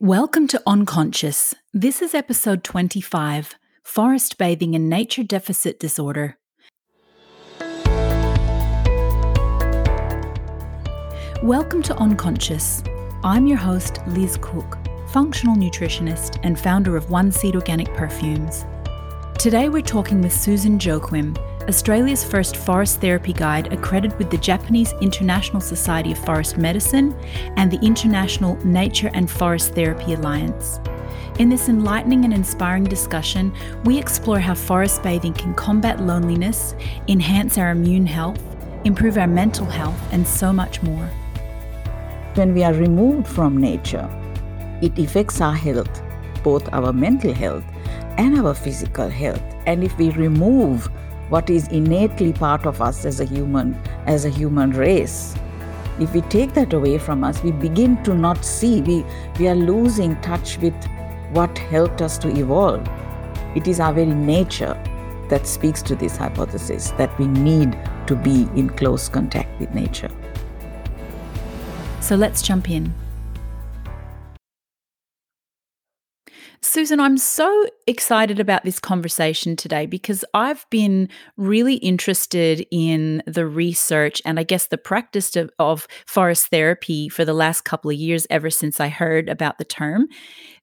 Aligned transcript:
Welcome 0.00 0.46
to 0.48 0.62
Unconscious. 0.64 1.56
This 1.74 2.00
is 2.02 2.14
episode 2.14 2.62
25 2.62 3.56
Forest 3.82 4.38
Bathing 4.38 4.76
and 4.76 4.88
Nature 4.88 5.24
Deficit 5.24 5.80
Disorder. 5.80 6.38
Welcome 11.42 11.82
to 11.82 11.96
Unconscious. 11.96 12.84
I'm 13.24 13.48
your 13.48 13.58
host, 13.58 13.98
Liz 14.06 14.38
Cook, 14.40 14.78
functional 15.08 15.56
nutritionist 15.56 16.38
and 16.44 16.56
founder 16.56 16.96
of 16.96 17.10
One 17.10 17.32
Seed 17.32 17.56
Organic 17.56 17.92
Perfumes. 17.94 18.66
Today 19.36 19.68
we're 19.68 19.82
talking 19.82 20.22
with 20.22 20.32
Susan 20.32 20.78
Joachim, 20.78 21.34
Australia's 21.68 22.24
first 22.24 22.56
forest 22.56 22.98
therapy 22.98 23.34
guide 23.34 23.70
accredited 23.74 24.18
with 24.18 24.30
the 24.30 24.38
Japanese 24.38 24.94
International 25.02 25.60
Society 25.60 26.12
of 26.12 26.18
Forest 26.24 26.56
Medicine 26.56 27.14
and 27.58 27.70
the 27.70 27.78
International 27.84 28.56
Nature 28.64 29.10
and 29.12 29.30
Forest 29.30 29.74
Therapy 29.74 30.14
Alliance. 30.14 30.80
In 31.38 31.50
this 31.50 31.68
enlightening 31.68 32.24
and 32.24 32.32
inspiring 32.32 32.84
discussion, 32.84 33.52
we 33.84 33.98
explore 33.98 34.38
how 34.38 34.54
forest 34.54 35.02
bathing 35.02 35.34
can 35.34 35.52
combat 35.52 36.00
loneliness, 36.00 36.74
enhance 37.06 37.58
our 37.58 37.72
immune 37.72 38.06
health, 38.06 38.40
improve 38.84 39.18
our 39.18 39.28
mental 39.28 39.66
health, 39.66 40.00
and 40.10 40.26
so 40.26 40.54
much 40.54 40.82
more. 40.82 41.10
When 42.34 42.54
we 42.54 42.64
are 42.64 42.72
removed 42.72 43.28
from 43.28 43.58
nature, 43.58 44.08
it 44.80 44.98
affects 44.98 45.42
our 45.42 45.54
health, 45.54 46.02
both 46.42 46.66
our 46.72 46.94
mental 46.94 47.34
health 47.34 47.64
and 48.16 48.38
our 48.38 48.54
physical 48.54 49.10
health. 49.10 49.42
And 49.66 49.84
if 49.84 49.96
we 49.98 50.10
remove 50.10 50.88
what 51.28 51.50
is 51.50 51.68
innately 51.68 52.32
part 52.32 52.66
of 52.66 52.80
us 52.80 53.04
as 53.04 53.20
a 53.20 53.24
human, 53.24 53.74
as 54.06 54.24
a 54.24 54.30
human 54.30 54.70
race. 54.70 55.34
If 56.00 56.12
we 56.14 56.20
take 56.22 56.54
that 56.54 56.72
away 56.72 56.98
from 56.98 57.24
us, 57.24 57.42
we 57.42 57.50
begin 57.50 58.02
to 58.04 58.14
not 58.14 58.44
see, 58.44 58.82
we, 58.82 59.04
we 59.38 59.48
are 59.48 59.54
losing 59.54 60.20
touch 60.20 60.58
with 60.58 60.74
what 61.32 61.56
helped 61.58 62.02
us 62.02 62.18
to 62.18 62.28
evolve. 62.28 62.88
It 63.54 63.66
is 63.66 63.80
our 63.80 63.92
very 63.92 64.06
nature 64.06 64.80
that 65.28 65.46
speaks 65.46 65.82
to 65.82 65.94
this 65.94 66.16
hypothesis 66.16 66.92
that 66.92 67.16
we 67.18 67.26
need 67.26 67.76
to 68.06 68.16
be 68.16 68.48
in 68.54 68.70
close 68.70 69.08
contact 69.08 69.60
with 69.60 69.74
nature. 69.74 70.10
So 72.00 72.16
let's 72.16 72.40
jump 72.40 72.70
in. 72.70 72.94
Susan, 76.60 76.98
I'm 76.98 77.18
so 77.18 77.66
excited 77.86 78.40
about 78.40 78.64
this 78.64 78.80
conversation 78.80 79.54
today 79.54 79.86
because 79.86 80.24
I've 80.34 80.66
been 80.70 81.08
really 81.36 81.74
interested 81.74 82.66
in 82.70 83.22
the 83.26 83.46
research 83.46 84.20
and 84.24 84.40
I 84.40 84.42
guess 84.42 84.66
the 84.66 84.78
practice 84.78 85.36
of, 85.36 85.50
of, 85.58 85.86
forest 86.06 86.48
therapy 86.48 87.08
for 87.08 87.24
the 87.24 87.32
last 87.32 87.62
couple 87.62 87.90
of 87.90 87.96
years, 87.96 88.26
ever 88.30 88.50
since 88.50 88.80
I 88.80 88.88
heard 88.88 89.28
about 89.28 89.58
the 89.58 89.64
term. 89.64 90.08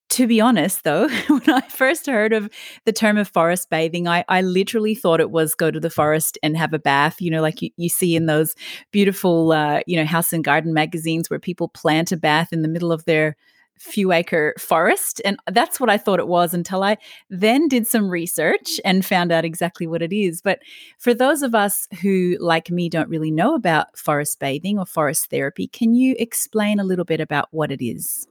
To 0.09 0.27
be 0.27 0.41
honest, 0.41 0.83
though, 0.83 1.07
when 1.27 1.49
I 1.49 1.61
first 1.61 2.07
heard 2.07 2.33
of 2.33 2.49
the 2.85 2.93
term 2.93 3.17
of 3.17 3.29
forest 3.29 3.69
bathing, 3.69 4.07
I, 4.07 4.25
I 4.27 4.41
literally 4.41 4.95
thought 4.95 5.21
it 5.21 5.31
was 5.31 5.55
go 5.55 5.71
to 5.71 5.79
the 5.79 5.89
forest 5.89 6.37
and 6.43 6.57
have 6.57 6.73
a 6.73 6.79
bath, 6.79 7.21
you 7.21 7.31
know, 7.31 7.41
like 7.41 7.61
you, 7.61 7.69
you 7.77 7.89
see 7.89 8.15
in 8.15 8.25
those 8.25 8.53
beautiful, 8.91 9.53
uh, 9.53 9.79
you 9.87 9.95
know, 9.95 10.05
house 10.05 10.33
and 10.33 10.43
garden 10.43 10.73
magazines 10.73 11.29
where 11.29 11.39
people 11.39 11.69
plant 11.69 12.11
a 12.11 12.17
bath 12.17 12.51
in 12.51 12.61
the 12.61 12.67
middle 12.67 12.91
of 12.91 13.05
their 13.05 13.37
few 13.79 14.11
acre 14.11 14.53
forest. 14.57 15.21
And 15.25 15.37
that's 15.51 15.79
what 15.79 15.89
I 15.89 15.97
thought 15.97 16.19
it 16.19 16.27
was 16.27 16.53
until 16.53 16.83
I 16.83 16.97
then 17.29 17.67
did 17.67 17.87
some 17.87 18.09
research 18.09 18.79
and 18.85 19.05
found 19.05 19.31
out 19.31 19.45
exactly 19.45 19.87
what 19.87 20.01
it 20.01 20.13
is. 20.13 20.41
But 20.41 20.59
for 20.97 21.13
those 21.13 21.41
of 21.41 21.53
us 21.53 21.87
who, 22.01 22.37
like 22.39 22.69
me, 22.69 22.89
don't 22.89 23.09
really 23.09 23.31
know 23.31 23.55
about 23.55 23.97
forest 23.97 24.39
bathing 24.39 24.79
or 24.79 24.85
forest 24.85 25.29
therapy, 25.29 25.67
can 25.67 25.93
you 25.93 26.15
explain 26.19 26.79
a 26.79 26.83
little 26.83 27.05
bit 27.05 27.19
about 27.19 27.49
what 27.51 27.71
it 27.71 27.83
is? 27.83 28.27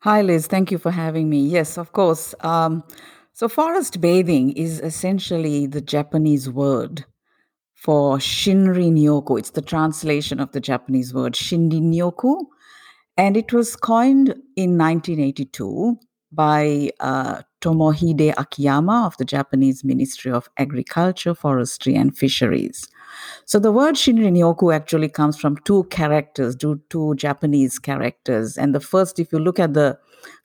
Hi, 0.00 0.20
Liz. 0.20 0.46
Thank 0.46 0.70
you 0.70 0.78
for 0.78 0.90
having 0.90 1.30
me. 1.30 1.40
Yes, 1.40 1.78
of 1.78 1.92
course. 1.92 2.34
Um, 2.40 2.84
so, 3.32 3.48
forest 3.48 4.00
bathing 4.00 4.52
is 4.52 4.80
essentially 4.80 5.66
the 5.66 5.80
Japanese 5.80 6.48
word 6.50 7.04
for 7.74 8.18
Shinrin 8.18 8.98
Yoku. 8.98 9.38
It's 9.38 9.50
the 9.50 9.62
translation 9.62 10.40
of 10.40 10.52
the 10.52 10.60
Japanese 10.60 11.12
word 11.14 11.32
Shinrin 11.32 11.94
Yoku 11.94 12.44
and 13.16 13.36
it 13.36 13.52
was 13.52 13.76
coined 13.76 14.28
in 14.56 14.78
1982 14.78 15.98
by 16.32 16.90
uh, 17.00 17.42
Tomohide 17.60 18.34
Akiyama 18.36 19.06
of 19.06 19.16
the 19.18 19.24
Japanese 19.24 19.84
Ministry 19.84 20.32
of 20.32 20.48
Agriculture, 20.58 21.34
Forestry, 21.34 21.94
and 21.94 22.16
Fisheries. 22.16 22.88
So 23.44 23.58
the 23.58 23.70
word 23.70 23.94
Shinrin-yoku 23.94 24.74
actually 24.74 25.08
comes 25.08 25.38
from 25.38 25.56
two 25.58 25.84
characters, 25.84 26.56
two, 26.56 26.80
two 26.90 27.14
Japanese 27.14 27.78
characters. 27.78 28.58
And 28.58 28.74
the 28.74 28.80
first, 28.80 29.18
if 29.18 29.32
you 29.32 29.38
look 29.38 29.60
at 29.60 29.74
the 29.74 29.98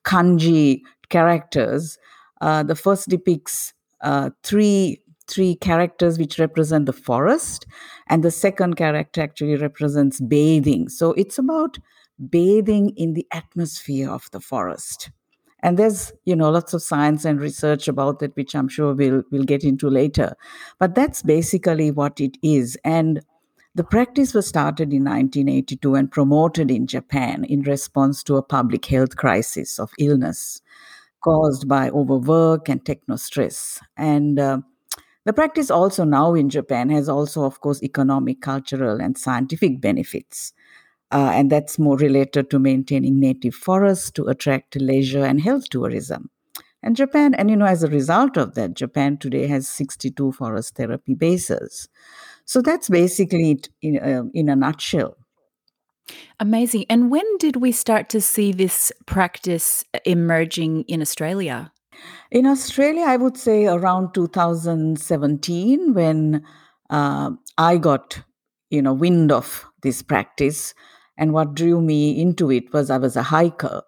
kanji 0.05 0.81
characters, 1.09 1.97
uh, 2.41 2.63
the 2.63 2.75
first 2.75 3.09
depicts 3.09 3.73
uh, 4.01 4.29
three 4.43 5.01
three 5.27 5.53
characters 5.53 6.17
which 6.17 6.39
represent 6.39 6.87
the 6.87 6.93
forest, 6.93 7.67
and 8.07 8.23
the 8.23 8.31
second 8.31 8.75
character 8.75 9.21
actually 9.21 9.55
represents 9.57 10.19
bathing. 10.19 10.89
So 10.89 11.13
it's 11.13 11.37
about 11.37 11.77
bathing 12.19 12.89
in 12.97 13.13
the 13.13 13.27
atmosphere 13.31 14.09
of 14.09 14.29
the 14.31 14.39
forest. 14.39 15.11
And 15.61 15.77
there's 15.77 16.13
you 16.25 16.35
know 16.35 16.49
lots 16.49 16.73
of 16.73 16.81
science 16.81 17.25
and 17.25 17.39
research 17.41 17.87
about 17.87 18.21
it 18.21 18.35
which 18.35 18.55
i'm 18.55 18.69
sure 18.69 18.93
we'll 18.93 19.23
we'll 19.31 19.43
get 19.43 19.63
into 19.63 19.89
later. 19.89 20.35
But 20.79 20.95
that's 20.95 21.21
basically 21.21 21.91
what 21.91 22.19
it 22.21 22.37
is. 22.41 22.77
And 22.83 23.21
the 23.75 23.83
practice 23.83 24.33
was 24.33 24.47
started 24.47 24.93
in 24.93 25.03
1982 25.03 25.95
and 25.95 26.11
promoted 26.11 26.71
in 26.71 26.87
japan 26.87 27.43
in 27.43 27.61
response 27.63 28.23
to 28.23 28.37
a 28.37 28.43
public 28.43 28.85
health 28.85 29.15
crisis 29.17 29.79
of 29.79 29.91
illness 29.99 30.61
caused 31.23 31.67
by 31.67 31.89
overwork 31.89 32.69
and 32.69 32.85
techno 32.85 33.17
stress. 33.17 33.81
And 33.97 34.39
uh, 34.39 34.59
the 35.25 35.33
practice 35.33 35.69
also 35.69 36.05
now 36.05 36.33
in 36.33 36.49
japan 36.49 36.89
has 36.89 37.09
also 37.09 37.43
of 37.43 37.59
course 37.61 37.83
economic 37.83 38.41
cultural 38.41 39.01
and 39.01 39.17
scientific 39.17 39.81
benefits 39.81 40.53
uh, 41.11 41.31
and 41.33 41.51
that's 41.51 41.79
more 41.79 41.97
related 41.97 42.49
to 42.49 42.59
maintaining 42.59 43.19
native 43.19 43.55
forests 43.55 44.11
to 44.11 44.25
attract 44.25 44.75
leisure 44.75 45.25
and 45.25 45.41
health 45.41 45.69
tourism. 45.69 46.29
And 46.81 46.95
Japan, 46.95 47.33
and 47.33 47.49
you 47.49 47.57
know, 47.57 47.65
as 47.65 47.83
a 47.83 47.87
result 47.87 48.37
of 48.37 48.55
that, 48.55 48.73
Japan 48.73 49.17
today 49.17 49.47
has 49.47 49.67
62 49.67 50.31
forest 50.31 50.75
therapy 50.75 51.13
bases. 51.13 51.89
So 52.45 52.61
that's 52.61 52.89
basically 52.89 53.51
it 53.51 53.69
in, 53.81 53.99
uh, 53.99 54.23
in 54.33 54.49
a 54.49 54.55
nutshell. 54.55 55.17
Amazing. 56.39 56.85
And 56.89 57.11
when 57.11 57.37
did 57.37 57.57
we 57.57 57.71
start 57.71 58.09
to 58.09 58.21
see 58.21 58.51
this 58.51 58.91
practice 59.05 59.83
emerging 60.05 60.83
in 60.83 61.01
Australia? 61.01 61.71
In 62.31 62.45
Australia, 62.45 63.03
I 63.03 63.17
would 63.17 63.37
say 63.37 63.65
around 63.65 64.13
2017, 64.13 65.93
when 65.93 66.43
uh, 66.89 67.31
I 67.57 67.77
got, 67.77 68.21
you 68.69 68.81
know, 68.81 68.93
wind 68.93 69.31
of 69.31 69.65
this 69.83 70.01
practice 70.01 70.73
and 71.19 71.33
what 71.33 71.55
drew 71.55 71.81
me 71.81 72.19
into 72.21 72.51
it 72.51 72.73
was 72.73 72.91
I 72.91 72.97
was 72.97 73.17
a 73.17 73.23
hiker. 73.23 73.83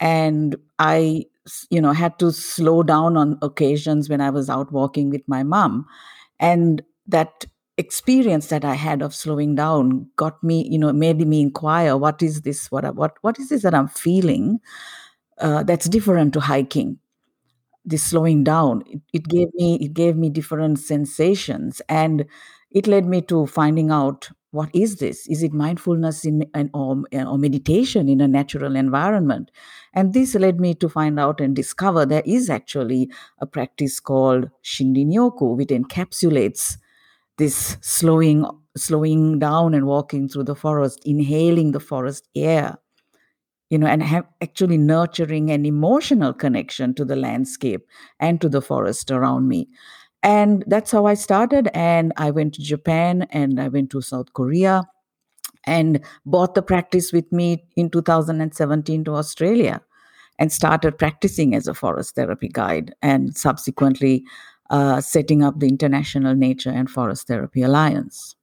And 0.00 0.56
I 0.78 1.26
you 1.70 1.80
know 1.80 1.92
had 1.92 2.18
to 2.20 2.32
slow 2.32 2.82
down 2.84 3.16
on 3.16 3.38
occasions 3.42 4.08
when 4.10 4.20
I 4.20 4.30
was 4.30 4.50
out 4.50 4.72
walking 4.72 5.10
with 5.10 5.22
my 5.28 5.42
mom. 5.42 5.86
And 6.40 6.82
that 7.08 7.46
experience 7.78 8.48
that 8.48 8.64
I 8.64 8.74
had 8.74 9.02
of 9.02 9.14
slowing 9.14 9.56
down 9.56 10.08
got 10.16 10.42
me 10.44 10.68
you 10.70 10.78
know 10.78 10.92
made 10.92 11.26
me 11.26 11.40
inquire 11.40 11.96
what 11.96 12.22
is 12.22 12.42
this? 12.42 12.70
What 12.70 12.94
what 12.96 13.16
what 13.22 13.38
is 13.38 13.50
this 13.50 13.62
that 13.62 13.74
I'm 13.74 13.88
feeling 13.88 14.60
uh, 15.38 15.62
that's 15.64 15.88
different 15.88 16.34
to 16.34 16.40
hiking? 16.40 16.98
This 17.84 18.02
slowing 18.02 18.44
down 18.44 18.82
it, 18.86 19.00
it 19.12 19.28
gave 19.28 19.52
me 19.54 19.76
it 19.80 19.92
gave 19.94 20.16
me 20.16 20.30
different 20.30 20.78
sensations. 20.78 21.82
And 21.88 22.26
it 22.70 22.86
led 22.86 23.06
me 23.06 23.20
to 23.22 23.46
finding 23.46 23.90
out 23.90 24.30
what 24.54 24.70
is 24.72 24.96
this? 24.96 25.26
Is 25.26 25.42
it 25.42 25.52
mindfulness 25.52 26.24
in, 26.24 26.48
or, 26.72 27.02
or 27.12 27.38
meditation 27.38 28.08
in 28.08 28.20
a 28.20 28.28
natural 28.28 28.76
environment? 28.76 29.50
And 29.92 30.14
this 30.14 30.36
led 30.36 30.60
me 30.60 30.74
to 30.74 30.88
find 30.88 31.18
out 31.18 31.40
and 31.40 31.56
discover 31.56 32.06
there 32.06 32.22
is 32.24 32.48
actually 32.48 33.10
a 33.40 33.46
practice 33.46 33.98
called 33.98 34.48
Shinrin-yoku, 34.62 35.56
which 35.56 35.70
encapsulates 35.70 36.78
this 37.36 37.76
slowing 37.80 38.46
slowing 38.76 39.40
down 39.40 39.74
and 39.74 39.86
walking 39.86 40.28
through 40.28 40.44
the 40.44 40.54
forest, 40.54 41.00
inhaling 41.04 41.72
the 41.72 41.80
forest 41.80 42.28
air, 42.36 42.76
you 43.70 43.78
know, 43.78 43.86
and 43.88 44.02
have 44.02 44.24
actually 44.40 44.78
nurturing 44.78 45.50
an 45.50 45.66
emotional 45.66 46.32
connection 46.32 46.94
to 46.94 47.04
the 47.04 47.16
landscape 47.16 47.86
and 48.20 48.40
to 48.40 48.48
the 48.48 48.62
forest 48.62 49.10
around 49.10 49.48
me. 49.48 49.68
And 50.24 50.64
that's 50.66 50.90
how 50.90 51.04
I 51.04 51.14
started. 51.14 51.68
And 51.74 52.12
I 52.16 52.30
went 52.30 52.54
to 52.54 52.62
Japan 52.62 53.26
and 53.30 53.60
I 53.60 53.68
went 53.68 53.90
to 53.90 54.00
South 54.00 54.32
Korea 54.32 54.82
and 55.66 56.00
brought 56.26 56.54
the 56.54 56.62
practice 56.62 57.12
with 57.12 57.30
me 57.30 57.62
in 57.76 57.90
2017 57.90 59.04
to 59.04 59.14
Australia 59.14 59.82
and 60.38 60.50
started 60.50 60.98
practicing 60.98 61.54
as 61.54 61.68
a 61.68 61.74
forest 61.74 62.14
therapy 62.14 62.48
guide 62.48 62.94
and 63.02 63.36
subsequently 63.36 64.24
uh, 64.70 65.00
setting 65.00 65.42
up 65.42 65.60
the 65.60 65.68
International 65.68 66.34
Nature 66.34 66.70
and 66.70 66.90
Forest 66.90 67.28
Therapy 67.28 67.62
Alliance. 67.62 68.34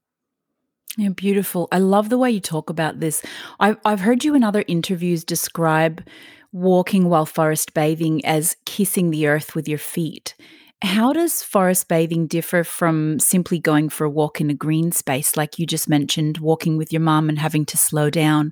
Yeah, 0.98 1.10
beautiful. 1.10 1.68
I 1.72 1.80
love 1.80 2.10
the 2.10 2.18
way 2.18 2.30
you 2.30 2.40
talk 2.40 2.70
about 2.70 3.00
this. 3.00 3.24
I've, 3.60 3.78
I've 3.86 4.02
heard 4.02 4.24
you 4.24 4.36
in 4.36 4.44
other 4.44 4.64
interviews 4.68 5.24
describe 5.24 6.06
walking 6.52 7.10
while 7.10 7.26
forest 7.26 7.74
bathing 7.74 8.24
as 8.26 8.56
kissing 8.66 9.10
the 9.10 9.26
earth 9.26 9.56
with 9.56 9.68
your 9.68 9.78
feet. 9.78 10.36
How 10.84 11.14
does 11.14 11.44
forest 11.44 11.88
bathing 11.88 12.26
differ 12.26 12.64
from 12.64 13.20
simply 13.20 13.60
going 13.60 13.90
for 13.90 14.06
a 14.06 14.10
walk 14.10 14.42
in 14.42 14.50
a 14.50 14.56
green 14.56 14.92
space, 14.92 15.38
like 15.38 15.60
you 15.60 15.68
just 15.68 15.88
mentioned, 15.88 16.40
walking 16.40 16.76
with 16.76 16.92
your 16.92 17.02
mum 17.02 17.30
and 17.30 17.38
having 17.38 17.66
to 17.66 17.78
slow 17.78 18.10
down 18.10 18.52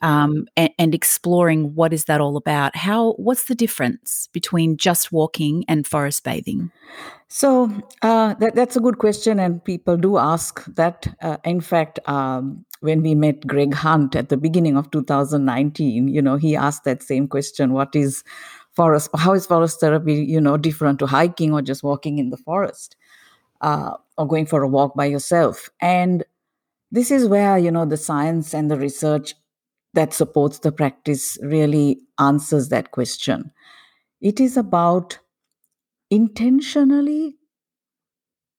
um, 0.00 0.46
and, 0.56 0.70
and 0.78 0.94
exploring 0.94 1.74
what 1.74 1.92
is 1.92 2.04
that 2.04 2.20
all 2.20 2.36
about? 2.36 2.76
How 2.76 3.12
what's 3.14 3.44
the 3.44 3.54
difference 3.54 4.28
between 4.32 4.76
just 4.76 5.10
walking 5.10 5.64
and 5.66 5.86
forest 5.86 6.22
bathing? 6.22 6.70
So 7.28 7.70
uh, 8.02 8.34
that, 8.34 8.54
that's 8.54 8.76
a 8.76 8.80
good 8.80 8.98
question, 8.98 9.40
and 9.40 9.64
people 9.64 9.96
do 9.96 10.18
ask 10.18 10.64
that. 10.76 11.08
Uh, 11.22 11.38
in 11.44 11.60
fact, 11.60 11.98
um, 12.06 12.64
when 12.80 13.02
we 13.02 13.14
met 13.14 13.46
Greg 13.46 13.74
Hunt 13.74 14.14
at 14.14 14.28
the 14.28 14.36
beginning 14.36 14.76
of 14.76 14.90
2019, 14.90 16.06
you 16.06 16.22
know, 16.22 16.36
he 16.36 16.54
asked 16.54 16.84
that 16.84 17.02
same 17.02 17.26
question: 17.26 17.72
What 17.72 17.96
is 17.96 18.22
forest? 18.76 19.10
How 19.16 19.34
is 19.34 19.46
forest 19.46 19.80
therapy, 19.80 20.14
you 20.14 20.40
know, 20.40 20.56
different 20.56 20.98
to 21.00 21.06
hiking 21.06 21.52
or 21.52 21.62
just 21.62 21.82
walking 21.82 22.18
in 22.18 22.30
the 22.30 22.36
forest, 22.36 22.96
uh, 23.60 23.92
or 24.18 24.28
going 24.28 24.46
for 24.46 24.62
a 24.62 24.68
walk 24.68 24.94
by 24.96 25.06
yourself? 25.06 25.70
And 25.80 26.24
this 26.90 27.10
is 27.10 27.28
where 27.28 27.58
you 27.58 27.70
know 27.70 27.86
the 27.86 27.96
science 27.96 28.54
and 28.54 28.70
the 28.70 28.78
research 28.78 29.34
that 29.94 30.14
supports 30.14 30.60
the 30.60 30.72
practice 30.72 31.38
really 31.42 32.00
answers 32.18 32.68
that 32.70 32.90
question. 32.92 33.52
It 34.20 34.40
is 34.40 34.56
about 34.56 35.18
intentionally 36.10 37.36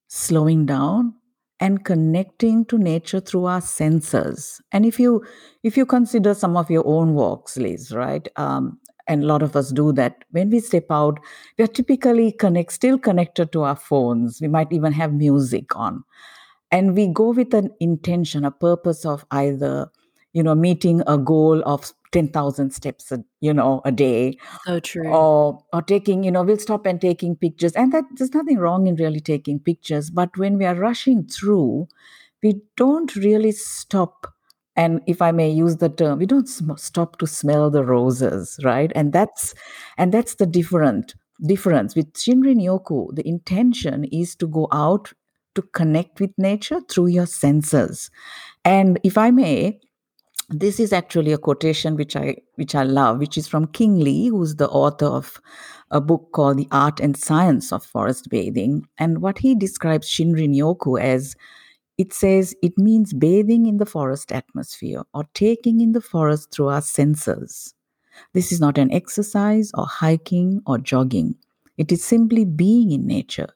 slowing 0.07 0.65
down 0.65 1.13
and 1.59 1.85
connecting 1.85 2.65
to 2.65 2.77
nature 2.77 3.19
through 3.19 3.45
our 3.45 3.61
senses 3.61 4.61
and 4.71 4.85
if 4.85 4.99
you 4.99 5.23
if 5.63 5.77
you 5.77 5.85
consider 5.85 6.33
some 6.33 6.57
of 6.57 6.69
your 6.69 6.85
own 6.85 7.13
walks 7.13 7.57
liz 7.57 7.91
right 7.91 8.27
um, 8.35 8.77
and 9.07 9.23
a 9.23 9.25
lot 9.27 9.43
of 9.43 9.55
us 9.55 9.71
do 9.71 9.91
that. 9.93 10.23
When 10.31 10.49
we 10.49 10.59
step 10.59 10.85
out 10.89 11.19
we're 11.57 11.67
typically 11.67 12.31
connect 12.31 12.71
still 12.73 12.97
connected 12.97 13.51
to 13.53 13.63
our 13.63 13.75
phones. 13.75 14.41
We 14.41 14.47
might 14.47 14.71
even 14.73 14.93
have 14.93 15.13
music 15.13 15.75
on. 15.75 16.03
And 16.71 16.95
we 16.95 17.07
go 17.07 17.29
with 17.31 17.53
an 17.53 17.71
intention 17.79 18.43
a 18.45 18.51
purpose 18.51 19.05
of 19.05 19.25
either 19.31 19.89
you 20.33 20.43
know 20.43 20.55
meeting 20.55 21.01
a 21.07 21.17
goal 21.17 21.61
of 21.65 21.93
10,000 22.11 22.71
steps 22.71 23.11
a, 23.11 23.23
you 23.41 23.53
know 23.53 23.81
a 23.85 23.91
day 23.91 24.37
So 24.65 24.79
true. 24.79 25.07
or 25.07 25.63
or 25.73 25.81
taking 25.81 26.23
you 26.23 26.31
know 26.31 26.43
we'll 26.43 26.57
stop 26.57 26.85
and 26.85 26.99
taking 26.99 27.35
pictures. 27.35 27.73
And 27.73 27.91
that 27.93 28.05
there's 28.17 28.33
nothing 28.33 28.57
wrong 28.57 28.87
in 28.87 28.95
really 28.95 29.19
taking 29.21 29.59
pictures 29.59 30.09
but 30.09 30.35
when 30.37 30.57
we 30.57 30.65
are 30.65 30.75
rushing 30.75 31.25
through 31.27 31.87
we 32.43 32.61
don't 32.77 33.15
really 33.15 33.51
stop 33.51 34.33
and 34.75 35.01
if 35.07 35.21
i 35.21 35.31
may 35.31 35.49
use 35.49 35.77
the 35.77 35.89
term 35.89 36.19
we 36.19 36.25
don't 36.25 36.49
sm- 36.49 36.75
stop 36.75 37.17
to 37.17 37.27
smell 37.27 37.69
the 37.69 37.83
roses 37.83 38.59
right? 38.63 38.91
And 38.95 39.13
that's 39.13 39.53
and 39.97 40.13
that's 40.13 40.35
the 40.35 40.45
different 40.45 41.15
difference. 41.45 41.95
With 41.95 42.13
shinrin 42.13 42.61
yoku 42.61 43.15
the 43.15 43.27
intention 43.27 44.05
is 44.05 44.35
to 44.37 44.47
go 44.47 44.67
out 44.71 45.13
to 45.55 45.61
connect 45.61 46.19
with 46.19 46.31
nature 46.37 46.81
through 46.89 47.07
your 47.07 47.25
senses. 47.25 48.09
And 48.63 48.99
if 49.03 49.17
i 49.17 49.31
may 49.31 49.79
this 50.49 50.79
is 50.79 50.93
actually 50.93 51.33
a 51.33 51.37
quotation 51.37 51.95
which 51.95 52.15
I 52.15 52.35
which 52.55 52.75
I 52.75 52.83
love, 52.83 53.19
which 53.19 53.37
is 53.37 53.47
from 53.47 53.67
Qing 53.67 54.03
Li, 54.03 54.27
who's 54.27 54.55
the 54.55 54.69
author 54.69 55.07
of 55.07 55.41
a 55.91 55.99
book 55.99 56.29
called 56.33 56.57
The 56.57 56.67
Art 56.71 56.99
and 56.99 57.17
Science 57.17 57.71
of 57.71 57.83
Forest 57.83 58.29
Bathing. 58.29 58.87
And 58.97 59.21
what 59.21 59.39
he 59.39 59.55
describes 59.55 60.07
Shinrin 60.07 60.55
Yoku 60.55 61.01
as 61.01 61.35
it 61.97 62.13
says 62.13 62.55
it 62.61 62.77
means 62.77 63.13
bathing 63.13 63.65
in 63.65 63.77
the 63.77 63.85
forest 63.85 64.31
atmosphere 64.31 65.03
or 65.13 65.23
taking 65.33 65.79
in 65.81 65.93
the 65.93 66.01
forest 66.01 66.51
through 66.51 66.67
our 66.67 66.81
senses. 66.81 67.73
This 68.33 68.51
is 68.51 68.59
not 68.59 68.77
an 68.77 68.91
exercise 68.91 69.71
or 69.73 69.85
hiking 69.85 70.61
or 70.65 70.77
jogging. 70.77 71.35
It 71.77 71.91
is 71.91 72.03
simply 72.03 72.45
being 72.45 72.91
in 72.91 73.07
nature, 73.07 73.49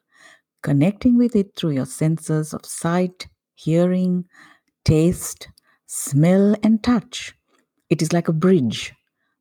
connecting 0.62 1.16
with 1.16 1.34
it 1.34 1.54
through 1.56 1.70
your 1.70 1.86
senses 1.86 2.52
of 2.52 2.64
sight, 2.66 3.28
hearing, 3.54 4.24
taste, 4.84 5.48
smell, 5.86 6.54
and 6.62 6.82
touch. 6.82 7.34
It 7.88 8.02
is 8.02 8.12
like 8.12 8.28
a 8.28 8.32
bridge. 8.32 8.94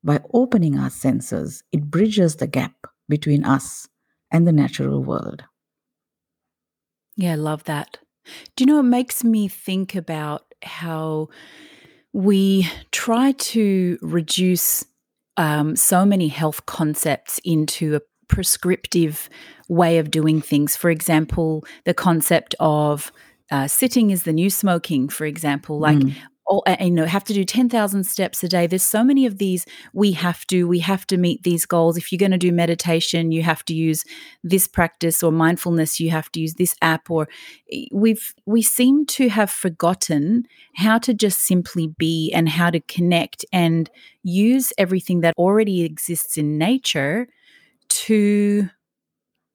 By 0.04 0.22
opening 0.34 0.78
our 0.78 0.90
senses, 0.90 1.64
it 1.72 1.92
bridges 1.92 2.38
the 2.38 2.48
gap 2.48 2.74
between 3.10 3.44
us 3.44 3.88
and 4.32 4.48
the 4.48 4.54
natural 4.54 5.04
world. 5.04 5.44
Yeah, 7.18 7.34
I 7.34 7.36
love 7.36 7.66
that. 7.66 8.00
Do 8.56 8.64
you 8.64 8.66
know, 8.66 8.80
it 8.80 8.84
makes 8.84 9.24
me 9.24 9.48
think 9.48 9.96
about 9.96 10.46
how 10.64 11.30
we 12.14 12.68
try 12.92 13.34
to 13.34 13.98
reduce 14.02 14.86
um, 15.38 15.76
so 15.76 16.06
many 16.06 16.28
health 16.28 16.66
concepts 16.66 17.40
into 17.46 17.96
a 17.96 18.02
prescriptive 18.28 19.30
way 19.68 19.98
of 19.98 20.12
doing 20.12 20.42
things. 20.42 20.76
For 20.76 20.90
example, 20.90 21.64
the 21.86 21.94
concept 21.94 22.56
of 22.60 23.12
uh, 23.52 23.68
sitting 23.68 24.12
is 24.12 24.24
the 24.24 24.34
new 24.34 24.50
smoking, 24.50 25.10
for 25.10 25.26
example. 25.26 25.80
Like, 25.80 25.98
Mm. 25.98 26.16
Oh, 26.50 26.62
a- 26.66 26.86
you 26.86 26.92
know, 26.92 27.06
have 27.06 27.24
to 27.26 27.34
do 27.34 27.44
10,000 27.44 28.04
steps 28.04 28.44
a 28.44 28.48
day. 28.48 28.68
There's 28.68 28.84
so 28.84 29.04
many 29.04 29.26
of 29.26 29.38
these 29.38 29.66
we 29.94 30.12
have 30.14 30.46
to, 30.48 30.68
we 30.68 30.80
have 30.80 31.06
to 31.08 31.18
meet 31.18 31.44
these 31.44 31.66
goals. 31.66 31.98
If 31.98 32.12
you're 32.12 32.18
going 32.20 32.32
to 32.32 32.38
do 32.38 32.52
meditation, 32.52 33.32
you 33.32 33.44
have 33.44 33.64
to 33.66 33.74
use 33.74 34.04
this 34.44 34.68
practice 34.68 35.22
or 35.24 35.32
mindfulness, 35.32 36.00
you 36.00 36.10
have 36.12 36.32
to 36.32 36.40
use 36.40 36.56
this 36.56 36.76
app 36.82 37.10
or 37.10 37.28
eh, 37.72 37.86
we've 37.92 38.34
we 38.46 38.62
seem 38.62 39.06
to 39.08 39.30
have 39.30 39.50
forgotten 39.52 40.46
how 40.76 40.98
to 41.00 41.14
just 41.14 41.42
simply 41.42 41.88
be 41.98 42.32
and 42.34 42.50
how 42.50 42.70
to 42.70 42.80
connect 42.82 43.46
and 43.54 43.90
use 44.24 44.74
everything 44.78 45.22
that 45.22 45.36
already 45.38 45.84
exists 45.84 46.38
in 46.38 46.58
nature 46.58 47.28
to 47.90 48.70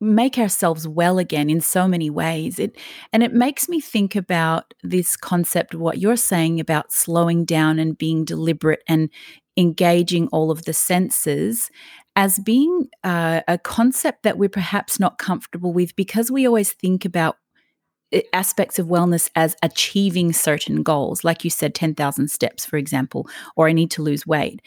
make 0.00 0.38
ourselves 0.38 0.86
well 0.86 1.18
again 1.18 1.48
in 1.48 1.60
so 1.60 1.88
many 1.88 2.10
ways. 2.10 2.58
It 2.58 2.76
and 3.12 3.22
it 3.22 3.32
makes 3.32 3.68
me 3.68 3.80
think 3.80 4.16
about 4.16 4.74
this 4.82 5.16
concept 5.16 5.74
what 5.74 5.98
you're 5.98 6.16
saying 6.16 6.60
about 6.60 6.92
slowing 6.92 7.44
down 7.44 7.78
and 7.78 7.96
being 7.96 8.24
deliberate 8.24 8.82
and 8.88 9.08
engaging 9.56 10.28
all 10.28 10.50
of 10.50 10.64
the 10.64 10.72
senses 10.72 11.70
as 12.16 12.38
being 12.38 12.88
uh, 13.02 13.40
a 13.48 13.58
concept 13.58 14.22
that 14.22 14.38
we're 14.38 14.48
perhaps 14.48 14.98
not 14.98 15.18
comfortable 15.18 15.72
with 15.72 15.94
because 15.96 16.30
we 16.30 16.46
always 16.46 16.72
think 16.72 17.04
about 17.04 17.36
aspects 18.32 18.78
of 18.78 18.86
wellness 18.86 19.28
as 19.34 19.56
achieving 19.62 20.32
certain 20.32 20.84
goals 20.84 21.24
like 21.24 21.42
you 21.42 21.50
said 21.50 21.74
10,000 21.74 22.28
steps 22.30 22.64
for 22.64 22.76
example 22.76 23.28
or 23.56 23.66
i 23.66 23.72
need 23.72 23.90
to 23.90 24.02
lose 24.02 24.24
weight 24.24 24.60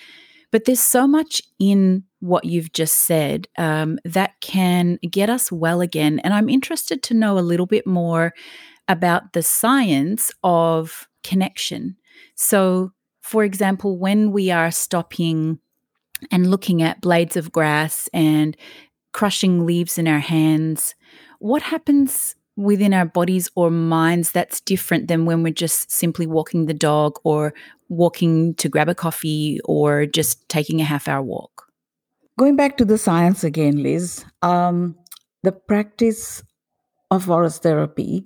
but 0.52 0.66
there's 0.66 0.80
so 0.80 1.08
much 1.08 1.42
in 1.60 2.04
what 2.20 2.46
you've 2.46 2.72
just 2.74 2.96
said 2.98 3.48
um, 3.58 4.00
that 4.06 4.40
can 4.42 4.98
get 5.10 5.30
us 5.30 5.52
well 5.52 5.82
again. 5.82 6.20
And 6.20 6.34
I'm 6.34 6.50
interested 6.50 7.04
to 7.04 7.14
know 7.14 7.38
a 7.38 7.42
little 7.42 7.66
bit 7.66 7.86
more 7.86 8.34
about 8.88 9.34
the 9.34 9.44
science 9.44 10.32
of 10.44 11.08
connection. 11.24 11.98
So, 12.36 12.92
for 13.22 13.44
example, 13.44 13.98
when 13.98 14.32
we 14.32 14.50
are 14.50 14.72
stopping 14.72 15.60
and 16.32 16.50
looking 16.50 16.82
at 16.82 17.02
blades 17.02 17.36
of 17.36 17.52
grass 17.52 18.10
and 18.14 18.56
crushing 19.12 19.66
leaves 19.66 19.98
in 19.98 20.08
our 20.08 20.20
hands, 20.20 20.96
what 21.40 21.62
happens 21.62 22.36
within 22.56 22.94
our 22.94 23.06
bodies 23.06 23.50
or 23.56 23.70
minds 23.70 24.32
that's 24.32 24.60
different 24.62 25.08
than 25.08 25.26
when 25.26 25.44
we're 25.44 25.54
just 25.54 25.92
simply 25.92 26.26
walking 26.26 26.66
the 26.66 26.74
dog 26.74 27.20
or 27.24 27.54
walking 27.90 28.56
to 28.56 28.70
grab 28.70 28.90
a 28.90 28.96
coffee 28.96 29.60
or 29.66 30.06
just 30.06 30.48
taking 30.50 30.82
a 30.82 30.86
half 30.86 31.08
hour 31.08 31.22
walk? 31.22 31.66
Going 32.38 32.56
back 32.56 32.78
to 32.78 32.86
the 32.86 32.98
science 32.98 33.44
again, 33.44 33.82
Liz, 33.82 34.24
um, 34.42 34.96
the 35.44 35.52
practice 35.52 36.44
of 37.10 37.26
forest 37.26 37.64
therapy 37.64 38.26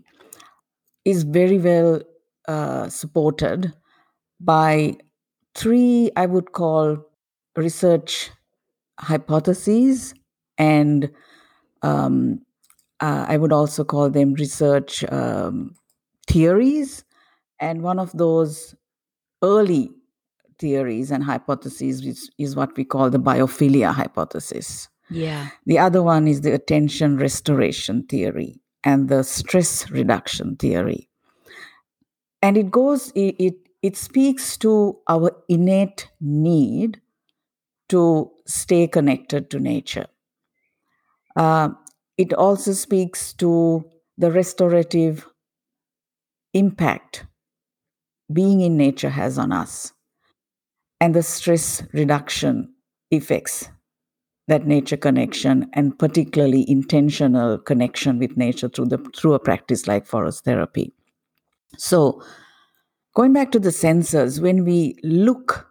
is 1.06 1.24
very 1.24 1.58
well 1.58 2.02
uh, 2.48 2.90
supported 2.90 3.74
by 4.40 4.96
three, 5.56 6.12
I 6.16 6.26
would 6.26 6.52
call, 6.52 6.98
research 7.56 8.32
hypotheses, 9.00 10.14
and 10.58 11.12
um, 11.82 12.42
uh, 13.00 13.26
I 13.28 13.38
would 13.38 13.52
also 13.52 13.84
call 13.84 14.10
them 14.10 14.34
research 14.34 15.04
um, 15.12 15.76
theories. 16.28 17.04
And 17.60 17.82
one 17.82 18.00
of 18.00 18.12
those 18.14 18.76
early 19.42 19.92
theories 20.60 21.12
and 21.12 21.24
hypotheses 21.24 22.06
which 22.06 22.20
is 22.38 22.56
what 22.56 22.76
we 22.78 22.84
call 22.86 23.10
the 23.10 23.20
biophilia 23.20 23.94
hypothesis. 23.94 24.88
Yeah. 25.10 25.50
The 25.66 25.80
other 25.80 26.02
one 26.04 26.28
is 26.28 26.42
the 26.42 26.54
attention 26.54 27.18
restoration 27.18 28.04
theory 28.04 28.62
and 28.84 29.10
the 29.10 29.24
stress 29.24 29.90
reduction 29.90 30.56
theory. 30.56 31.10
And 32.42 32.58
it 32.58 32.72
goes, 32.72 33.12
it, 33.12 33.36
it, 33.40 33.56
it 33.82 33.98
speaks 33.98 34.58
to 34.58 35.00
our 35.08 35.32
innate 35.50 36.10
need 36.20 37.02
to 37.90 38.32
stay 38.46 38.88
connected 38.88 39.50
to 39.50 39.60
nature. 39.60 40.08
Uh, 41.36 41.70
it 42.18 42.34
also 42.34 42.72
speaks 42.72 43.34
to 43.34 43.84
the 44.18 44.32
restorative 44.32 45.28
impact 46.54 47.26
being 48.34 48.62
in 48.62 48.78
nature 48.78 49.10
has 49.10 49.38
on 49.38 49.52
us. 49.52 49.94
And 51.00 51.16
the 51.16 51.24
stress 51.24 51.84
reduction 51.94 52.74
effects 53.10 53.70
that 54.48 54.68
nature 54.68 54.98
connection 54.98 55.70
and 55.74 55.98
particularly 55.98 56.70
intentional 56.70 57.58
connection 57.58 58.20
with 58.20 58.38
nature 58.38 58.70
through 58.70 58.86
the 58.86 58.98
through 59.16 59.34
a 59.34 59.40
practice 59.40 59.88
like 59.88 60.06
forest 60.06 60.44
therapy. 60.44 60.94
So 61.78 62.22
going 63.16 63.34
back 63.34 63.52
to 63.52 63.60
the 63.60 63.72
senses 63.72 64.42
when 64.42 64.66
we 64.66 64.96
look 65.04 65.68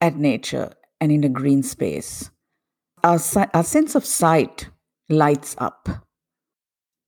at 0.00 0.16
nature 0.16 0.72
and 1.00 1.12
in 1.12 1.24
a 1.24 1.28
green 1.28 1.62
space 1.62 2.30
our, 3.04 3.20
our 3.54 3.64
sense 3.64 3.94
of 3.94 4.04
sight 4.04 4.68
lights 5.08 5.54
up. 5.58 5.88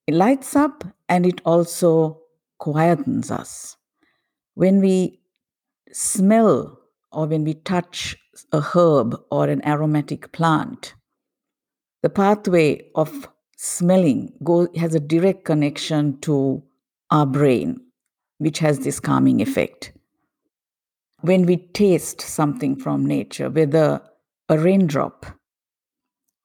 It 0.06 0.14
lights 0.14 0.56
up 0.56 0.84
and 1.08 1.26
it 1.26 1.40
also 1.44 2.20
quietens 2.60 3.30
us 3.30 3.76
when 4.54 4.80
we 4.80 5.20
smell 5.92 6.78
or 7.12 7.26
when 7.26 7.44
we 7.44 7.54
touch 7.54 8.16
a 8.52 8.60
herb 8.60 9.20
or 9.30 9.48
an 9.48 9.64
aromatic 9.66 10.32
plant, 10.32 10.94
the 12.02 12.10
pathway 12.10 12.82
of 12.94 13.28
smelling 13.56 14.32
go, 14.42 14.68
has 14.76 14.94
a 14.94 15.00
direct 15.00 15.44
connection 15.44 16.18
to 16.20 16.62
our 17.10 17.26
brain, 17.26 17.80
which 18.38 18.58
has 18.58 18.78
this 18.80 19.00
calming 19.00 19.40
effect. 19.40 19.92
When 21.20 21.44
we 21.44 21.56
taste 21.58 22.20
something 22.22 22.76
from 22.76 23.04
nature, 23.04 23.50
whether 23.50 24.00
a 24.48 24.58
raindrop, 24.58 25.26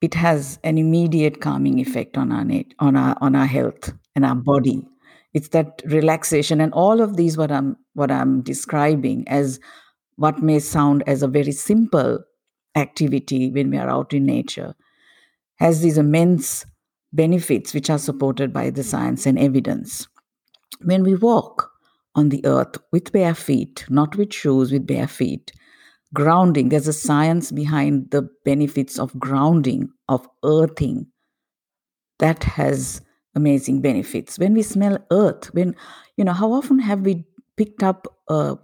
it 0.01 0.13
has 0.13 0.59
an 0.63 0.77
immediate 0.77 1.39
calming 1.39 1.79
effect 1.79 2.17
on 2.17 2.31
our, 2.31 2.45
on 2.79 2.95
our, 2.97 3.17
on 3.21 3.35
our 3.35 3.45
health 3.45 3.93
and 4.15 4.25
our 4.25 4.35
body. 4.35 4.85
It's 5.33 5.49
that 5.49 5.81
relaxation, 5.85 6.59
and 6.59 6.73
all 6.73 7.01
of 7.01 7.15
these 7.15 7.37
what 7.37 7.51
I'm 7.51 7.77
what 7.95 8.11
I'm 8.11 8.41
describing 8.41 9.27
as 9.27 9.59
what 10.17 10.41
may 10.41 10.59
sound 10.59 11.03
as 11.07 11.23
a 11.23 11.27
very 11.27 11.51
simple 11.51 12.19
activity 12.75 13.49
when 13.49 13.71
we 13.71 13.77
are 13.77 13.89
out 13.89 14.13
in 14.13 14.25
nature 14.25 14.75
has 15.57 15.81
these 15.81 15.97
immense 15.97 16.65
benefits 17.13 17.73
which 17.73 17.89
are 17.89 17.97
supported 17.97 18.51
by 18.51 18.69
the 18.69 18.83
science 18.83 19.25
and 19.25 19.39
evidence. 19.39 20.07
When 20.81 21.03
we 21.03 21.15
walk 21.15 21.71
on 22.15 22.29
the 22.29 22.45
earth 22.45 22.77
with 22.91 23.11
bare 23.11 23.35
feet, 23.35 23.85
not 23.89 24.15
with 24.15 24.33
shoes, 24.33 24.71
with 24.71 24.85
bare 24.85 25.07
feet, 25.07 25.51
grounding, 26.13 26.69
there's 26.69 26.87
a 26.87 26.93
science 26.93 27.51
behind 27.51 28.11
the 28.11 28.29
benefits 28.43 28.99
of 28.99 29.17
grounding, 29.17 29.89
of 30.09 30.27
earthing. 30.43 31.07
That 32.19 32.43
has 32.43 33.01
amazing 33.33 33.81
benefits. 33.81 34.39
When 34.39 34.53
we 34.53 34.61
smell 34.61 34.97
earth, 35.11 35.53
when, 35.53 35.75
you 36.17 36.23
know, 36.23 36.33
how 36.33 36.51
often 36.53 36.79
have 36.79 37.01
we 37.01 37.25
picked 37.57 37.83
up 37.83 38.07
a 38.29 38.57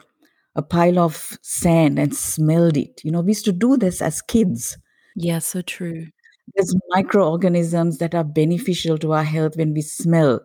a 0.55 0.61
pile 0.61 0.99
of 0.99 1.37
sand 1.41 1.97
and 1.97 2.15
smelled 2.15 2.75
it. 2.77 3.01
You 3.05 3.11
know, 3.11 3.21
we 3.21 3.29
used 3.31 3.45
to 3.45 3.53
do 3.53 3.77
this 3.77 4.01
as 4.01 4.21
kids. 4.21 4.77
Yeah, 5.15 5.39
so 5.39 5.61
true. 5.61 6.07
There's 6.55 6.75
microorganisms 6.89 7.99
that 7.99 8.13
are 8.13 8.23
beneficial 8.25 8.97
to 8.99 9.13
our 9.13 9.23
health 9.23 9.55
when 9.55 9.73
we 9.73 9.81
smell 9.81 10.41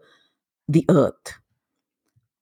the 0.68 0.84
earth. 0.90 1.34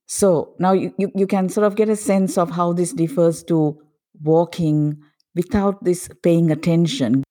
So 0.07 0.55
now 0.59 0.73
you, 0.73 0.95
you, 0.99 1.11
you 1.15 1.27
can 1.27 1.49
sort 1.49 1.67
of 1.67 1.77
get 1.77 1.89
a 1.89 1.97
sense 1.97 2.37
of 2.37 2.51
how 2.51 2.73
this 2.73 2.93
differs 2.93 3.43
to 3.45 3.79
walking 4.23 4.99
without 5.35 5.83
this 5.83 6.09
paying 6.23 6.51
attention, 6.51 7.25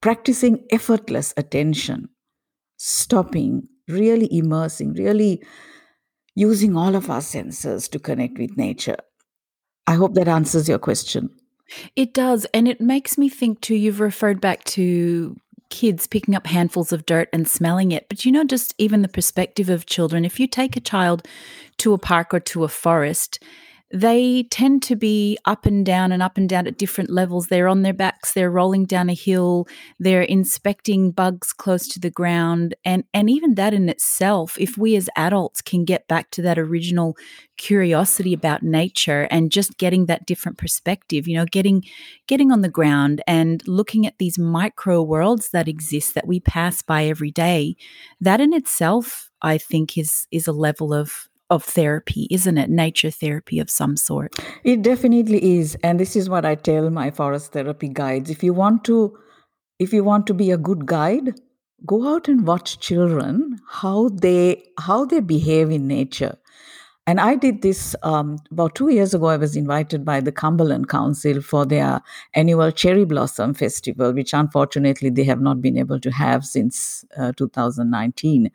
practicing 0.00 0.64
effortless 0.70 1.34
attention, 1.36 2.08
stopping, 2.78 3.68
really 3.88 4.28
immersing, 4.36 4.94
really 4.94 5.42
using 6.34 6.76
all 6.76 6.94
of 6.94 7.10
our 7.10 7.20
senses 7.20 7.88
to 7.88 7.98
connect 7.98 8.38
with 8.38 8.56
nature. 8.56 8.96
I 9.86 9.94
hope 9.94 10.14
that 10.14 10.28
answers 10.28 10.68
your 10.68 10.78
question. 10.78 11.30
It 11.96 12.14
does. 12.14 12.46
And 12.54 12.68
it 12.68 12.80
makes 12.80 13.18
me 13.18 13.28
think 13.28 13.60
too, 13.60 13.74
you've 13.74 14.00
referred 14.00 14.40
back 14.40 14.64
to 14.64 15.36
kids 15.70 16.06
picking 16.06 16.34
up 16.34 16.46
handfuls 16.46 16.92
of 16.92 17.06
dirt 17.06 17.28
and 17.32 17.48
smelling 17.48 17.92
it. 17.92 18.06
But 18.08 18.24
you 18.24 18.32
know, 18.32 18.44
just 18.44 18.74
even 18.78 19.02
the 19.02 19.08
perspective 19.08 19.68
of 19.68 19.86
children, 19.86 20.24
if 20.24 20.38
you 20.38 20.46
take 20.46 20.76
a 20.76 20.80
child 20.80 21.26
to 21.78 21.94
a 21.94 21.98
park 21.98 22.34
or 22.34 22.40
to 22.40 22.64
a 22.64 22.68
forest, 22.68 23.42
they 23.92 24.44
tend 24.44 24.82
to 24.84 24.96
be 24.96 25.36
up 25.44 25.66
and 25.66 25.84
down 25.84 26.12
and 26.12 26.22
up 26.22 26.38
and 26.38 26.48
down 26.48 26.66
at 26.66 26.78
different 26.78 27.10
levels. 27.10 27.48
They're 27.48 27.68
on 27.68 27.82
their 27.82 27.92
backs, 27.92 28.32
they're 28.32 28.50
rolling 28.50 28.86
down 28.86 29.10
a 29.10 29.14
hill, 29.14 29.68
they're 29.98 30.22
inspecting 30.22 31.10
bugs 31.10 31.52
close 31.52 31.86
to 31.88 32.00
the 32.00 32.10
ground. 32.10 32.74
And, 32.84 33.04
and 33.12 33.28
even 33.28 33.54
that 33.56 33.74
in 33.74 33.88
itself, 33.88 34.56
if 34.58 34.78
we 34.78 34.96
as 34.96 35.10
adults 35.14 35.60
can 35.60 35.84
get 35.84 36.08
back 36.08 36.30
to 36.30 36.42
that 36.42 36.58
original 36.58 37.16
curiosity 37.58 38.32
about 38.32 38.62
nature 38.62 39.28
and 39.30 39.52
just 39.52 39.76
getting 39.76 40.06
that 40.06 40.26
different 40.26 40.56
perspective, 40.56 41.28
you 41.28 41.36
know, 41.36 41.44
getting 41.44 41.84
getting 42.26 42.50
on 42.50 42.62
the 42.62 42.68
ground 42.68 43.20
and 43.26 43.62
looking 43.68 44.06
at 44.06 44.18
these 44.18 44.38
micro 44.38 45.02
worlds 45.02 45.50
that 45.50 45.68
exist 45.68 46.14
that 46.14 46.26
we 46.26 46.40
pass 46.40 46.80
by 46.80 47.04
every 47.04 47.30
day, 47.30 47.76
that 48.20 48.40
in 48.40 48.54
itself 48.54 49.30
I 49.42 49.58
think 49.58 49.98
is 49.98 50.26
is 50.30 50.46
a 50.46 50.52
level 50.52 50.94
of 50.94 51.28
of 51.52 51.64
therapy, 51.64 52.26
isn't 52.30 52.58
it? 52.58 52.70
Nature 52.70 53.10
therapy 53.10 53.58
of 53.58 53.70
some 53.70 53.96
sort. 53.96 54.34
It 54.64 54.82
definitely 54.82 55.58
is. 55.58 55.76
And 55.82 56.00
this 56.00 56.16
is 56.16 56.28
what 56.28 56.44
I 56.46 56.54
tell 56.54 56.90
my 56.90 57.10
forest 57.10 57.52
therapy 57.52 57.88
guides. 57.88 58.30
If 58.30 58.42
you 58.42 58.54
want 58.54 58.84
to 58.84 59.18
if 59.78 59.92
you 59.92 60.04
want 60.04 60.26
to 60.28 60.34
be 60.34 60.50
a 60.50 60.56
good 60.56 60.86
guide, 60.86 61.34
go 61.84 62.14
out 62.14 62.28
and 62.28 62.46
watch 62.46 62.78
children 62.78 63.58
how 63.68 64.08
they 64.08 64.62
how 64.78 65.04
they 65.04 65.20
behave 65.20 65.70
in 65.70 65.86
nature. 65.86 66.36
And 67.06 67.20
I 67.20 67.34
did 67.34 67.62
this 67.62 67.96
um, 68.04 68.36
about 68.52 68.76
two 68.76 68.88
years 68.90 69.12
ago. 69.12 69.26
I 69.26 69.36
was 69.36 69.56
invited 69.56 70.04
by 70.04 70.20
the 70.20 70.30
Cumberland 70.30 70.88
Council 70.88 71.42
for 71.42 71.66
their 71.66 72.00
annual 72.34 72.70
Cherry 72.70 73.04
Blossom 73.04 73.54
Festival, 73.54 74.12
which 74.12 74.32
unfortunately 74.32 75.10
they 75.10 75.24
have 75.24 75.40
not 75.40 75.60
been 75.60 75.76
able 75.76 75.98
to 75.98 76.12
have 76.12 76.46
since 76.46 77.04
uh, 77.18 77.32
2019. 77.36 78.52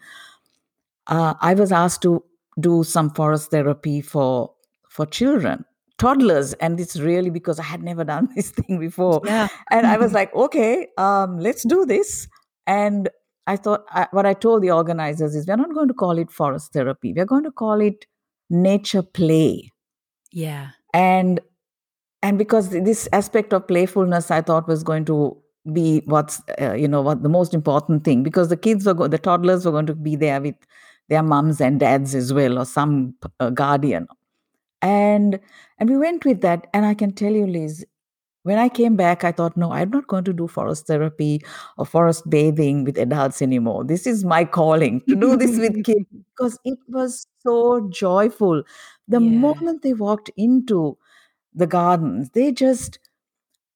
Uh, 1.07 1.33
I 1.41 1.53
was 1.55 1.73
asked 1.73 2.01
to 2.03 2.23
do 2.59 2.83
some 2.83 3.09
forest 3.11 3.51
therapy 3.51 4.01
for 4.01 4.51
for 4.89 5.05
children 5.05 5.63
toddlers. 5.97 6.53
And 6.53 6.79
it's 6.79 6.97
really 6.99 7.29
because 7.29 7.59
i 7.59 7.63
had 7.63 7.83
never 7.83 8.03
done 8.03 8.29
this 8.35 8.51
thing 8.51 8.79
before. 8.79 9.21
Yeah. 9.25 9.47
and 9.71 9.87
i 9.87 9.97
was 9.97 10.13
like 10.19 10.33
okay 10.35 10.87
um, 10.97 11.39
let's 11.39 11.63
do 11.63 11.85
this. 11.85 12.27
And 12.65 13.09
i 13.47 13.55
thought 13.55 13.85
I, 13.89 14.07
what 14.11 14.25
i 14.25 14.33
told 14.33 14.61
the 14.61 14.71
organizers 14.71 15.35
is 15.35 15.47
we're 15.47 15.55
not 15.55 15.73
going 15.73 15.87
to 15.87 15.93
call 15.93 16.17
it 16.17 16.31
forest 16.31 16.73
therapy. 16.73 17.13
We're 17.13 17.25
going 17.25 17.43
to 17.43 17.51
call 17.51 17.81
it 17.81 18.05
nature 18.49 19.01
play. 19.01 19.71
Yeah. 20.31 20.69
And 20.93 21.39
and 22.23 22.37
because 22.37 22.69
this 22.69 23.07
aspect 23.13 23.53
of 23.53 23.67
playfulness 23.67 24.31
i 24.31 24.41
thought 24.41 24.67
was 24.67 24.83
going 24.83 25.05
to 25.05 25.37
be 25.73 26.01
what's 26.05 26.41
uh, 26.61 26.73
you 26.73 26.87
know 26.87 27.01
what 27.01 27.23
the 27.23 27.29
most 27.29 27.53
important 27.53 28.03
thing. 28.03 28.23
Because 28.23 28.49
the 28.49 28.57
kids 28.57 28.85
were 28.85 28.93
go- 28.93 29.07
the 29.07 29.17
toddlers 29.17 29.65
were 29.65 29.71
going 29.71 29.85
to 29.87 29.95
be 29.95 30.15
there 30.15 30.41
with 30.41 30.55
their 31.09 31.23
mums 31.23 31.61
and 31.61 31.79
dads 31.79 32.15
as 32.15 32.33
well 32.33 32.59
or 32.59 32.65
some 32.65 33.15
uh, 33.39 33.49
guardian. 33.49 34.07
And 34.81 35.39
and 35.79 35.89
we 35.89 35.97
went 35.97 36.25
with 36.25 36.41
that 36.41 36.67
and 36.73 36.85
i 36.85 36.93
can 36.93 37.11
tell 37.11 37.33
you 37.33 37.47
liz 37.47 37.85
when 38.43 38.57
i 38.57 38.69
came 38.69 38.95
back 38.95 39.23
i 39.23 39.31
thought 39.31 39.57
no 39.57 39.71
i'm 39.71 39.89
not 39.89 40.07
going 40.07 40.23
to 40.23 40.33
do 40.33 40.47
forest 40.47 40.87
therapy 40.87 41.41
or 41.77 41.85
forest 41.85 42.29
bathing 42.29 42.83
with 42.83 42.97
adults 42.97 43.41
anymore. 43.41 43.83
This 43.83 44.07
is 44.07 44.23
my 44.23 44.45
calling 44.45 45.01
to 45.09 45.15
do 45.15 45.35
this 45.35 45.57
with 45.57 45.83
kids. 45.89 46.05
Because 46.35 46.59
it 46.63 46.77
was 46.87 47.27
so 47.39 47.87
joyful. 47.89 48.63
The 49.07 49.19
yeah. 49.19 49.29
moment 49.29 49.81
they 49.81 49.93
walked 49.93 50.29
into 50.37 50.97
the 51.53 51.67
gardens 51.67 52.29
they 52.31 52.51
just 52.51 52.99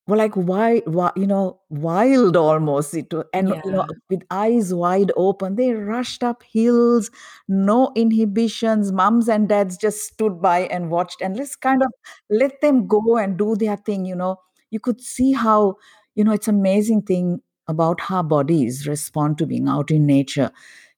were 0.07 0.17
like 0.17 0.35
why, 0.35 0.81
why 0.85 1.11
you 1.15 1.27
know 1.27 1.59
wild 1.69 2.35
almost 2.35 2.93
it, 2.93 3.13
and 3.33 3.49
yeah. 3.49 3.61
you 3.63 3.71
know 3.71 3.85
with 4.09 4.23
eyes 4.31 4.73
wide 4.73 5.11
open 5.15 5.55
they 5.55 5.71
rushed 5.73 6.23
up 6.23 6.43
hills 6.51 7.09
no 7.47 7.91
inhibitions. 7.95 8.91
Mums 8.91 9.29
and 9.29 9.47
dads 9.47 9.77
just 9.77 10.01
stood 10.03 10.41
by 10.41 10.61
and 10.61 10.89
watched 10.89 11.21
and 11.21 11.37
let's 11.37 11.55
kind 11.55 11.81
of 11.83 11.91
let 12.29 12.61
them 12.61 12.87
go 12.87 13.17
and 13.17 13.37
do 13.37 13.55
their 13.55 13.77
thing 13.77 14.05
you 14.05 14.15
know. 14.15 14.37
You 14.71 14.79
could 14.79 15.01
see 15.01 15.31
how 15.33 15.75
you 16.15 16.23
know 16.23 16.31
it's 16.33 16.47
amazing 16.47 17.03
thing 17.03 17.41
about 17.67 18.01
how 18.01 18.23
bodies 18.23 18.87
respond 18.87 19.37
to 19.37 19.45
being 19.45 19.67
out 19.67 19.91
in 19.91 20.05
nature. 20.05 20.51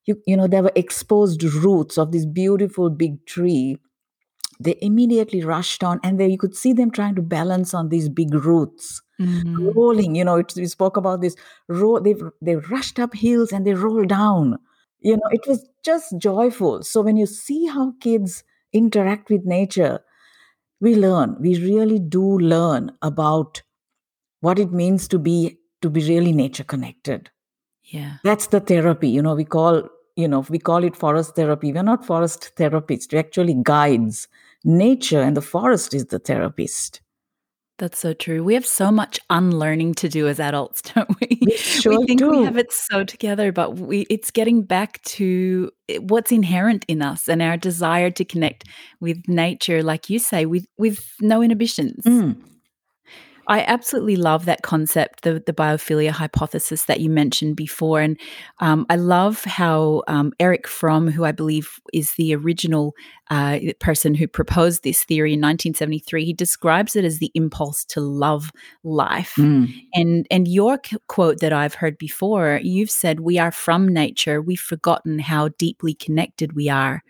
You, 0.06 0.22
you 0.28 0.36
know 0.38 0.48
there 0.48 0.64
were 0.64 0.72
exposed 0.76 1.44
roots 1.44 1.98
of 1.98 2.12
this 2.12 2.26
beautiful 2.26 2.90
big 2.90 3.26
tree 3.26 3.78
they 4.60 4.78
immediately 4.82 5.44
rushed 5.44 5.84
on 5.84 6.00
and 6.04 6.20
there 6.20 6.28
you 6.28 6.38
could 6.38 6.56
see 6.56 6.74
them 6.74 6.92
trying 6.92 7.16
to 7.16 7.22
balance 7.22 7.74
on 7.74 7.90
these 7.90 8.10
big 8.10 8.34
roots 8.34 9.02
mm-hmm. 9.20 9.70
rolling 9.70 10.16
you 10.16 10.24
know 10.24 10.38
it, 10.38 10.54
we 10.56 10.66
spoke 10.66 10.98
about 10.98 11.22
this 11.22 11.36
roll 11.68 12.00
they 12.00 12.16
they 12.42 12.56
rushed 12.56 13.00
up 13.00 13.14
hills 13.14 13.52
and 13.52 13.66
they 13.66 13.74
rolled 13.74 14.10
down. 14.10 14.58
You 15.00 15.18
know 15.18 15.30
it 15.32 15.42
was 15.48 15.66
just 15.84 16.18
joyful. 16.18 16.84
So 16.84 17.02
when 17.02 17.18
you 17.18 17.26
see 17.26 17.66
how 17.66 17.94
kids 18.00 18.44
interact 18.72 19.30
with 19.30 19.46
nature 19.46 20.00
we 20.80 20.96
learn 20.96 21.38
we 21.40 21.60
really 21.60 22.00
do 22.00 22.40
learn 22.40 22.92
about 23.02 23.62
what 24.42 24.60
it 24.60 24.72
means 24.72 25.08
to 25.10 25.20
be 25.20 25.58
to 25.82 25.90
be 25.90 26.08
really 26.08 26.32
nature 26.32 26.64
connected. 26.64 27.30
Yeah. 27.84 28.18
That's 28.24 28.48
the 28.48 28.60
therapy 28.60 29.10
you 29.10 29.22
know 29.22 29.36
we 29.36 29.46
call 29.46 29.90
you 30.16 30.28
know 30.28 30.46
we 30.50 30.60
call 30.60 30.84
it 30.84 30.96
forest 30.96 31.36
therapy. 31.36 31.74
We're 31.74 31.84
not 31.84 32.06
forest 32.06 32.52
therapists 32.56 33.12
we're 33.12 33.20
actually 33.20 33.56
guides 33.62 34.28
nature 34.64 35.22
and 35.22 35.36
the 35.36 35.42
forest 35.42 35.94
is 35.94 36.06
the 36.06 36.20
therapist 36.20 37.02
That's 37.80 37.98
so 37.98 38.14
true. 38.14 38.44
We 38.44 38.54
have 38.54 38.68
so 38.68 38.92
much 38.92 39.20
unlearning 39.32 39.96
to 39.96 40.08
do 40.08 40.28
as 40.28 40.40
adults, 40.40 40.82
don't 40.94 41.10
we? 41.20 41.40
We 41.42 41.58
sure 41.58 42.00
We 42.00 42.06
think 42.06 42.22
we 42.22 42.44
have 42.44 42.58
it 42.58 42.72
so 42.72 43.04
together, 43.04 43.52
but 43.52 43.78
we 43.80 44.02
it's 44.10 44.32
getting 44.32 44.62
back 44.64 45.02
to 45.04 45.72
what's 46.00 46.32
inherent 46.32 46.86
in 46.88 47.02
us 47.02 47.28
and 47.28 47.42
our 47.42 47.58
desire 47.58 48.12
to 48.12 48.24
connect 48.24 48.66
with 49.00 49.18
nature, 49.28 49.82
like 49.82 50.10
you 50.10 50.20
say, 50.20 50.46
with 50.46 50.66
with 50.78 51.04
no 51.20 51.42
inhibitions. 51.42 52.06
Mm. 52.06 52.38
I 53.48 53.62
absolutely 53.62 54.16
love 54.16 54.46
that 54.46 54.62
concept, 54.62 55.24
the 55.24 55.44
the 55.46 55.54
biophilia 55.54 56.12
hypothesis 56.12 56.86
that 56.86 57.00
you 57.02 57.10
mentioned 57.10 57.56
before, 57.56 58.00
and, 58.02 58.18
um, 58.60 58.86
I 58.90 58.96
love 58.96 59.44
how, 59.44 60.04
um, 60.08 60.32
Erich 60.40 60.68
Fromm, 60.68 61.10
who 61.10 61.26
I 61.26 61.32
believe 61.32 61.80
is 61.94 62.14
the 62.14 62.34
original, 62.36 62.96
uh, 63.30 63.60
person 63.80 64.16
who 64.16 64.28
proposed 64.28 64.84
this 64.84 65.04
theory 65.04 65.34
in 65.34 65.40
1973, 65.42 66.26
he 66.26 66.34
describes 66.34 66.96
it 66.96 67.04
as 67.06 67.20
the 67.20 67.32
impulse 67.36 67.84
to 67.86 68.00
love 68.02 68.52
life. 68.84 69.34
Mm. 69.38 69.74
And 69.94 70.28
and 70.32 70.48
your 70.48 70.78
q 70.78 71.00
quote 71.08 71.40
that 71.40 71.54
I've 71.54 71.76
heard 71.76 71.98
before, 71.98 72.60
you've 72.64 72.92
said, 72.92 73.20
"We 73.20 73.38
are 73.40 73.52
from 73.52 73.88
nature, 73.88 74.42
we've 74.42 74.60
forgotten 74.60 75.20
how 75.20 75.50
deeply 75.58 75.94
connected 75.94 76.54
we 76.54 76.70
are." 76.70 77.04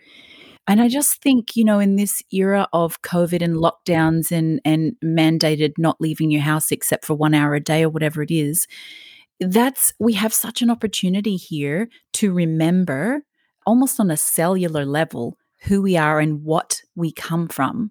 And 0.66 0.80
I 0.80 0.88
just 0.88 1.20
think, 1.20 1.56
you 1.56 1.64
know, 1.64 1.78
in 1.78 1.96
this 1.96 2.22
era 2.32 2.66
of 2.72 3.02
COVID 3.02 3.42
and 3.42 3.56
lockdowns 3.56 4.32
and 4.32 4.60
and 4.64 4.96
mandated 5.04 5.74
not 5.76 6.00
leaving 6.00 6.30
your 6.30 6.40
house 6.42 6.72
except 6.72 7.04
for 7.04 7.14
1 7.14 7.34
hour 7.34 7.54
a 7.54 7.60
day 7.60 7.82
or 7.84 7.90
whatever 7.90 8.22
it 8.22 8.30
is, 8.30 8.66
that's 9.40 9.92
we 9.98 10.14
have 10.14 10.32
such 10.32 10.62
an 10.62 10.70
opportunity 10.70 11.36
here 11.36 11.88
to 12.14 12.32
remember, 12.32 13.24
almost 13.66 14.00
on 14.00 14.10
a 14.10 14.16
cellular 14.16 14.86
level, 14.86 15.36
who 15.64 15.82
we 15.82 15.96
are 15.96 16.20
and 16.20 16.44
what 16.44 16.82
we 16.96 17.12
come 17.12 17.48
from, 17.48 17.90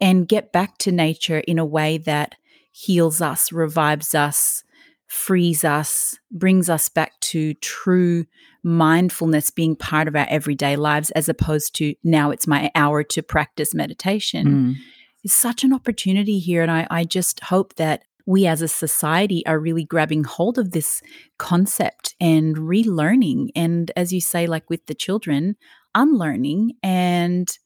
and 0.00 0.28
get 0.28 0.52
back 0.52 0.78
to 0.78 0.92
nature 0.92 1.40
in 1.40 1.58
a 1.58 1.66
way 1.66 1.98
that 1.98 2.34
heals 2.72 3.20
us, 3.22 3.52
revives 3.52 4.14
us, 4.14 4.64
frees 5.06 5.64
us, 5.64 6.18
brings 6.30 6.68
us 6.68 6.88
back 6.88 7.18
to 7.20 7.54
true 7.54 8.24
mindfulness 8.62 9.50
being 9.50 9.76
part 9.76 10.08
of 10.08 10.16
our 10.16 10.26
everyday 10.28 10.76
lives 10.76 11.10
as 11.12 11.28
opposed 11.28 11.74
to, 11.76 11.94
"Now 12.02 12.30
it's 12.30 12.46
my 12.46 12.70
hour 12.74 13.02
to 13.04 13.22
practice 13.22 13.74
meditation." 13.74 14.46
Mm. 14.46 14.74
It's 15.22 15.34
such 15.34 15.64
an 15.64 15.72
opportunity 15.72 16.38
here, 16.38 16.62
and 16.62 16.70
I 16.70 16.86
I 16.90 17.04
just 17.04 17.40
hope 17.40 17.74
that 17.76 18.02
we 18.26 18.46
as 18.46 18.60
a 18.60 18.68
society 18.68 19.46
are 19.46 19.60
really 19.60 19.84
grabbing 19.84 20.24
hold 20.24 20.58
of 20.58 20.72
this 20.72 21.00
concept 21.38 22.16
and 22.20 22.56
relearning, 22.56 23.50
and 23.54 23.92
as 23.96 24.12
you 24.12 24.20
say, 24.20 24.48
like 24.48 24.68
with 24.68 24.86
the 24.86 24.94
children, 24.94 25.56
unlearning 25.94 26.72
and, 26.82 27.56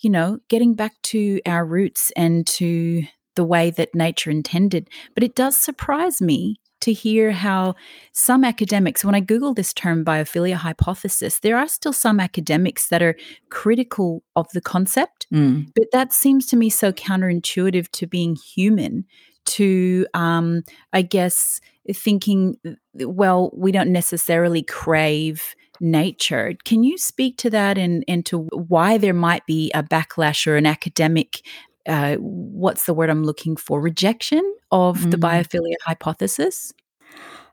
you 0.00 0.08
know, 0.08 0.38
getting 0.48 0.74
back 0.74 0.92
to 1.02 1.40
our 1.44 1.66
roots 1.66 2.10
and 2.16 2.46
to 2.46 3.04
the 3.36 3.44
way 3.44 3.70
that 3.70 3.94
nature 3.94 4.30
intended. 4.30 4.88
But 5.14 5.22
it 5.22 5.34
does 5.34 5.56
surprise 5.56 6.22
me 6.22 6.60
to 6.80 6.92
hear 6.92 7.30
how 7.32 7.74
some 8.12 8.44
academics 8.44 9.04
when 9.04 9.14
I 9.14 9.20
Google 9.20 9.54
this 9.54 9.72
term 9.72 10.04
biophilia 10.04 10.54
hypothesis, 10.54 11.38
there 11.40 11.56
are 11.56 11.68
still 11.68 11.92
some 11.92 12.20
academics 12.20 12.88
that 12.88 13.02
are 13.02 13.16
critical 13.50 14.22
of 14.36 14.46
the 14.52 14.60
concept, 14.60 15.26
Mm. 15.32 15.68
but 15.74 15.86
that 15.92 16.12
seems 16.12 16.46
to 16.46 16.56
me 16.56 16.70
so 16.70 16.92
counterintuitive 16.92 17.90
to 17.92 18.06
being 18.06 18.36
human, 18.36 19.04
to, 19.46 20.06
um, 20.14 20.62
I 20.92 21.02
guess, 21.02 21.60
thinking, 21.92 22.56
well, 22.94 23.50
we 23.54 23.72
don't 23.72 23.92
necessarily 23.92 24.62
crave 24.62 25.54
nature. 25.80 26.54
Can 26.64 26.84
you 26.84 26.98
speak 26.98 27.38
to 27.38 27.50
that 27.50 27.78
and 27.78 28.04
and 28.06 28.24
to 28.26 28.40
why 28.52 28.98
there 28.98 29.14
might 29.14 29.46
be 29.46 29.70
a 29.74 29.82
backlash 29.82 30.46
or 30.46 30.56
an 30.56 30.66
academic, 30.66 31.40
uh, 31.86 32.16
what's 32.16 32.84
the 32.86 32.94
word 32.94 33.10
I'm 33.10 33.24
looking 33.24 33.56
for, 33.56 33.80
rejection 33.80 34.42
of 34.70 35.10
the 35.10 35.16
Mm. 35.16 35.22
biophilia 35.22 35.74
hypothesis? 35.86 36.72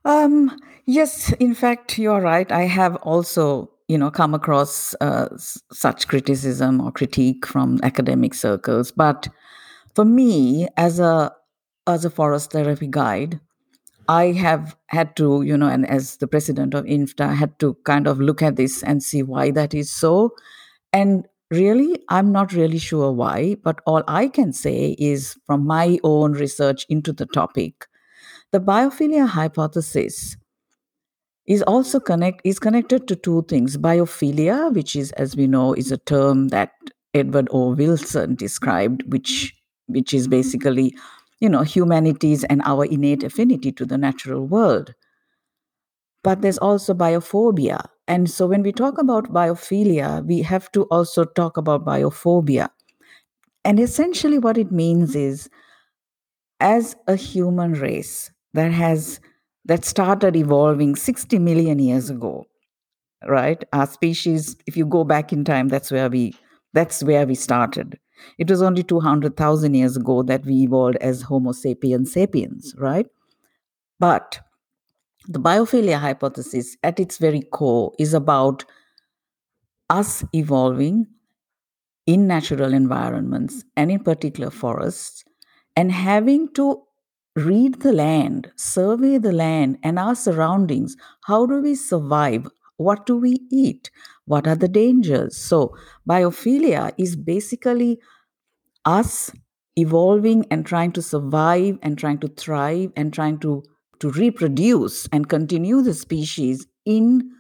Um, 0.05 0.57
yes, 0.86 1.31
in 1.34 1.53
fact, 1.53 1.98
you're 1.98 2.22
right. 2.22 2.51
I 2.51 2.63
have 2.63 2.95
also, 2.97 3.69
you 3.88 3.97
know, 3.97 4.12
come 4.12 4.34
across 4.34 4.95
uh, 5.01 5.28
s- 5.34 5.62
such 5.71 6.08
criticism 6.08 6.80
or 6.82 6.91
critique 6.91 7.45
from 7.45 7.80
academic 7.84 8.34
circles. 8.34 8.91
But 8.91 9.28
for 9.95 10.06
me, 10.06 10.67
as 10.78 10.99
a 10.99 11.34
as 11.88 12.04
a 12.06 12.10
forest 12.10 12.51
therapy 12.51 12.88
guide, 12.88 13.39
I 14.10 14.32
have 14.34 14.75
had 14.88 15.15
to, 15.17 15.41
you 15.41 15.58
know, 15.58 15.67
and 15.69 15.86
as 15.89 16.17
the 16.17 16.28
president 16.28 16.73
of 16.73 16.86
INFTA, 16.86 17.34
had 17.36 17.58
to 17.60 17.75
kind 17.86 18.08
of 18.08 18.19
look 18.19 18.41
at 18.41 18.56
this 18.58 18.84
and 18.84 19.01
see 19.01 19.23
why 19.23 19.51
that 19.51 19.73
is 19.73 19.89
so. 19.89 20.32
And 20.93 21.25
really, 21.51 21.99
I'm 22.10 22.31
not 22.31 22.53
really 22.53 22.77
sure 22.77 23.12
why, 23.12 23.55
but 23.63 23.79
all 23.86 24.03
I 24.07 24.27
can 24.27 24.53
say 24.53 24.95
is 24.99 25.38
from 25.45 25.65
my 25.65 25.99
own 26.03 26.33
research 26.33 26.86
into 26.89 27.13
the 27.13 27.25
topic, 27.27 27.88
the 28.51 28.60
biophilia 28.60 29.27
hypothesis 29.27 30.38
is 31.45 31.62
also 31.63 31.99
connect 31.99 32.41
is 32.43 32.60
connected 32.60 33.07
to 33.07 33.15
two 33.15 33.43
things. 33.43 33.77
Biophilia 33.77 34.73
which 34.73 34.95
is 34.95 35.12
as 35.13 35.36
we 35.36 35.47
know 35.47 35.73
is 35.73 35.91
a 35.91 35.97
term 35.97 36.49
that 36.49 36.71
edward 37.13 37.47
o. 37.51 37.73
Wilson 37.73 38.36
described 38.36 39.03
which 39.12 39.55
which 39.88 40.13
is 40.13 40.27
basically 40.27 40.93
you 41.39 41.49
know 41.49 41.62
humanities 41.63 42.43
and 42.45 42.62
our 42.65 42.86
innate 42.86 43.23
affinity 43.23 43.71
to 43.71 43.86
the 43.86 43.97
natural 43.97 44.45
world 44.45 44.93
but 46.27 46.41
there's 46.41 46.57
also 46.57 46.93
biophobia. 46.93 47.85
And 48.05 48.29
so 48.29 48.47
when 48.47 48.61
we 48.61 48.73
talk 48.73 48.97
about 48.97 49.31
biophilia 49.31 50.25
we 50.25 50.41
have 50.41 50.69
to 50.73 50.83
also 50.97 51.23
talk 51.23 51.55
about 51.55 51.85
biophobia. 51.85 52.67
And 53.63 53.79
essentially 53.79 54.37
what 54.37 54.57
it 54.57 54.69
means 54.71 55.15
is 55.15 55.49
as 56.59 56.95
a 57.07 57.15
human 57.15 57.73
race 57.73 58.31
that 58.53 58.71
has 58.71 59.19
that 59.65 59.85
started 59.85 60.35
evolving 60.35 60.95
60 60.95 61.39
million 61.39 61.79
years 61.79 62.09
ago 62.09 62.45
right? 63.27 63.63
Our 63.73 63.87
species 63.87 64.57
if 64.67 64.77
you 64.77 64.85
go 64.85 65.03
back 65.03 65.33
in 65.33 65.45
time 65.45 65.69
that's 65.69 65.91
where 65.91 66.09
we 66.09 66.33
that's 66.73 67.03
where 67.03 67.25
we 67.25 67.35
started. 67.35 67.99
It 68.37 68.49
was 68.49 68.61
only 68.61 68.83
200000 68.83 69.75
years 69.75 69.97
ago 69.97 70.23
that 70.23 70.45
we 70.45 70.63
evolved 70.63 70.97
as 70.97 71.21
homo 71.21 71.53
sapiens 71.53 72.11
sapiens 72.13 72.75
right? 72.77 73.07
But 73.99 74.39
the 75.27 75.39
biophilia 75.39 75.99
hypothesis 75.99 76.77
at 76.83 76.99
its 76.99 77.17
very 77.17 77.41
core 77.41 77.93
is 77.99 78.13
about 78.13 78.65
us 79.89 80.23
evolving 80.33 81.07
in 82.05 82.27
natural 82.27 82.73
environments 82.73 83.63
and 83.75 83.91
in 83.91 83.99
particular 83.99 84.49
forests 84.49 85.23
and 85.75 85.91
having 85.91 86.51
to 86.53 86.81
read 87.35 87.81
the 87.81 87.93
land, 87.93 88.51
survey 88.55 89.17
the 89.17 89.31
land 89.31 89.77
and 89.83 89.99
our 89.99 90.15
surroundings. 90.15 90.95
How 91.25 91.45
do 91.45 91.61
we 91.61 91.75
survive? 91.75 92.47
What 92.77 93.05
do 93.05 93.17
we 93.17 93.41
eat? 93.51 93.91
What 94.25 94.47
are 94.47 94.55
the 94.55 94.67
dangers? 94.67 95.37
So, 95.37 95.75
biophilia 96.09 96.93
is 96.97 97.15
basically 97.15 97.99
us 98.85 99.31
evolving 99.75 100.45
and 100.49 100.65
trying 100.65 100.91
to 100.93 101.01
survive 101.01 101.77
and 101.83 101.97
trying 101.97 102.19
to 102.19 102.27
thrive 102.27 102.91
and 102.95 103.13
trying 103.13 103.39
to, 103.39 103.63
to 103.99 104.12
reproduce 104.12 105.07
and 105.12 105.29
continue 105.29 105.81
the 105.81 105.93
species 105.93 106.67
in 106.86 107.31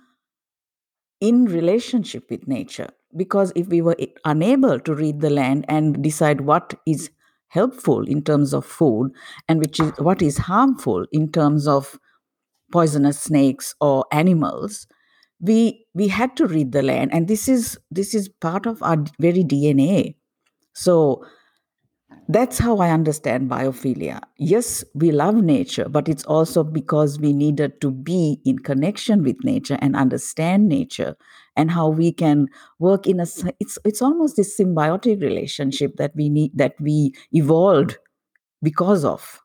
in 1.19 1.45
relationship 1.45 2.29
with 2.29 2.47
nature. 2.47 2.89
Because 3.15 3.51
if 3.55 3.67
we 3.67 3.81
were 3.81 3.95
unable 4.25 4.79
to 4.79 4.93
read 4.93 5.21
the 5.21 5.29
land 5.29 5.65
and 5.67 6.03
decide 6.03 6.41
what 6.41 6.73
is 6.85 7.09
helpful 7.47 8.07
in 8.07 8.21
terms 8.21 8.53
of 8.53 8.65
food 8.65 9.11
and 9.47 9.59
which 9.59 9.79
is 9.79 9.91
what 9.97 10.21
is 10.21 10.37
harmful 10.37 11.05
in 11.11 11.31
terms 11.31 11.67
of 11.67 11.97
poisonous 12.71 13.19
snakes 13.19 13.73
or 13.79 14.05
animals 14.11 14.85
we 15.39 15.85
we 15.93 16.07
had 16.07 16.35
to 16.35 16.47
read 16.47 16.71
the 16.71 16.81
land. 16.81 17.13
And 17.13 17.27
this 17.27 17.47
is 17.47 17.77
this 17.91 18.13
is 18.13 18.27
part 18.27 18.65
of 18.65 18.81
our 18.83 18.97
very 19.19 19.43
dna 19.43 20.15
so 20.73 21.25
that's 22.27 22.57
how 22.57 22.77
I 22.79 22.89
understand 22.89 23.49
biophilia. 23.49 24.21
Yes, 24.37 24.83
we 24.93 25.11
love 25.11 25.35
nature, 25.35 25.87
but 25.89 26.09
it's 26.09 26.25
also 26.25 26.63
because 26.63 27.19
we 27.19 27.31
needed 27.33 27.79
to 27.81 27.91
be 27.91 28.39
in 28.45 28.59
connection 28.59 29.23
with 29.23 29.37
nature 29.43 29.77
and 29.81 29.95
understand 29.95 30.67
nature 30.67 31.15
and 31.55 31.71
how 31.71 31.89
we 31.89 32.11
can 32.11 32.47
work 32.79 33.07
in 33.07 33.19
a 33.19 33.25
it's 33.59 33.79
it's 33.85 34.01
almost 34.01 34.35
this 34.35 34.59
symbiotic 34.59 35.21
relationship 35.21 35.95
that 35.97 36.11
we 36.15 36.29
need 36.29 36.51
that 36.55 36.75
we 36.79 37.13
evolved 37.31 37.97
because 38.61 39.05
of 39.05 39.41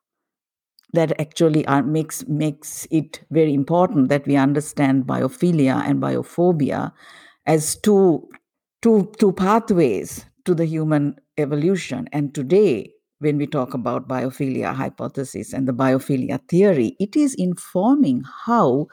that 0.93 1.19
actually 1.21 1.67
are, 1.67 1.83
makes 1.83 2.27
makes 2.29 2.87
it 2.91 3.21
very 3.31 3.55
important 3.55 4.09
that 4.09 4.27
we 4.27 4.37
understand 4.37 5.05
biophilia 5.07 5.83
and 5.87 6.03
biophobia 6.03 6.93
as 7.47 7.77
two 7.77 8.29
two 8.83 9.11
two 9.19 9.33
pathways 9.33 10.27
to 10.45 10.55
the 10.55 10.67
human 10.67 11.17
evolution 11.43 12.09
and 12.13 12.35
today 12.35 12.93
when 13.19 13.37
we 13.37 13.47
talk 13.47 13.75
about 13.75 14.09
biophilia 14.09 14.75
hypothesis 14.75 15.53
and 15.53 15.69
the 15.69 15.73
biophilia 15.73 16.41
theory 16.49 16.97
it 16.99 17.17
is 17.17 17.35
informing 17.35 18.23
how 18.47 18.87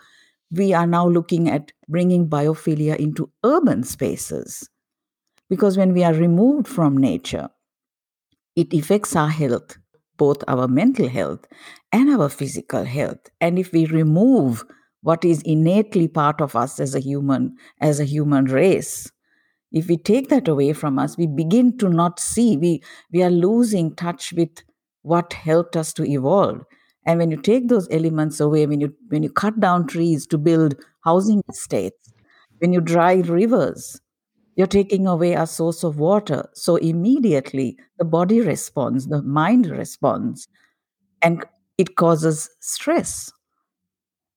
we 0.51 0.73
are 0.73 0.87
now 0.87 1.07
looking 1.07 1.49
at 1.49 1.71
bringing 1.87 2.27
biophilia 2.27 2.95
into 2.97 3.31
urban 3.43 3.83
spaces 3.83 4.69
because 5.49 5.77
when 5.77 5.93
we 5.93 6.03
are 6.03 6.13
removed 6.13 6.67
from 6.67 6.97
nature 6.97 7.49
it 8.55 8.73
affects 8.73 9.15
our 9.15 9.29
health 9.29 9.77
both 10.19 10.43
our 10.47 10.67
mental 10.67 11.07
health 11.07 11.47
and 11.91 12.11
our 12.11 12.29
physical 12.29 12.83
health. 12.83 13.31
And 13.41 13.57
if 13.57 13.71
we 13.71 13.87
remove 13.87 14.63
what 15.01 15.25
is 15.25 15.41
innately 15.41 16.07
part 16.07 16.41
of 16.41 16.55
us 16.55 16.79
as 16.79 16.93
a 16.93 16.99
human, 16.99 17.55
as 17.81 17.99
a 17.99 18.05
human 18.05 18.45
race, 18.45 19.11
if 19.71 19.87
we 19.87 19.97
take 19.97 20.29
that 20.29 20.47
away 20.47 20.73
from 20.73 20.97
us, 20.97 21.17
we 21.17 21.27
begin 21.27 21.77
to 21.77 21.89
not 21.89 22.19
see, 22.19 22.57
we, 22.57 22.81
we 23.11 23.21
are 23.23 23.29
losing 23.29 23.95
touch 23.95 24.33
with 24.33 24.49
what 25.03 25.33
helped 25.33 25.77
us 25.77 25.93
to 25.93 26.03
evolve. 26.05 26.61
And 27.05 27.19
when 27.19 27.31
you 27.31 27.37
take 27.37 27.69
those 27.69 27.87
elements 27.91 28.39
away, 28.39 28.67
when 28.67 28.81
you 28.81 28.93
when 29.07 29.23
you 29.23 29.31
cut 29.31 29.59
down 29.59 29.87
trees 29.87 30.27
to 30.27 30.37
build 30.37 30.75
housing 31.03 31.41
estates, 31.49 32.13
when 32.59 32.73
you 32.73 32.81
dry 32.81 33.15
rivers, 33.15 33.99
you're 34.55 34.67
taking 34.67 35.07
away 35.07 35.35
our 35.35 35.47
source 35.47 35.83
of 35.83 35.97
water. 35.97 36.47
So 36.53 36.75
immediately 36.75 37.77
the 37.97 38.05
body 38.05 38.41
responds, 38.41 39.07
the 39.07 39.21
mind 39.21 39.67
responds, 39.67 40.47
and 41.21 41.45
it 41.77 41.95
causes 41.95 42.49
stress. 42.59 43.31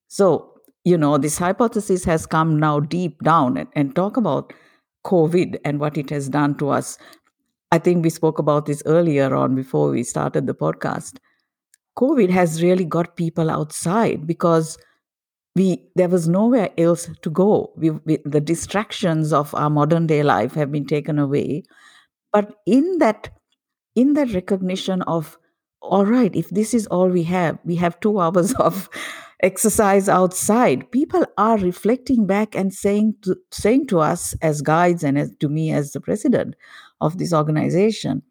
So, 0.07 0.53
you 0.85 0.97
know, 0.97 1.17
this 1.17 1.37
hypothesis 1.37 2.05
has 2.05 2.25
come 2.25 2.59
now 2.59 2.79
deep 2.79 3.21
down 3.23 3.57
and, 3.57 3.69
and 3.75 3.95
talk 3.95 4.15
about 4.15 4.53
COVID 5.05 5.57
and 5.65 5.79
what 5.79 5.97
it 5.97 6.09
has 6.09 6.29
done 6.29 6.55
to 6.57 6.69
us. 6.69 6.97
I 7.71 7.79
think 7.79 8.03
we 8.03 8.09
spoke 8.09 8.39
about 8.39 8.65
this 8.65 8.83
earlier 8.85 9.35
on 9.35 9.55
before 9.55 9.89
we 9.89 10.03
started 10.03 10.47
the 10.47 10.53
podcast. 10.53 11.17
COVID 11.97 12.29
has 12.29 12.61
really 12.61 12.85
got 12.85 13.15
people 13.15 13.49
outside 13.49 14.25
because 14.25 14.77
we 15.55 15.83
there 15.95 16.09
was 16.09 16.27
nowhere 16.27 16.69
else 16.77 17.09
to 17.21 17.29
go. 17.29 17.71
We, 17.75 17.91
we, 17.91 18.17
the 18.25 18.41
distractions 18.41 19.31
of 19.31 19.53
our 19.53 19.69
modern 19.69 20.07
day 20.07 20.23
life 20.23 20.53
have 20.55 20.71
been 20.71 20.85
taken 20.85 21.19
away, 21.19 21.63
but 22.31 22.55
in 22.65 22.97
that 22.97 23.29
in 23.95 24.13
that 24.13 24.33
recognition 24.33 25.01
of 25.03 25.37
all 25.81 26.05
right, 26.05 26.33
if 26.35 26.49
this 26.49 26.73
is 26.73 26.87
all 26.87 27.09
we 27.09 27.23
have, 27.23 27.59
we 27.65 27.75
have 27.75 27.99
two 27.99 28.19
hours 28.21 28.53
of 28.53 28.89
exercise 29.43 30.09
outside. 30.09 30.91
People 30.91 31.25
are 31.37 31.59
reflecting 31.59 32.27
back 32.27 32.55
and 32.55 32.73
saying 32.73 33.15
to, 33.23 33.37
saying 33.51 33.87
to 33.87 33.99
us 34.01 34.33
as 34.41 34.63
guides 34.63 35.03
and 35.03 35.19
as, 35.19 35.31
to 35.41 35.49
me 35.49 35.71
as 35.71 35.93
the 35.93 36.01
president 36.01 36.55
of 37.01 37.19
this 37.19 37.33
organization 37.33 38.23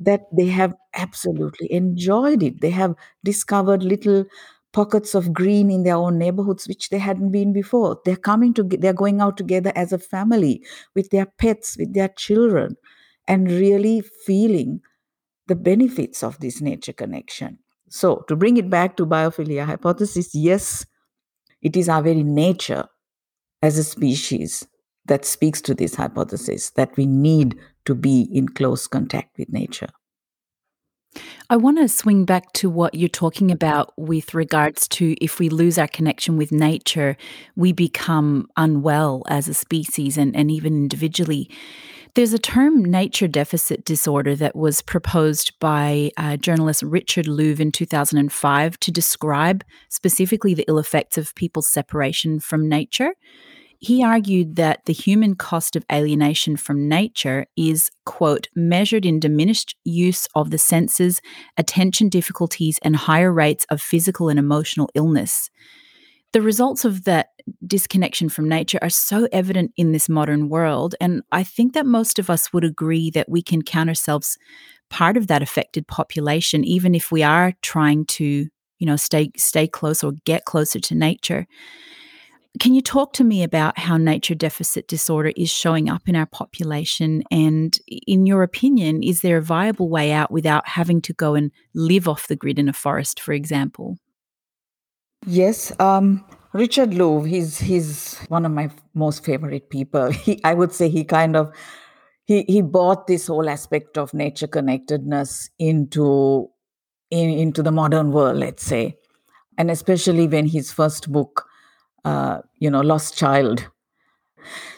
that 0.00 0.22
they 0.36 0.46
have 0.46 0.74
absolutely 0.94 1.72
enjoyed 1.72 2.42
it. 2.42 2.60
They 2.60 2.70
have 2.70 2.94
discovered 3.24 3.82
little 3.82 4.24
pockets 4.72 5.14
of 5.14 5.32
green 5.32 5.70
in 5.70 5.82
their 5.84 5.96
own 5.96 6.18
neighborhoods 6.18 6.68
which 6.68 6.90
they 6.90 6.98
hadn't 6.98 7.32
been 7.32 7.52
before. 7.52 8.00
They're 8.04 8.16
coming 8.16 8.54
to 8.54 8.62
they're 8.62 8.92
going 8.92 9.20
out 9.20 9.36
together 9.36 9.72
as 9.74 9.92
a 9.92 9.98
family 9.98 10.62
with 10.94 11.10
their 11.10 11.26
pets, 11.26 11.76
with 11.78 11.94
their 11.94 12.08
children, 12.08 12.76
and 13.26 13.50
really 13.50 14.02
feeling 14.26 14.80
the 15.48 15.56
benefits 15.56 16.22
of 16.22 16.38
this 16.40 16.60
nature 16.60 16.92
connection. 16.92 17.58
So, 17.90 18.24
to 18.28 18.36
bring 18.36 18.56
it 18.56 18.70
back 18.70 18.96
to 18.96 19.06
biophilia 19.06 19.64
hypothesis, 19.64 20.34
yes, 20.34 20.84
it 21.62 21.76
is 21.76 21.88
our 21.88 22.02
very 22.02 22.22
nature 22.22 22.86
as 23.62 23.78
a 23.78 23.84
species 23.84 24.66
that 25.06 25.24
speaks 25.24 25.60
to 25.62 25.74
this 25.74 25.94
hypothesis 25.94 26.70
that 26.70 26.96
we 26.96 27.06
need 27.06 27.58
to 27.86 27.94
be 27.94 28.28
in 28.32 28.48
close 28.48 28.86
contact 28.86 29.38
with 29.38 29.48
nature. 29.50 29.88
I 31.50 31.56
want 31.56 31.78
to 31.78 31.88
swing 31.88 32.26
back 32.26 32.52
to 32.54 32.68
what 32.68 32.94
you're 32.94 33.08
talking 33.08 33.50
about 33.50 33.94
with 33.96 34.34
regards 34.34 34.86
to 34.88 35.16
if 35.24 35.38
we 35.38 35.48
lose 35.48 35.78
our 35.78 35.88
connection 35.88 36.36
with 36.36 36.52
nature, 36.52 37.16
we 37.56 37.72
become 37.72 38.48
unwell 38.56 39.22
as 39.28 39.48
a 39.48 39.54
species 39.54 40.18
and, 40.18 40.36
and 40.36 40.50
even 40.50 40.74
individually. 40.74 41.50
There's 42.18 42.32
a 42.32 42.38
term, 42.40 42.84
nature 42.84 43.28
deficit 43.28 43.84
disorder, 43.84 44.34
that 44.34 44.56
was 44.56 44.82
proposed 44.82 45.56
by 45.60 46.10
uh, 46.16 46.36
journalist 46.36 46.82
Richard 46.82 47.26
Louv 47.26 47.60
in 47.60 47.70
2005 47.70 48.80
to 48.80 48.90
describe 48.90 49.62
specifically 49.88 50.52
the 50.52 50.64
ill 50.66 50.80
effects 50.80 51.16
of 51.16 51.32
people's 51.36 51.68
separation 51.68 52.40
from 52.40 52.68
nature. 52.68 53.14
He 53.78 54.02
argued 54.02 54.56
that 54.56 54.84
the 54.86 54.92
human 54.92 55.36
cost 55.36 55.76
of 55.76 55.84
alienation 55.92 56.56
from 56.56 56.88
nature 56.88 57.46
is, 57.56 57.88
quote, 58.04 58.48
measured 58.56 59.06
in 59.06 59.20
diminished 59.20 59.76
use 59.84 60.26
of 60.34 60.50
the 60.50 60.58
senses, 60.58 61.20
attention 61.56 62.08
difficulties, 62.08 62.80
and 62.82 62.96
higher 62.96 63.32
rates 63.32 63.64
of 63.70 63.80
physical 63.80 64.28
and 64.28 64.40
emotional 64.40 64.90
illness. 64.96 65.50
The 66.32 66.42
results 66.42 66.84
of 66.84 67.04
that 67.04 67.28
disconnection 67.66 68.28
from 68.28 68.48
nature 68.48 68.78
are 68.82 68.90
so 68.90 69.28
evident 69.32 69.72
in 69.76 69.92
this 69.92 70.08
modern 70.08 70.48
world. 70.48 70.94
And 71.00 71.22
I 71.32 71.44
think 71.44 71.74
that 71.74 71.86
most 71.86 72.18
of 72.18 72.30
us 72.30 72.52
would 72.52 72.64
agree 72.64 73.10
that 73.10 73.28
we 73.28 73.42
can 73.42 73.62
count 73.62 73.88
ourselves 73.88 74.38
part 74.90 75.16
of 75.16 75.26
that 75.26 75.42
affected 75.42 75.86
population, 75.86 76.64
even 76.64 76.94
if 76.94 77.12
we 77.12 77.22
are 77.22 77.52
trying 77.62 78.06
to, 78.06 78.48
you 78.78 78.86
know, 78.86 78.96
stay 78.96 79.30
stay 79.36 79.66
close 79.66 80.02
or 80.02 80.12
get 80.24 80.44
closer 80.44 80.80
to 80.80 80.94
nature. 80.94 81.46
Can 82.58 82.74
you 82.74 82.80
talk 82.80 83.12
to 83.12 83.24
me 83.24 83.42
about 83.42 83.78
how 83.78 83.96
nature 83.96 84.34
deficit 84.34 84.88
disorder 84.88 85.32
is 85.36 85.50
showing 85.50 85.88
up 85.88 86.08
in 86.08 86.16
our 86.16 86.26
population? 86.26 87.22
And 87.30 87.78
in 87.88 88.26
your 88.26 88.42
opinion, 88.42 89.02
is 89.02 89.20
there 89.20 89.36
a 89.36 89.42
viable 89.42 89.88
way 89.88 90.10
out 90.10 90.30
without 90.30 90.66
having 90.66 91.00
to 91.02 91.12
go 91.12 91.34
and 91.34 91.52
live 91.74 92.08
off 92.08 92.26
the 92.26 92.34
grid 92.36 92.58
in 92.58 92.68
a 92.68 92.72
forest, 92.72 93.20
for 93.20 93.32
example? 93.32 93.98
Yes, 95.26 95.72
um, 95.78 96.24
Richard 96.52 96.90
Louv, 96.90 97.28
he's 97.28 97.58
he's 97.58 98.18
one 98.28 98.46
of 98.46 98.52
my 98.52 98.70
most 98.94 99.24
favorite 99.24 99.70
people. 99.70 100.10
He, 100.24 100.40
I 100.44 100.54
would 100.54 100.72
say, 100.72 100.88
he 100.88 101.04
kind 101.04 101.36
of 101.36 101.52
he 102.24 102.42
he 102.48 102.62
brought 102.62 103.06
this 103.06 103.26
whole 103.26 103.48
aspect 103.48 103.98
of 103.98 104.14
nature 104.14 104.46
connectedness 104.46 105.50
into 105.58 106.48
in, 107.10 107.30
into 107.30 107.62
the 107.62 107.72
modern 107.72 108.12
world, 108.12 108.36
let's 108.38 108.62
say, 108.62 108.96
and 109.58 109.70
especially 109.70 110.26
when 110.26 110.46
his 110.46 110.72
first 110.72 111.10
book 111.12 111.48
uh, 112.04 112.40
you 112.58 112.70
know, 112.70 112.80
Lost 112.80 113.16
Child. 113.16 113.68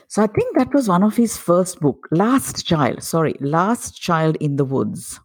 So 0.09 0.23
I 0.23 0.27
think 0.27 0.57
that 0.57 0.75
was 0.75 0.89
one 0.89 1.05
of 1.05 1.17
his 1.17 1.37
first 1.37 1.81
book, 1.81 2.09
Last 2.11 2.67
Child. 2.67 3.03
Sorry, 3.03 3.35
Last 3.41 4.01
Child 4.01 4.37
in 4.41 4.57
the 4.57 4.65
Woods. 4.65 5.21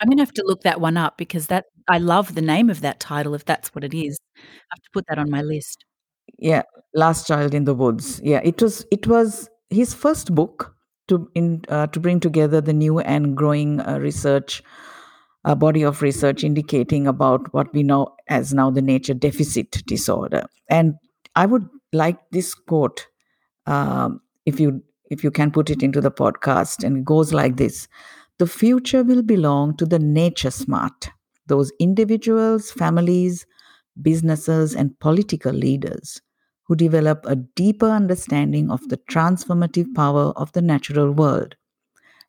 I'm 0.00 0.08
gonna 0.08 0.22
have 0.22 0.34
to 0.34 0.44
look 0.44 0.62
that 0.62 0.80
one 0.80 0.96
up 0.96 1.16
because 1.16 1.46
that 1.46 1.66
I 1.88 1.98
love 1.98 2.34
the 2.34 2.42
name 2.42 2.70
of 2.70 2.80
that 2.80 3.00
title. 3.00 3.34
If 3.34 3.44
that's 3.44 3.74
what 3.74 3.84
it 3.84 3.94
is, 3.94 4.18
I 4.36 4.74
have 4.74 4.82
to 4.82 4.90
put 4.92 5.06
that 5.08 5.18
on 5.18 5.30
my 5.30 5.42
list. 5.42 5.84
Yeah, 6.38 6.62
Last 6.94 7.26
Child 7.26 7.54
in 7.54 7.64
the 7.64 7.74
Woods. 7.74 8.20
Yeah, 8.22 8.40
it 8.44 8.62
was 8.62 8.86
it 8.90 9.06
was 9.06 9.48
his 9.70 9.94
first 9.94 10.34
book 10.34 10.74
to 11.08 11.30
in 11.34 11.62
uh, 11.68 11.86
to 11.88 12.00
bring 12.00 12.20
together 12.20 12.60
the 12.60 12.72
new 12.72 13.00
and 13.00 13.36
growing 13.36 13.80
uh, 13.80 13.98
research 13.98 14.62
a 15.44 15.56
body 15.56 15.82
of 15.82 16.02
research 16.02 16.44
indicating 16.44 17.06
about 17.08 17.52
what 17.52 17.72
we 17.74 17.82
know 17.82 18.14
as 18.28 18.54
now 18.54 18.70
the 18.70 18.80
nature 18.80 19.12
deficit 19.12 19.84
disorder 19.86 20.46
and 20.70 20.94
I 21.34 21.46
would 21.46 21.68
like 21.92 22.18
this 22.30 22.54
quote, 22.54 23.06
um, 23.66 24.20
if 24.46 24.60
you 24.60 24.82
if 25.10 25.22
you 25.22 25.30
can 25.30 25.50
put 25.50 25.68
it 25.70 25.82
into 25.82 26.00
the 26.00 26.10
podcast, 26.10 26.84
and 26.84 26.98
it 26.98 27.04
goes 27.04 27.32
like 27.32 27.56
this: 27.56 27.88
The 28.38 28.46
future 28.46 29.02
will 29.02 29.22
belong 29.22 29.76
to 29.78 29.86
the 29.86 29.98
nature 29.98 30.50
smart, 30.50 31.10
those 31.52 31.70
individuals, 31.78 32.70
families, 32.70 33.44
businesses, 34.00 34.74
and 34.74 34.98
political 35.00 35.52
leaders 35.52 36.22
who 36.64 36.74
develop 36.74 37.26
a 37.26 37.36
deeper 37.36 37.90
understanding 37.90 38.70
of 38.70 38.88
the 38.88 38.96
transformative 38.96 39.94
power 39.94 40.32
of 40.36 40.50
the 40.52 40.62
natural 40.62 41.12
world 41.12 41.54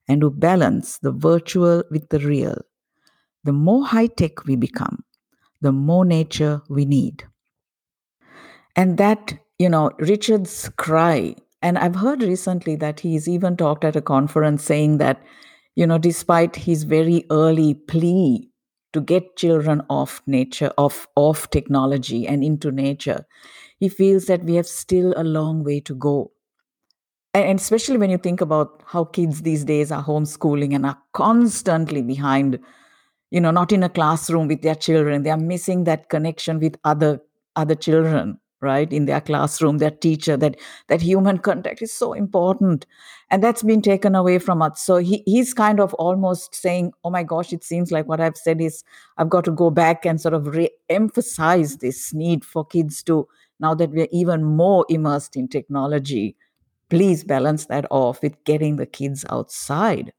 and 0.09 0.21
who 0.21 0.29
balance 0.29 0.97
the 0.97 1.13
virtual 1.13 1.83
with 1.89 2.09
the 2.09 2.19
real. 2.19 2.57
The 3.45 3.53
more 3.53 3.85
high 3.85 4.07
tech 4.07 4.43
we 4.43 4.57
become, 4.57 5.05
the 5.61 5.71
more 5.71 6.03
nature 6.03 6.61
we 6.67 6.83
need. 6.83 7.23
And 8.75 8.97
that, 8.97 9.33
you 9.57 9.69
know, 9.69 9.91
Richard's 9.99 10.67
cry, 10.75 11.35
and 11.61 11.77
I've 11.77 11.95
heard 11.95 12.21
recently 12.21 12.75
that 12.77 12.99
he's 12.99 13.29
even 13.29 13.55
talked 13.55 13.85
at 13.85 13.95
a 13.95 14.01
conference 14.01 14.65
saying 14.65 14.97
that, 14.97 15.23
you 15.75 15.87
know, 15.87 15.97
despite 15.97 16.57
his 16.57 16.83
very 16.83 17.23
early 17.31 17.73
plea 17.73 18.49
to 18.93 19.01
get 19.01 19.35
children 19.35 19.81
off 19.89 20.21
nature, 20.25 20.71
off, 20.77 21.07
off 21.15 21.49
technology 21.49 22.27
and 22.27 22.43
into 22.43 22.71
nature, 22.71 23.25
he 23.79 23.89
feels 23.89 24.25
that 24.25 24.43
we 24.43 24.55
have 24.55 24.67
still 24.67 25.13
a 25.17 25.23
long 25.23 25.63
way 25.63 25.79
to 25.81 25.95
go. 25.95 26.31
And 27.33 27.59
especially 27.59 27.97
when 27.97 28.11
you 28.11 28.19
think 28.19 28.41
about 28.41 28.83
how 28.85 29.05
kids 29.05 29.41
these 29.41 29.65
days 29.65 29.91
are 29.91 30.03
homeschooling 30.03 30.75
and 30.75 30.85
are 30.85 30.99
constantly 31.13 32.03
behind, 32.03 32.59
you 33.31 33.41
know, 33.41 33.49
not 33.49 33.71
in 33.71 33.81
a 33.81 33.89
classroom 33.89 34.47
with 34.47 34.61
their 34.61 34.75
children. 34.75 35.23
They 35.23 35.31
are 35.31 35.37
missing 35.37 35.85
that 35.85 36.09
connection 36.09 36.59
with 36.59 36.77
other 36.83 37.21
other 37.55 37.75
children 37.75 38.39
right 38.63 38.91
in 38.91 39.05
their 39.05 39.21
classroom 39.21 39.77
their 39.77 39.91
teacher 39.91 40.37
that 40.37 40.55
that 40.87 41.01
human 41.01 41.37
contact 41.37 41.81
is 41.81 41.93
so 41.93 42.13
important. 42.13 42.85
And 43.29 43.43
that's 43.43 43.63
been 43.63 43.81
taken 43.81 44.15
away 44.15 44.37
from 44.37 44.61
us. 44.61 44.83
So 44.83 44.97
he, 44.97 45.23
he's 45.25 45.53
kind 45.53 45.79
of 45.79 45.93
almost 45.95 46.55
saying 46.55 46.93
oh 47.03 47.09
my 47.09 47.23
gosh 47.23 47.51
it 47.53 47.63
seems 47.63 47.91
like 47.91 48.07
what 48.07 48.21
i've 48.21 48.37
said 48.37 48.61
is 48.61 48.83
i've 49.17 49.29
got 49.29 49.43
to 49.45 49.51
go 49.51 49.69
back 49.69 50.05
and 50.05 50.19
sort 50.19 50.33
of 50.33 50.47
re-emphasize 50.47 51.77
this 51.77 52.13
need 52.13 52.43
for 52.45 52.65
kids 52.65 53.03
to 53.03 53.27
now 53.59 53.73
that 53.73 53.91
we're 53.91 54.07
even 54.11 54.43
more 54.43 54.85
immersed 54.89 55.35
in 55.35 55.47
technology 55.47 56.35
please 56.89 57.23
balance 57.23 57.65
that 57.65 57.85
off 57.89 58.21
with 58.21 58.41
getting 58.43 58.75
the 58.75 58.85
kids 58.85 59.25
outside. 59.29 60.13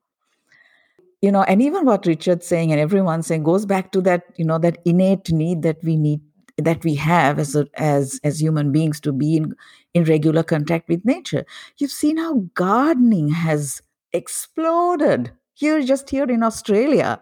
You 1.23 1.33
know 1.33 1.43
and 1.45 1.63
even 1.63 1.87
what 1.87 2.05
richard's 2.05 2.47
saying 2.47 2.71
and 2.71 2.81
everyone's 2.81 3.27
saying 3.27 3.45
goes 3.45 3.65
back 3.65 3.93
to 3.93 4.03
that 4.03 4.25
you 4.37 4.45
know 4.45 4.59
that 4.59 4.79
innate 4.85 5.31
need 5.33 5.63
that 5.63 5.83
we 5.83 5.97
need 5.97 6.21
that 6.59 6.85
we 6.85 6.95
have 6.95 7.39
as 7.39 7.57
a, 7.57 7.67
as 7.75 8.21
as 8.23 8.41
human 8.41 8.71
beings 8.71 9.01
to 9.01 9.13
be 9.13 9.37
in 9.37 9.55
in 9.93 10.05
regular 10.05 10.43
contact 10.43 10.89
with 10.89 11.05
nature. 11.05 11.45
You've 11.79 11.91
seen 11.91 12.17
how 12.17 12.45
gardening 12.55 13.29
has 13.29 13.83
exploded 14.13 15.33
here 15.55 15.83
just 15.83 16.11
here 16.11 16.25
in 16.25 16.43
australia. 16.43 17.21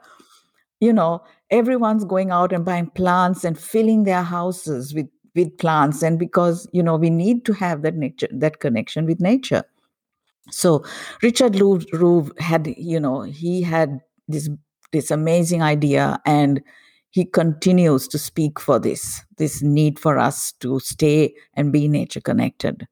You 0.80 0.92
know 0.92 1.22
everyone's 1.50 2.04
going 2.04 2.30
out 2.30 2.52
and 2.52 2.64
buying 2.64 2.90
plants 2.90 3.44
and 3.44 3.58
filling 3.58 4.04
their 4.04 4.22
houses 4.22 4.94
with 4.94 5.08
with 5.34 5.56
plants 5.58 6.02
and 6.02 6.18
because 6.18 6.68
you 6.72 6.82
know 6.82 6.96
we 6.96 7.08
need 7.08 7.44
to 7.46 7.52
have 7.54 7.82
that 7.82 7.94
nature 7.94 8.28
that 8.32 8.60
connection 8.60 9.06
with 9.06 9.20
nature. 9.20 9.64
So 10.50 10.84
richard 11.22 11.54
Rohr 11.54 12.38
had 12.38 12.74
you 12.76 13.00
know 13.00 13.22
he 13.22 13.62
had 13.62 14.00
this 14.28 14.50
this 14.92 15.10
amazing 15.10 15.62
idea 15.62 16.20
and 16.26 16.62
he 17.12 17.24
continues 17.24 18.08
to 18.08 18.18
speak 18.18 18.58
for 18.60 18.78
this 18.78 19.22
this 19.38 19.62
need 19.62 19.98
for 19.98 20.18
us 20.18 20.52
to 20.60 20.80
stay 20.80 21.32
and 21.54 21.72
be 21.72 21.88
nature 21.88 22.20
connected 22.20 22.86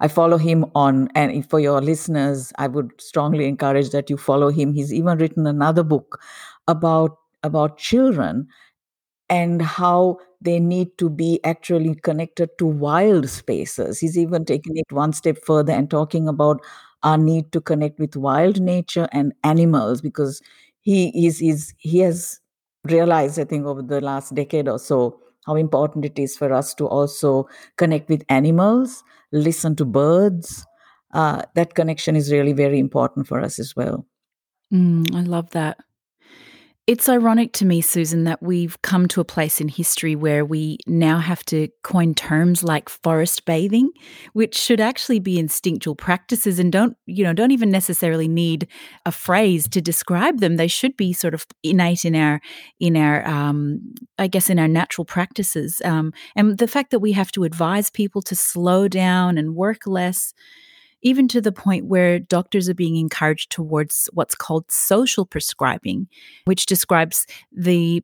i 0.00 0.08
follow 0.08 0.38
him 0.38 0.64
on 0.74 1.08
and 1.14 1.48
for 1.50 1.60
your 1.60 1.80
listeners 1.80 2.52
i 2.58 2.66
would 2.66 2.90
strongly 3.00 3.46
encourage 3.46 3.90
that 3.90 4.08
you 4.10 4.16
follow 4.16 4.50
him 4.50 4.72
he's 4.72 4.92
even 4.92 5.18
written 5.18 5.46
another 5.46 5.82
book 5.82 6.20
about 6.68 7.18
about 7.42 7.76
children 7.78 8.46
and 9.28 9.62
how 9.62 10.18
they 10.42 10.60
need 10.60 10.96
to 10.98 11.08
be 11.08 11.40
actually 11.44 11.94
connected 11.94 12.50
to 12.58 12.66
wild 12.66 13.28
spaces. 13.28 13.98
He's 13.98 14.18
even 14.18 14.44
taking 14.44 14.76
it 14.76 14.92
one 14.92 15.12
step 15.14 15.38
further 15.44 15.72
and 15.72 15.90
talking 15.90 16.28
about 16.28 16.60
our 17.02 17.16
need 17.16 17.50
to 17.52 17.60
connect 17.60 17.98
with 17.98 18.14
wild 18.16 18.60
nature 18.60 19.08
and 19.12 19.32
animals 19.42 20.02
because 20.02 20.42
he 20.80 21.26
is, 21.26 21.40
is 21.40 21.72
he 21.78 22.00
has 22.00 22.40
realized, 22.84 23.38
I 23.38 23.44
think, 23.44 23.66
over 23.66 23.82
the 23.82 24.00
last 24.00 24.34
decade 24.34 24.68
or 24.68 24.78
so, 24.78 25.20
how 25.46 25.56
important 25.56 26.04
it 26.04 26.18
is 26.18 26.36
for 26.36 26.52
us 26.52 26.74
to 26.74 26.86
also 26.86 27.48
connect 27.76 28.08
with 28.08 28.24
animals, 28.28 29.02
listen 29.32 29.74
to 29.76 29.84
birds. 29.84 30.66
Uh, 31.12 31.42
that 31.54 31.74
connection 31.74 32.16
is 32.16 32.32
really 32.32 32.52
very 32.52 32.78
important 32.78 33.26
for 33.26 33.40
us 33.40 33.58
as 33.58 33.74
well. 33.76 34.06
Mm, 34.72 35.14
I 35.14 35.20
love 35.22 35.50
that. 35.50 35.78
It's 36.88 37.08
ironic 37.08 37.52
to 37.54 37.64
me, 37.64 37.80
Susan, 37.80 38.24
that 38.24 38.42
we've 38.42 38.80
come 38.82 39.06
to 39.08 39.20
a 39.20 39.24
place 39.24 39.60
in 39.60 39.68
history 39.68 40.16
where 40.16 40.44
we 40.44 40.78
now 40.84 41.18
have 41.18 41.44
to 41.44 41.68
coin 41.84 42.12
terms 42.12 42.64
like 42.64 42.88
forest 42.88 43.44
bathing, 43.44 43.92
which 44.32 44.56
should 44.56 44.80
actually 44.80 45.20
be 45.20 45.38
instinctual 45.38 45.94
practices 45.94 46.58
and 46.58 46.72
don't, 46.72 46.96
you 47.06 47.22
know, 47.22 47.32
don't 47.32 47.52
even 47.52 47.70
necessarily 47.70 48.26
need 48.26 48.66
a 49.06 49.12
phrase 49.12 49.68
to 49.68 49.80
describe 49.80 50.40
them. 50.40 50.56
They 50.56 50.66
should 50.66 50.96
be 50.96 51.12
sort 51.12 51.34
of 51.34 51.46
innate 51.62 52.04
in 52.04 52.16
our, 52.16 52.40
in 52.80 52.96
our, 52.96 53.24
um, 53.28 53.94
I 54.18 54.26
guess, 54.26 54.50
in 54.50 54.58
our 54.58 54.66
natural 54.66 55.04
practices. 55.04 55.80
Um, 55.84 56.12
and 56.34 56.58
the 56.58 56.66
fact 56.66 56.90
that 56.90 56.98
we 56.98 57.12
have 57.12 57.30
to 57.32 57.44
advise 57.44 57.90
people 57.90 58.22
to 58.22 58.34
slow 58.34 58.88
down 58.88 59.38
and 59.38 59.54
work 59.54 59.86
less 59.86 60.34
even 61.02 61.28
to 61.28 61.40
the 61.40 61.52
point 61.52 61.86
where 61.86 62.18
doctors 62.18 62.68
are 62.68 62.74
being 62.74 62.96
encouraged 62.96 63.50
towards 63.50 64.08
what's 64.12 64.34
called 64.34 64.70
social 64.70 65.26
prescribing, 65.26 66.08
which 66.44 66.66
describes 66.66 67.26
the 67.50 68.02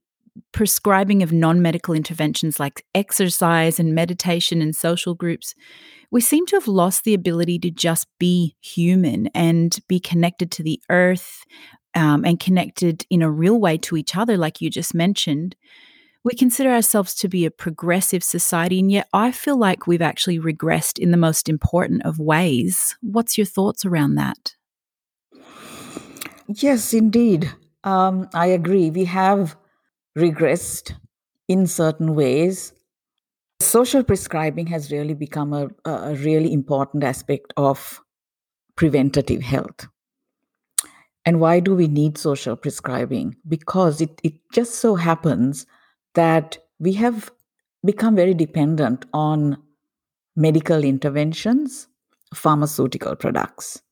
prescribing 0.52 1.22
of 1.22 1.32
non 1.32 1.62
medical 1.62 1.94
interventions 1.94 2.60
like 2.60 2.84
exercise 2.94 3.78
and 3.78 3.94
meditation 3.94 4.62
and 4.62 4.74
social 4.74 5.14
groups. 5.14 5.54
We 6.10 6.20
seem 6.20 6.46
to 6.46 6.56
have 6.56 6.68
lost 6.68 7.04
the 7.04 7.14
ability 7.14 7.58
to 7.60 7.70
just 7.70 8.06
be 8.18 8.56
human 8.60 9.26
and 9.28 9.78
be 9.88 10.00
connected 10.00 10.50
to 10.52 10.62
the 10.62 10.80
earth 10.88 11.44
um, 11.94 12.24
and 12.24 12.40
connected 12.40 13.04
in 13.10 13.22
a 13.22 13.30
real 13.30 13.58
way 13.58 13.76
to 13.78 13.96
each 13.96 14.16
other, 14.16 14.36
like 14.36 14.60
you 14.60 14.70
just 14.70 14.94
mentioned. 14.94 15.56
We 16.28 16.34
consider 16.34 16.68
ourselves 16.68 17.14
to 17.14 17.28
be 17.28 17.46
a 17.46 17.50
progressive 17.50 18.22
society, 18.22 18.80
and 18.80 18.92
yet 18.92 19.08
I 19.14 19.32
feel 19.32 19.56
like 19.56 19.86
we've 19.86 20.02
actually 20.02 20.38
regressed 20.38 20.98
in 20.98 21.10
the 21.10 21.16
most 21.16 21.48
important 21.48 22.04
of 22.04 22.18
ways. 22.18 22.98
What's 23.00 23.38
your 23.38 23.46
thoughts 23.46 23.86
around 23.86 24.16
that? 24.16 24.54
Yes, 26.46 26.92
indeed. 26.92 27.50
Um, 27.82 28.28
I 28.34 28.48
agree. 28.48 28.90
We 28.90 29.06
have 29.06 29.56
regressed 30.18 30.94
in 31.48 31.66
certain 31.66 32.14
ways. 32.14 32.74
Social 33.60 34.04
prescribing 34.04 34.66
has 34.66 34.92
really 34.92 35.14
become 35.14 35.54
a, 35.54 35.70
a 35.90 36.14
really 36.16 36.52
important 36.52 37.04
aspect 37.04 37.54
of 37.56 38.02
preventative 38.76 39.40
health. 39.40 39.88
And 41.24 41.40
why 41.40 41.60
do 41.60 41.74
we 41.74 41.88
need 41.88 42.18
social 42.18 42.54
prescribing? 42.54 43.36
Because 43.48 44.02
it, 44.02 44.20
it 44.22 44.34
just 44.52 44.74
so 44.74 44.94
happens 44.94 45.64
that 46.14 46.58
we 46.78 46.92
have 46.94 47.30
become 47.84 48.16
very 48.16 48.34
dependent 48.34 49.06
on 49.12 49.56
medical 50.36 50.84
interventions, 50.84 51.88
pharmaceutical 52.34 53.16
products. 53.16 53.82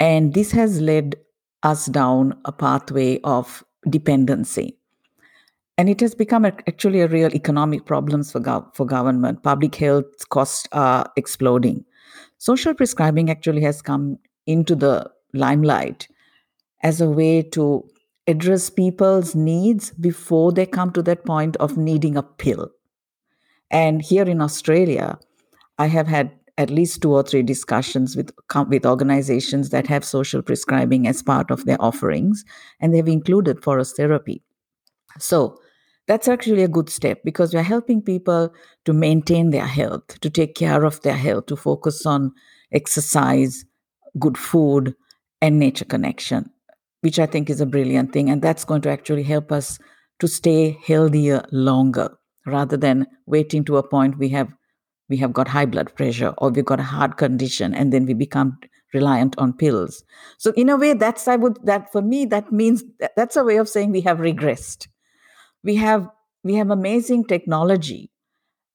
And 0.00 0.34
this 0.34 0.52
has 0.52 0.80
led 0.80 1.16
us 1.62 1.86
down 1.86 2.38
a 2.44 2.52
pathway 2.52 3.20
of 3.22 3.64
dependency. 3.90 4.76
And 5.76 5.88
it 5.88 6.00
has 6.00 6.14
become 6.14 6.44
a, 6.44 6.48
actually 6.66 7.00
a 7.00 7.08
real 7.08 7.34
economic 7.34 7.84
problem 7.86 8.24
for, 8.24 8.40
gov- 8.40 8.74
for 8.74 8.84
government. 8.84 9.42
Public 9.42 9.74
health 9.76 10.28
costs 10.28 10.66
are 10.72 11.10
exploding. 11.16 11.84
Social 12.38 12.74
prescribing 12.74 13.30
actually 13.30 13.62
has 13.62 13.82
come 13.82 14.18
into 14.46 14.74
the 14.74 15.10
limelight 15.34 16.08
as 16.82 17.00
a 17.00 17.08
way 17.08 17.42
to 17.42 17.88
address 18.28 18.68
people's 18.68 19.34
needs 19.34 19.90
before 19.92 20.52
they 20.52 20.66
come 20.66 20.92
to 20.92 21.02
that 21.02 21.24
point 21.24 21.56
of 21.56 21.76
needing 21.76 22.16
a 22.16 22.22
pill. 22.22 22.70
And 23.70 24.02
here 24.02 24.24
in 24.24 24.40
Australia, 24.40 25.18
I 25.78 25.86
have 25.86 26.06
had 26.06 26.30
at 26.58 26.70
least 26.70 27.00
two 27.00 27.12
or 27.12 27.22
three 27.22 27.42
discussions 27.42 28.16
with 28.16 28.32
with 28.68 28.84
organizations 28.84 29.70
that 29.70 29.86
have 29.86 30.04
social 30.04 30.42
prescribing 30.42 31.06
as 31.06 31.22
part 31.22 31.50
of 31.50 31.64
their 31.64 31.80
offerings, 31.80 32.44
and 32.80 32.94
they've 32.94 33.08
included 33.08 33.62
forest 33.62 33.96
therapy. 33.96 34.42
So 35.18 35.58
that's 36.06 36.28
actually 36.28 36.62
a 36.64 36.68
good 36.68 36.90
step 36.90 37.22
because 37.24 37.54
we're 37.54 37.62
helping 37.62 38.02
people 38.02 38.52
to 38.84 38.92
maintain 38.92 39.50
their 39.50 39.66
health, 39.66 40.20
to 40.20 40.30
take 40.30 40.54
care 40.54 40.84
of 40.84 41.00
their 41.02 41.16
health, 41.16 41.46
to 41.46 41.56
focus 41.56 42.04
on 42.04 42.32
exercise, 42.72 43.64
good 44.18 44.36
food, 44.36 44.94
and 45.40 45.58
nature 45.58 45.84
connection 45.84 46.50
which 47.00 47.18
I 47.18 47.26
think 47.26 47.48
is 47.50 47.60
a 47.60 47.66
brilliant 47.66 48.12
thing. 48.12 48.30
And 48.30 48.42
that's 48.42 48.64
going 48.64 48.82
to 48.82 48.90
actually 48.90 49.22
help 49.22 49.52
us 49.52 49.78
to 50.20 50.28
stay 50.28 50.78
healthier 50.86 51.44
longer 51.52 52.16
rather 52.46 52.76
than 52.76 53.06
waiting 53.26 53.64
to 53.64 53.76
a 53.76 53.82
point 53.86 54.18
we 54.18 54.28
have 54.30 54.48
we 55.08 55.16
have 55.16 55.32
got 55.32 55.48
high 55.48 55.66
blood 55.66 55.94
pressure 55.94 56.34
or 56.38 56.50
we've 56.50 56.64
got 56.64 56.80
a 56.80 56.90
heart 56.94 57.16
condition 57.16 57.74
and 57.74 57.92
then 57.92 58.06
we 58.06 58.14
become 58.14 58.58
reliant 58.94 59.36
on 59.38 59.52
pills 59.52 60.02
so 60.38 60.52
in 60.52 60.68
a 60.68 60.76
way 60.76 60.94
that's 60.94 61.28
i 61.28 61.36
would 61.36 61.58
that 61.64 61.90
for 61.92 62.00
me 62.00 62.24
that 62.24 62.50
means 62.50 62.84
that, 63.00 63.12
that's 63.16 63.36
a 63.36 63.44
way 63.44 63.56
of 63.56 63.68
saying 63.68 63.90
we 63.90 64.00
have 64.00 64.18
regressed 64.18 64.88
we 65.62 65.76
have 65.76 66.08
we 66.42 66.54
have 66.54 66.70
amazing 66.70 67.24
technology 67.24 68.10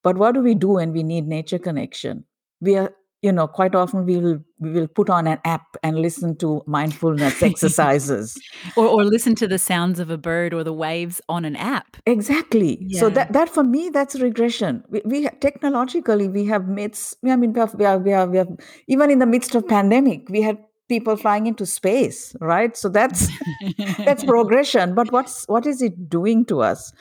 but 0.03 0.17
what 0.17 0.33
do 0.33 0.41
we 0.41 0.53
do 0.53 0.69
when 0.69 0.91
we 0.93 1.01
need 1.01 1.27
nature 1.27 1.59
connection 1.59 2.23
we 2.61 2.75
are 2.75 2.93
you 3.23 3.31
know 3.31 3.47
quite 3.47 3.73
often 3.73 4.05
we 4.05 4.17
will 4.17 4.39
we 4.59 4.71
will 4.71 4.87
put 4.87 5.09
on 5.09 5.25
an 5.27 5.39
app 5.45 5.77
and 5.81 5.97
listen 5.97 6.35
to 6.37 6.61
mindfulness 6.67 7.41
exercises. 7.51 8.37
Or, 8.75 8.87
or 8.87 9.03
listen 9.03 9.33
to 9.35 9.47
the 9.47 9.57
sounds 9.57 9.99
of 9.99 10.09
a 10.09 10.17
bird 10.17 10.53
or 10.53 10.63
the 10.63 10.73
waves 10.73 11.21
on 11.29 11.45
an 11.45 11.55
app. 11.55 11.97
Exactly. 12.05 12.77
Yeah. 12.81 12.99
so 12.99 13.09
that 13.09 13.33
that 13.33 13.49
for 13.49 13.63
me 13.63 13.89
that's 13.89 14.19
regression. 14.19 14.83
We, 14.89 15.01
we 15.05 15.29
technologically 15.39 16.27
we 16.27 16.45
have 16.45 16.67
made 16.67 16.97
i 17.25 17.35
mean 17.35 17.53
we 17.53 17.59
have, 17.59 17.73
we, 17.73 17.85
have, 17.85 18.01
we, 18.01 18.11
have, 18.11 18.29
we 18.29 18.37
have 18.37 18.49
even 18.87 19.09
in 19.09 19.19
the 19.19 19.25
midst 19.25 19.55
of 19.55 19.67
pandemic 19.67 20.29
we 20.29 20.41
had 20.41 20.57
people 20.89 21.15
flying 21.15 21.47
into 21.47 21.65
space 21.65 22.35
right? 22.41 22.75
So 22.75 22.89
that's 22.89 23.29
that's 23.99 24.25
progression. 24.25 24.95
But 24.95 25.11
what's 25.13 25.45
what 25.47 25.65
is 25.65 25.81
it 25.81 26.09
doing 26.09 26.45
to 26.45 26.61
us? 26.61 26.91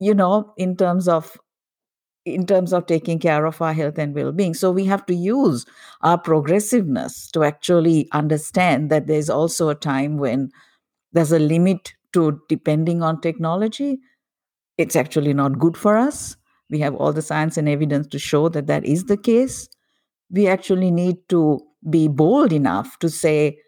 You 0.00 0.14
know 0.14 0.54
in 0.56 0.76
terms 0.76 1.08
of 1.08 1.38
in 2.34 2.46
terms 2.46 2.72
of 2.72 2.86
taking 2.86 3.18
care 3.18 3.46
of 3.46 3.60
our 3.60 3.72
health 3.72 3.98
and 3.98 4.14
well-being. 4.14 4.54
So 4.54 4.70
we 4.70 4.84
have 4.86 5.04
to 5.06 5.14
use 5.14 5.66
our 6.02 6.18
progressiveness 6.18 7.30
to 7.32 7.44
actually 7.44 8.08
understand 8.12 8.90
that 8.90 9.06
there's 9.06 9.30
also 9.30 9.68
a 9.68 9.74
time 9.74 10.18
when 10.18 10.50
there's 11.12 11.32
a 11.32 11.38
limit 11.38 11.94
to 12.12 12.40
depending 12.48 13.02
on 13.02 13.20
technology. 13.20 13.98
It's 14.76 14.96
actually 14.96 15.34
not 15.34 15.58
good 15.58 15.76
for 15.76 15.96
us. 15.96 16.36
We 16.70 16.78
have 16.80 16.94
all 16.94 17.12
the 17.12 17.22
science 17.22 17.56
and 17.56 17.68
evidence 17.68 18.06
to 18.08 18.18
show 18.18 18.48
that 18.50 18.66
that 18.66 18.84
is 18.84 19.04
the 19.04 19.16
case. 19.16 19.68
We 20.30 20.46
actually 20.46 20.90
need 20.90 21.16
to 21.30 21.60
be 21.88 22.08
bold 22.08 22.52
enough 22.52 22.98
to 22.98 23.08
say 23.08 23.58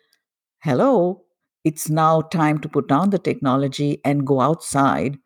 hello 0.63 1.25
it's 1.65 1.91
now 1.91 2.23
time 2.23 2.59
to 2.61 2.69
put 2.69 2.89
down 2.89 3.11
the 3.11 3.19
technology 3.19 4.01
and 4.05 4.27
go 4.27 4.41
outside 4.41 5.19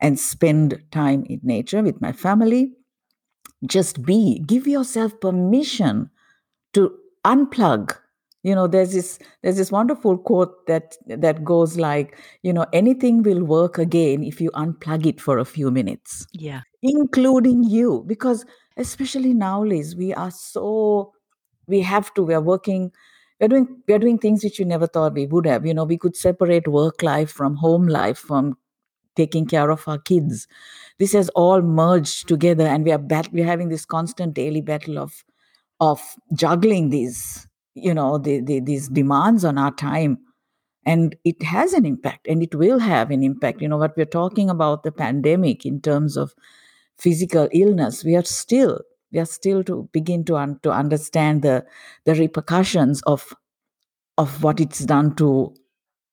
and 0.00 0.18
spend 0.18 0.80
time 0.90 1.24
in 1.28 1.40
nature 1.42 1.82
with 1.82 2.00
my 2.00 2.12
family 2.12 2.72
just 3.66 4.02
be. 4.04 4.40
Give 4.46 4.66
yourself 4.66 5.18
permission 5.20 6.10
to 6.74 6.96
unplug 7.26 7.96
you 8.42 8.54
know 8.54 8.66
there's 8.66 8.92
this 8.94 9.18
there's 9.42 9.56
this 9.56 9.70
wonderful 9.70 10.16
quote 10.16 10.66
that 10.66 10.96
that 11.06 11.44
goes 11.44 11.76
like 11.78 12.16
you 12.42 12.52
know 12.52 12.64
anything 12.72 13.22
will 13.22 13.44
work 13.44 13.78
again 13.78 14.22
if 14.22 14.40
you 14.40 14.50
unplug 14.52 15.04
it 15.06 15.20
for 15.20 15.38
a 15.38 15.44
few 15.44 15.70
minutes 15.70 16.26
Yeah. 16.32 16.62
including 16.82 17.64
you 17.64 18.04
because 18.06 18.46
especially 18.76 19.34
nowadays 19.34 19.94
we 19.96 20.14
are 20.14 20.30
so 20.30 21.12
we 21.66 21.80
have 21.82 22.12
to 22.14 22.22
we're 22.22 22.40
working 22.40 22.90
we're 23.40 23.48
doing 23.48 23.82
we're 23.88 23.98
doing 23.98 24.18
things 24.18 24.44
which 24.44 24.58
you 24.58 24.64
never 24.64 24.86
thought 24.86 25.14
we 25.14 25.26
would 25.26 25.46
have 25.46 25.66
you 25.66 25.74
know 25.74 25.84
we 25.84 25.98
could 25.98 26.16
separate 26.16 26.68
work 26.68 27.02
life 27.02 27.30
from 27.30 27.56
home 27.56 27.86
life 27.88 28.18
from 28.18 28.56
taking 29.16 29.46
care 29.46 29.70
of 29.70 29.86
our 29.88 29.98
kids 29.98 30.46
this 31.00 31.14
has 31.14 31.30
all 31.30 31.62
merged 31.62 32.28
together 32.28 32.66
and 32.66 32.84
we 32.84 32.92
are 32.92 32.98
bat- 32.98 33.30
we're 33.32 33.46
having 33.46 33.70
this 33.70 33.86
constant 33.86 34.34
daily 34.34 34.62
battle 34.62 34.98
of 34.98 35.24
of 35.80 36.00
juggling 36.34 36.90
these 36.90 37.48
you 37.74 37.94
know 37.94 38.18
the, 38.18 38.40
the, 38.42 38.60
these 38.60 38.88
demands 38.88 39.44
on 39.44 39.58
our 39.58 39.72
time. 39.72 40.18
And 40.86 41.16
it 41.24 41.42
has 41.42 41.74
an 41.74 41.86
impact 41.86 42.26
and 42.28 42.42
it 42.42 42.54
will 42.54 42.78
have 42.78 43.10
an 43.10 43.22
impact. 43.22 43.62
You 43.62 43.68
know 43.68 43.76
what 43.78 43.96
we're 43.96 44.06
talking 44.06 44.50
about 44.50 44.82
the 44.82 44.92
pandemic 44.92 45.66
in 45.66 45.80
terms 45.80 46.16
of 46.16 46.34
physical 46.98 47.48
illness 47.52 48.04
we 48.04 48.14
are 48.16 48.24
still 48.24 48.80
we 49.12 49.18
are 49.20 49.26
still 49.26 49.64
to 49.64 49.88
begin 49.92 50.24
to 50.26 50.36
un- 50.36 50.60
to 50.62 50.70
understand 50.72 51.42
the 51.42 51.64
the 52.06 52.14
repercussions 52.14 53.02
of 53.02 53.34
of 54.18 54.42
what 54.44 54.60
it's 54.60 54.80
done 54.80 55.14
to 55.16 55.54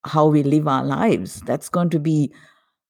how 0.05 0.27
we 0.27 0.43
live 0.43 0.67
our 0.67 0.85
lives. 0.85 1.41
That's 1.41 1.69
going 1.69 1.89
to 1.91 1.99
be 1.99 2.33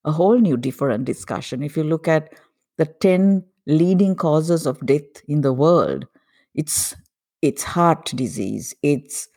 a 0.07 0.11
whole 0.11 0.39
new 0.39 0.57
different 0.57 1.05
discussion. 1.05 1.61
If 1.61 1.77
you 1.77 1.83
look 1.83 2.07
at 2.07 2.33
the 2.77 2.85
10 2.85 3.43
leading 3.67 4.15
causes 4.15 4.65
of 4.65 4.83
death 4.85 5.21
in 5.27 5.41
the 5.41 5.51
world 5.51 6.07
it's 6.55 6.95
it's 7.41 7.61
heart 7.61 8.05
disease 8.15 8.73
it's 8.81 9.27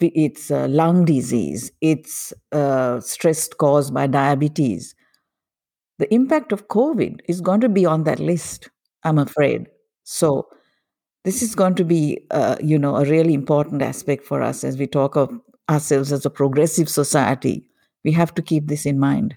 it's 0.00 0.50
uh, 0.50 0.66
lung 0.68 1.04
disease 1.04 1.70
it's 1.82 2.32
uh, 2.52 2.98
stress 3.00 3.48
caused 3.48 3.92
by 3.94 4.06
diabetes. 4.06 4.94
The 5.98 6.12
impact 6.12 6.52
of 6.52 6.68
covid 6.68 7.20
is 7.28 7.40
going 7.40 7.60
to 7.60 7.68
be 7.68 7.84
on 7.86 8.04
that 8.04 8.18
list 8.18 8.70
i'm 9.04 9.18
afraid. 9.18 9.68
So 10.04 10.48
this 11.24 11.42
is 11.42 11.54
going 11.54 11.74
to 11.74 11.84
be 11.84 12.26
uh, 12.30 12.56
you 12.60 12.78
know 12.78 12.96
a 12.96 13.04
really 13.04 13.34
important 13.34 13.82
aspect 13.82 14.24
for 14.24 14.40
us 14.40 14.64
as 14.64 14.78
we 14.78 14.86
talk 14.86 15.16
of 15.16 15.38
ourselves 15.68 16.12
as 16.12 16.24
a 16.24 16.30
progressive 16.30 16.88
society. 16.88 17.68
We 18.04 18.12
have 18.12 18.32
to 18.36 18.42
keep 18.42 18.68
this 18.68 18.86
in 18.86 18.98
mind 18.98 19.36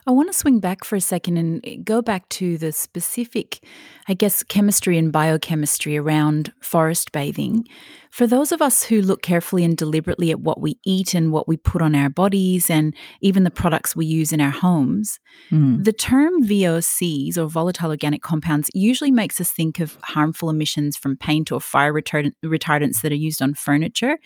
I 0.07 0.11
want 0.11 0.31
to 0.31 0.37
swing 0.37 0.59
back 0.59 0.83
for 0.83 0.95
a 0.95 1.01
second 1.01 1.37
and 1.37 1.61
eh, 1.65 1.77
go 1.83 2.01
back 2.01 2.27
to 2.29 2.57
the 2.57 2.71
specific, 2.71 3.63
I 4.07 4.13
guess, 4.13 4.43
chemistry 4.43 4.97
and 4.97 5.11
biochemistry 5.11 5.97
around 5.97 6.51
forest 6.61 7.11
bathing. 7.11 7.65
For 8.09 8.27
those 8.27 8.51
of 8.51 8.61
us 8.61 8.83
who 8.83 9.01
look 9.01 9.21
carefully 9.21 9.63
and 9.63 9.77
deliberately 9.77 10.31
at 10.31 10.41
what 10.41 10.59
we 10.59 10.77
eat 10.85 11.13
and 11.13 11.31
what 11.31 11.47
we 11.47 11.55
put 11.55 11.81
on 11.81 11.95
our 11.95 12.09
bodies 12.09 12.69
and 12.69 12.93
even 13.21 13.45
the 13.45 13.51
products 13.51 13.95
we 13.95 14.05
use 14.05 14.33
in 14.33 14.41
our 14.41 14.49
homes, 14.49 15.19
Mm. 15.49 15.83
the 15.85 15.93
term 15.93 16.43
VOCs 16.45 17.37
or 17.37 17.45
volatile 17.47 17.89
organic 17.89 18.21
compounds 18.21 18.69
usually 18.73 19.11
makes 19.11 19.39
us 19.39 19.49
think 19.49 19.79
of 19.79 19.97
harmful 20.03 20.49
emissions 20.49 20.97
from 20.97 21.15
paint 21.15 21.51
or 21.53 21.61
fire 21.61 21.93
retardant, 21.93 22.33
retardants 22.43 23.01
that 23.01 23.13
are 23.13 23.15
used 23.15 23.41
on 23.41 23.53
furniture. 23.53 24.17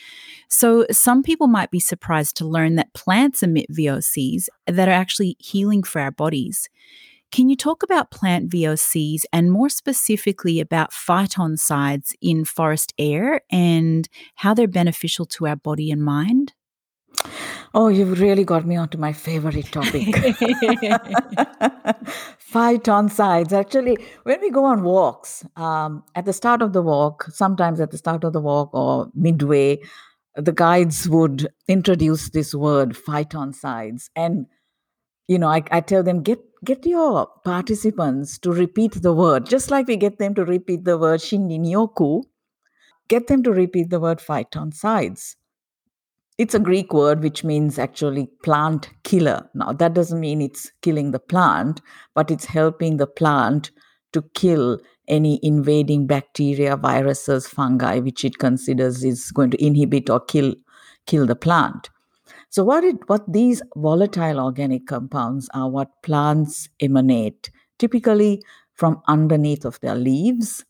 So, 0.49 0.85
some 0.91 1.21
people 1.21 1.47
might 1.47 1.69
be 1.69 1.79
surprised 1.79 2.37
to 2.37 2.45
learn 2.45 2.75
that 2.75 2.93
plants 2.93 3.43
emit 3.43 3.67
VOCs 3.71 4.47
that 4.65 4.87
are 4.87 4.91
actually 4.91 5.35
healing 5.39 5.64
for 5.83 6.01
our 6.01 6.11
bodies. 6.11 6.69
Can 7.31 7.49
you 7.49 7.55
talk 7.55 7.83
about 7.83 8.11
plant 8.11 8.49
VOCs 8.49 9.23
and 9.33 9.51
more 9.51 9.69
specifically 9.69 10.59
about 10.59 10.91
phytoncides 10.91 12.13
in 12.21 12.45
forest 12.45 12.93
air 12.97 13.41
and 13.51 14.07
how 14.35 14.53
they're 14.53 14.67
beneficial 14.67 15.25
to 15.25 15.47
our 15.47 15.55
body 15.55 15.91
and 15.91 16.03
mind? 16.03 16.53
Oh, 17.73 17.89
you've 17.89 18.21
really 18.21 18.45
got 18.45 18.65
me 18.65 18.77
onto 18.77 18.97
my 18.97 19.11
favorite 19.11 19.69
topic. 19.69 20.15
Phytoncides. 22.53 23.51
Actually, 23.51 23.97
when 24.23 24.39
we 24.39 24.49
go 24.49 24.63
on 24.63 24.83
walks, 24.83 25.45
um, 25.57 26.03
at 26.15 26.23
the 26.23 26.31
start 26.31 26.61
of 26.61 26.71
the 26.71 26.81
walk, 26.81 27.25
sometimes 27.29 27.81
at 27.81 27.91
the 27.91 27.97
start 27.97 28.23
of 28.23 28.31
the 28.31 28.39
walk 28.39 28.73
or 28.73 29.11
midway, 29.13 29.77
the 30.35 30.53
guides 30.53 31.09
would 31.09 31.49
introduce 31.67 32.29
this 32.29 32.55
word 32.55 32.91
phytoncides. 32.91 34.09
And, 34.15 34.45
you 35.27 35.39
know, 35.39 35.47
I, 35.49 35.63
I 35.71 35.81
tell 35.81 36.03
them, 36.03 36.23
get 36.23 36.39
get 36.65 36.85
your 36.85 37.27
participants 37.43 38.39
to 38.39 38.51
repeat 38.51 39.01
the 39.01 39.13
word, 39.13 39.45
just 39.45 39.71
like 39.71 39.87
we 39.87 39.97
get 39.97 40.19
them 40.19 40.33
to 40.35 40.45
repeat 40.45 40.85
the 40.85 40.97
word 40.97 41.19
shinrin-yoku, 41.21 42.23
get 43.09 43.27
them 43.27 43.43
to 43.43 43.51
repeat 43.51 43.89
the 43.89 43.99
word 43.99 44.19
phytoncides. 44.19 45.35
it's 46.37 46.53
a 46.55 46.59
Greek 46.59 46.93
word 46.93 47.21
which 47.23 47.43
means 47.43 47.79
actually 47.79 48.27
plant 48.43 48.89
killer. 49.03 49.49
Now, 49.53 49.71
that 49.73 49.93
doesn't 49.93 50.19
mean 50.19 50.41
it's 50.41 50.71
killing 50.81 51.11
the 51.11 51.19
plant, 51.19 51.81
but 52.13 52.31
it's 52.31 52.45
helping 52.45 52.97
the 52.97 53.07
plant 53.07 53.71
to 54.13 54.21
kill 54.33 54.79
any 55.07 55.39
invading 55.43 56.07
bacteria, 56.07 56.75
viruses, 56.77 57.47
fungi, 57.47 57.99
which 57.99 58.25
it 58.25 58.37
considers 58.39 59.03
is 59.03 59.31
going 59.31 59.51
to 59.51 59.65
inhibit 59.65 60.09
or 60.09 60.19
kill 60.19 60.55
kill 61.07 61.25
the 61.25 61.35
plant. 61.35 61.89
So, 62.49 62.63
what 62.63 62.83
it 62.83 62.97
what 63.07 63.31
these 63.31 63.61
volatile 63.75 64.39
organic 64.39 64.87
compounds 64.87 65.49
are 65.53 65.69
what 65.69 66.01
plants 66.03 66.69
emanate, 66.79 67.51
typically 67.79 68.41
from 68.73 69.01
underneath 69.07 69.65
of 69.65 69.79
their 69.81 69.95
leaves 69.95 70.63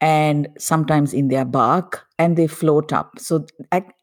and 0.00 0.48
sometimes 0.58 1.12
in 1.12 1.28
their 1.28 1.44
bark 1.44 2.06
and 2.18 2.36
they 2.36 2.46
float 2.46 2.92
up. 2.92 3.18
So 3.18 3.46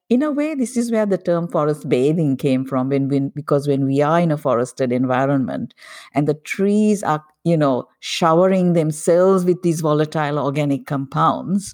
in 0.10 0.22
a 0.24 0.32
way 0.32 0.54
this 0.56 0.78
is 0.78 0.92
where 0.92 1.06
the 1.06 1.18
term 1.18 1.48
forest 1.48 1.88
bathing 1.90 2.38
came 2.38 2.66
from 2.66 2.90
when, 2.90 3.08
when 3.10 3.30
because 3.30 3.68
when 3.68 3.86
we 3.86 4.02
are 4.02 4.20
in 4.20 4.32
a 4.32 4.38
forested 4.38 4.92
environment 4.92 5.74
and 6.14 6.28
the 6.28 6.34
trees 6.36 7.02
are 7.04 7.24
you 7.44 7.58
know 7.58 7.88
showering 8.02 8.74
themselves 8.74 9.46
with 9.46 9.62
these 9.64 9.82
volatile 9.82 10.38
organic 10.38 10.86
compounds 10.86 11.74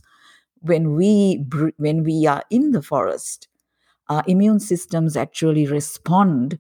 when 0.62 0.96
we 0.96 1.44
when 1.78 2.04
we 2.04 2.26
are 2.28 2.44
in 2.50 2.72
the 2.72 2.82
forest 2.82 3.48
our 4.12 4.24
immune 4.28 4.60
systems 4.60 5.16
actually 5.16 5.66
respond 5.66 6.60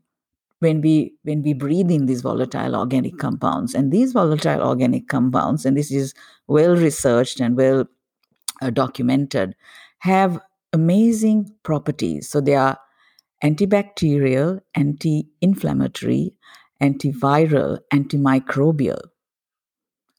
when 0.59 0.79
we 0.79 1.13
when 1.23 1.41
we 1.41 1.53
breathe 1.53 1.91
in 1.91 2.05
these 2.05 2.21
volatile 2.21 2.75
organic 2.75 3.17
compounds. 3.17 3.73
And 3.75 3.91
these 3.91 4.13
volatile 4.13 4.61
organic 4.61 5.09
compounds 5.09 5.65
and 5.65 5.75
this 5.75 5.91
is 5.91 6.13
well 6.47 6.77
researched 6.77 7.41
and 7.41 7.57
well 7.57 7.85
uh, 8.61 8.69
documented 8.69 9.55
have 9.99 10.39
amazing 10.71 11.53
properties. 11.63 12.29
So 12.29 12.39
they 12.39 12.55
are 12.55 12.77
antibacterial 13.43 14.61
anti-inflammatory 14.75 16.33
antiviral 16.81 17.79
antimicrobial. 17.93 19.01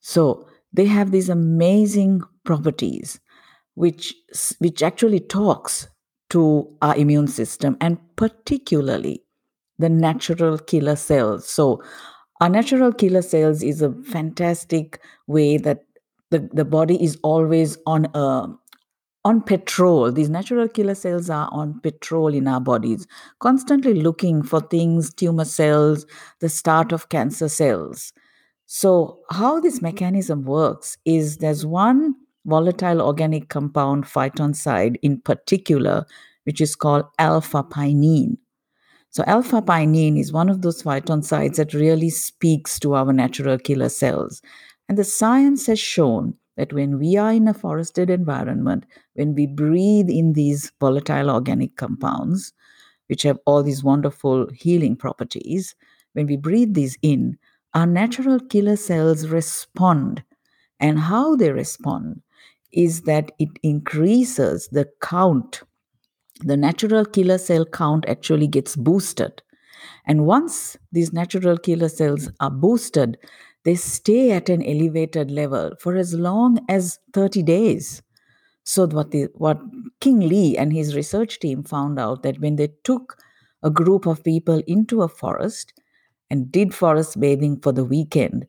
So 0.00 0.48
they 0.72 0.84
have 0.84 1.12
these 1.12 1.30
amazing 1.30 2.20
properties 2.44 3.20
which 3.74 4.14
which 4.58 4.82
actually 4.82 5.20
talks 5.20 5.88
to 6.32 6.66
our 6.80 6.96
immune 6.96 7.28
system 7.28 7.76
and 7.80 7.98
particularly 8.16 9.22
the 9.78 9.88
natural 9.88 10.58
killer 10.58 10.96
cells. 10.96 11.46
So 11.46 11.82
our 12.40 12.48
natural 12.48 12.92
killer 12.92 13.20
cells 13.20 13.62
is 13.62 13.82
a 13.82 13.92
fantastic 14.04 15.00
way 15.26 15.58
that 15.58 15.80
the, 16.30 16.48
the 16.52 16.64
body 16.64 17.02
is 17.02 17.18
always 17.22 17.76
on 17.86 18.06
a 18.14 18.46
on 19.24 19.40
patrol 19.40 20.10
these 20.10 20.28
natural 20.28 20.66
killer 20.66 20.96
cells 20.96 21.30
are 21.30 21.48
on 21.52 21.78
patrol 21.80 22.34
in 22.34 22.48
our 22.48 22.60
bodies 22.60 23.06
constantly 23.38 23.94
looking 23.94 24.42
for 24.42 24.60
things 24.60 25.14
tumor 25.14 25.44
cells 25.44 26.04
the 26.40 26.48
start 26.48 26.90
of 26.90 27.08
cancer 27.08 27.48
cells. 27.48 28.12
So, 28.66 29.20
how 29.30 29.60
this 29.60 29.82
mechanism 29.82 30.44
works 30.44 30.96
is 31.04 31.36
there's 31.36 31.66
one 31.66 32.14
volatile 32.44 33.00
organic 33.00 33.48
compound, 33.48 34.04
phytoncide 34.04 34.96
in 35.02 35.20
particular, 35.20 36.04
which 36.44 36.60
is 36.60 36.74
called 36.74 37.04
alpha 37.18 37.62
pinene. 37.62 38.36
So, 39.10 39.22
alpha 39.26 39.60
pinene 39.60 40.18
is 40.18 40.32
one 40.32 40.48
of 40.48 40.62
those 40.62 40.82
phytoncides 40.82 41.56
that 41.56 41.74
really 41.74 42.10
speaks 42.10 42.78
to 42.80 42.94
our 42.94 43.12
natural 43.12 43.58
killer 43.58 43.90
cells. 43.90 44.42
And 44.88 44.98
the 44.98 45.04
science 45.04 45.66
has 45.66 45.78
shown 45.78 46.34
that 46.56 46.72
when 46.72 46.98
we 46.98 47.16
are 47.16 47.32
in 47.32 47.48
a 47.48 47.54
forested 47.54 48.10
environment, 48.10 48.84
when 49.14 49.34
we 49.34 49.46
breathe 49.46 50.10
in 50.10 50.32
these 50.32 50.72
volatile 50.80 51.30
organic 51.30 51.76
compounds, 51.76 52.52
which 53.08 53.22
have 53.22 53.38
all 53.46 53.62
these 53.62 53.84
wonderful 53.84 54.48
healing 54.54 54.96
properties, 54.96 55.74
when 56.14 56.26
we 56.26 56.36
breathe 56.36 56.74
these 56.74 56.96
in, 57.02 57.38
our 57.74 57.86
natural 57.86 58.38
killer 58.38 58.76
cells 58.76 59.28
respond. 59.28 60.22
And 60.80 60.98
how 60.98 61.36
they 61.36 61.52
respond 61.52 62.22
is 62.72 63.02
that 63.02 63.32
it 63.38 63.50
increases 63.62 64.68
the 64.72 64.88
count. 65.02 65.62
The 66.44 66.56
natural 66.56 67.04
killer 67.04 67.38
cell 67.38 67.64
count 67.64 68.04
actually 68.08 68.46
gets 68.46 68.76
boosted. 68.76 69.42
And 70.06 70.26
once 70.26 70.76
these 70.92 71.12
natural 71.12 71.58
killer 71.58 71.88
cells 71.88 72.30
are 72.40 72.50
boosted, 72.50 73.18
they 73.64 73.74
stay 73.76 74.32
at 74.32 74.48
an 74.48 74.62
elevated 74.64 75.30
level 75.30 75.72
for 75.80 75.96
as 75.96 76.14
long 76.14 76.58
as 76.68 76.98
30 77.12 77.42
days. 77.42 78.02
So 78.64 78.86
what 78.86 79.10
the 79.10 79.28
what 79.34 79.60
Qing 80.00 80.28
Li 80.28 80.56
and 80.56 80.72
his 80.72 80.94
research 80.94 81.38
team 81.40 81.62
found 81.64 81.98
out 81.98 82.22
that 82.22 82.40
when 82.40 82.56
they 82.56 82.68
took 82.84 83.18
a 83.62 83.70
group 83.70 84.06
of 84.06 84.24
people 84.24 84.62
into 84.66 85.02
a 85.02 85.08
forest 85.08 85.72
and 86.30 86.50
did 86.52 86.74
forest 86.74 87.20
bathing 87.20 87.60
for 87.60 87.72
the 87.72 87.84
weekend, 87.84 88.46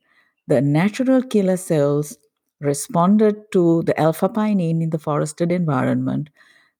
the 0.48 0.62
natural 0.62 1.22
killer 1.22 1.58
cells 1.58 2.18
responded 2.64 3.52
to 3.52 3.84
the 3.84 4.00
alpha 4.00 4.30
pinene 4.30 4.82
in 4.82 4.90
the 4.90 5.00
forested 5.00 5.52
environment. 5.52 6.30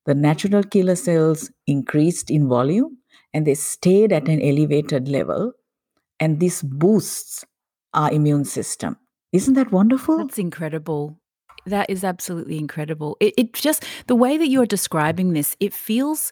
The 0.06 0.16
natural 0.16 0.64
killer 0.64 0.96
cells 0.96 1.52
increased 1.68 2.30
in 2.30 2.48
volume 2.50 2.98
and 3.34 3.48
they 3.48 3.56
stayed 3.56 4.12
at 4.12 4.28
an 4.28 4.42
elevated 4.42 5.08
level. 5.08 5.54
And 6.20 6.40
this 6.40 6.62
boosts 6.62 7.46
our 7.94 8.12
immune 8.12 8.46
system. 8.46 8.98
Isn't 9.32 9.56
that 9.56 9.72
wonderful? 9.72 10.18
That's 10.18 10.40
incredible. 10.40 11.20
That 11.66 11.90
is 11.90 12.04
absolutely 12.04 12.58
incredible. 12.58 13.18
It, 13.20 13.34
it 13.38 13.54
just, 13.54 13.86
the 14.08 14.16
way 14.16 14.38
that 14.38 14.48
you're 14.48 14.66
describing 14.66 15.34
this, 15.34 15.56
it 15.60 15.74
feels 15.74 16.32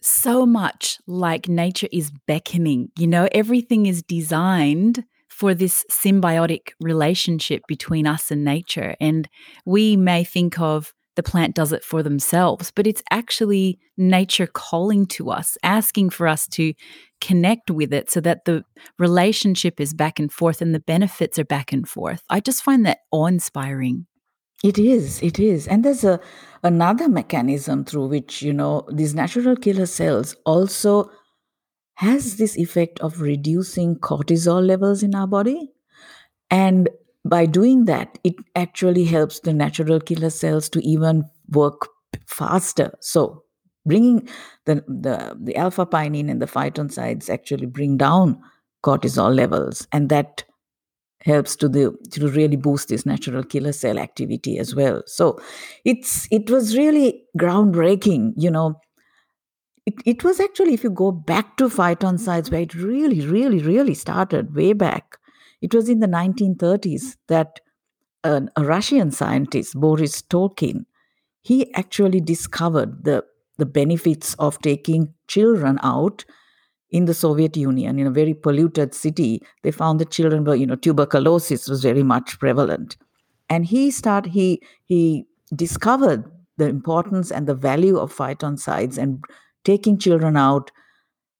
so 0.00 0.44
much 0.46 0.98
like 1.06 1.48
nature 1.48 1.88
is 1.92 2.10
beckoning. 2.26 2.90
You 2.98 3.06
know, 3.06 3.28
everything 3.32 3.86
is 3.86 4.02
designed 4.02 5.04
for 5.34 5.52
this 5.52 5.84
symbiotic 5.90 6.68
relationship 6.80 7.62
between 7.66 8.06
us 8.06 8.30
and 8.30 8.44
nature. 8.44 8.94
And 9.00 9.28
we 9.66 9.96
may 9.96 10.22
think 10.22 10.60
of 10.60 10.94
the 11.16 11.24
plant 11.24 11.56
does 11.56 11.72
it 11.72 11.82
for 11.82 12.02
themselves, 12.04 12.70
but 12.74 12.86
it's 12.86 13.02
actually 13.10 13.78
nature 13.96 14.46
calling 14.46 15.06
to 15.06 15.30
us, 15.30 15.58
asking 15.64 16.10
for 16.10 16.28
us 16.28 16.46
to 16.48 16.72
connect 17.20 17.70
with 17.70 17.92
it 17.92 18.10
so 18.10 18.20
that 18.20 18.44
the 18.44 18.64
relationship 18.98 19.80
is 19.80 19.92
back 19.92 20.20
and 20.20 20.32
forth 20.32 20.62
and 20.62 20.72
the 20.72 20.80
benefits 20.80 21.36
are 21.38 21.44
back 21.44 21.72
and 21.72 21.88
forth. 21.88 22.22
I 22.30 22.38
just 22.38 22.62
find 22.62 22.86
that 22.86 22.98
awe 23.10 23.26
inspiring. 23.26 24.06
It 24.62 24.78
is, 24.78 25.20
it 25.22 25.40
is. 25.40 25.66
And 25.66 25.84
there's 25.84 26.04
a 26.04 26.20
another 26.62 27.08
mechanism 27.08 27.84
through 27.84 28.06
which, 28.06 28.40
you 28.40 28.52
know, 28.52 28.86
these 28.92 29.14
natural 29.14 29.56
killer 29.56 29.86
cells 29.86 30.36
also 30.46 31.10
has 31.96 32.36
this 32.36 32.56
effect 32.58 32.98
of 33.00 33.20
reducing 33.20 33.96
cortisol 33.96 34.64
levels 34.66 35.02
in 35.02 35.14
our 35.14 35.26
body. 35.26 35.72
And 36.50 36.88
by 37.24 37.46
doing 37.46 37.86
that, 37.86 38.18
it 38.24 38.34
actually 38.54 39.04
helps 39.04 39.40
the 39.40 39.52
natural 39.52 40.00
killer 40.00 40.30
cells 40.30 40.68
to 40.70 40.80
even 40.86 41.24
work 41.50 41.88
faster. 42.26 42.94
So, 43.00 43.44
bringing 43.86 44.28
the, 44.66 44.76
the, 44.88 45.36
the 45.40 45.56
alpha 45.56 45.86
pinene 45.86 46.30
and 46.30 46.40
the 46.40 46.46
phytoncides 46.46 47.30
actually 47.30 47.66
bring 47.66 47.96
down 47.96 48.40
cortisol 48.84 49.34
levels, 49.34 49.86
and 49.92 50.08
that 50.10 50.44
helps 51.22 51.56
to 51.56 51.68
the 51.68 51.96
to 52.12 52.28
really 52.28 52.56
boost 52.56 52.88
this 52.88 53.06
natural 53.06 53.42
killer 53.42 53.72
cell 53.72 53.98
activity 53.98 54.58
as 54.58 54.74
well. 54.74 55.02
So, 55.06 55.40
it's 55.84 56.28
it 56.30 56.50
was 56.50 56.76
really 56.76 57.24
groundbreaking, 57.38 58.34
you 58.36 58.50
know. 58.50 58.80
It, 59.86 59.94
it 60.06 60.24
was 60.24 60.40
actually, 60.40 60.74
if 60.74 60.82
you 60.82 60.90
go 60.90 61.12
back 61.12 61.56
to 61.58 61.64
phytoncides, 61.68 62.50
where 62.50 62.62
it 62.62 62.74
really, 62.74 63.26
really, 63.26 63.58
really 63.58 63.94
started 63.94 64.54
way 64.54 64.72
back, 64.72 65.18
it 65.60 65.74
was 65.74 65.88
in 65.88 66.00
the 66.00 66.06
1930s 66.06 67.16
that 67.28 67.60
an, 68.22 68.50
a 68.56 68.64
Russian 68.64 69.10
scientist, 69.10 69.78
Boris 69.78 70.22
Tokin, 70.22 70.86
he 71.42 71.72
actually 71.74 72.20
discovered 72.20 73.04
the, 73.04 73.24
the 73.58 73.66
benefits 73.66 74.34
of 74.38 74.58
taking 74.60 75.12
children 75.28 75.78
out 75.82 76.24
in 76.90 77.04
the 77.04 77.14
Soviet 77.14 77.56
Union, 77.56 77.98
in 77.98 78.06
a 78.06 78.10
very 78.10 78.34
polluted 78.34 78.94
city. 78.94 79.42
They 79.62 79.70
found 79.70 80.00
that 80.00 80.10
children 80.10 80.44
were, 80.44 80.54
you 80.54 80.66
know, 80.66 80.76
tuberculosis 80.76 81.68
was 81.68 81.82
very 81.82 82.02
much 82.02 82.38
prevalent. 82.38 82.96
And 83.50 83.66
he 83.66 83.90
started, 83.90 84.32
he, 84.32 84.62
he 84.84 85.26
discovered 85.54 86.24
the 86.56 86.68
importance 86.68 87.30
and 87.30 87.46
the 87.46 87.54
value 87.54 87.98
of 87.98 88.14
phytoncides 88.14 88.96
and 88.96 89.22
taking 89.64 89.98
children 89.98 90.36
out 90.36 90.70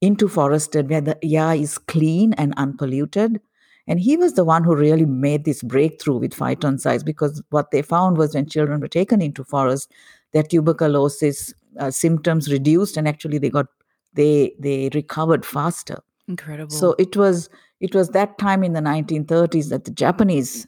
into 0.00 0.28
forested 0.28 0.90
where 0.90 1.00
the 1.00 1.18
air 1.24 1.54
is 1.54 1.78
clean 1.78 2.32
and 2.34 2.52
unpolluted 2.56 3.40
and 3.86 4.00
he 4.00 4.16
was 4.16 4.34
the 4.34 4.44
one 4.44 4.64
who 4.64 4.74
really 4.74 5.04
made 5.04 5.44
this 5.44 5.62
breakthrough 5.62 6.16
with 6.16 6.34
phytoncides 6.34 7.04
because 7.04 7.42
what 7.50 7.70
they 7.70 7.82
found 7.82 8.16
was 8.16 8.34
when 8.34 8.46
children 8.48 8.80
were 8.80 8.88
taken 8.88 9.20
into 9.20 9.44
forest, 9.44 9.90
their 10.32 10.42
tuberculosis 10.42 11.52
uh, 11.78 11.90
symptoms 11.90 12.50
reduced, 12.50 12.96
and 12.96 13.06
actually 13.06 13.38
they 13.38 13.50
got 13.50 13.66
they 14.14 14.54
they 14.58 14.88
recovered 14.94 15.44
faster. 15.44 15.98
Incredible. 16.28 16.74
So 16.74 16.94
it 16.98 17.16
was 17.16 17.50
it 17.80 17.94
was 17.94 18.10
that 18.10 18.38
time 18.38 18.64
in 18.64 18.72
the 18.72 18.80
1930s 18.80 19.68
that 19.68 19.84
the 19.84 19.90
Japanese 19.90 20.66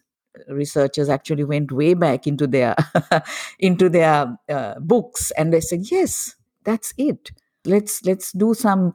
researchers 0.49 1.09
actually 1.09 1.45
went 1.45 1.73
way 1.73 1.95
back 1.95 2.27
into 2.27 2.47
their 2.47 2.77
into 3.59 3.89
their 3.89 4.37
uh, 4.51 4.75
books 4.81 5.31
and 5.31 5.51
they 5.51 5.63
said 5.63 5.91
yes 5.91 6.35
that's 6.63 6.93
it 6.99 7.31
let's 7.67 8.05
let's 8.05 8.33
do 8.33 8.55
some 8.55 8.95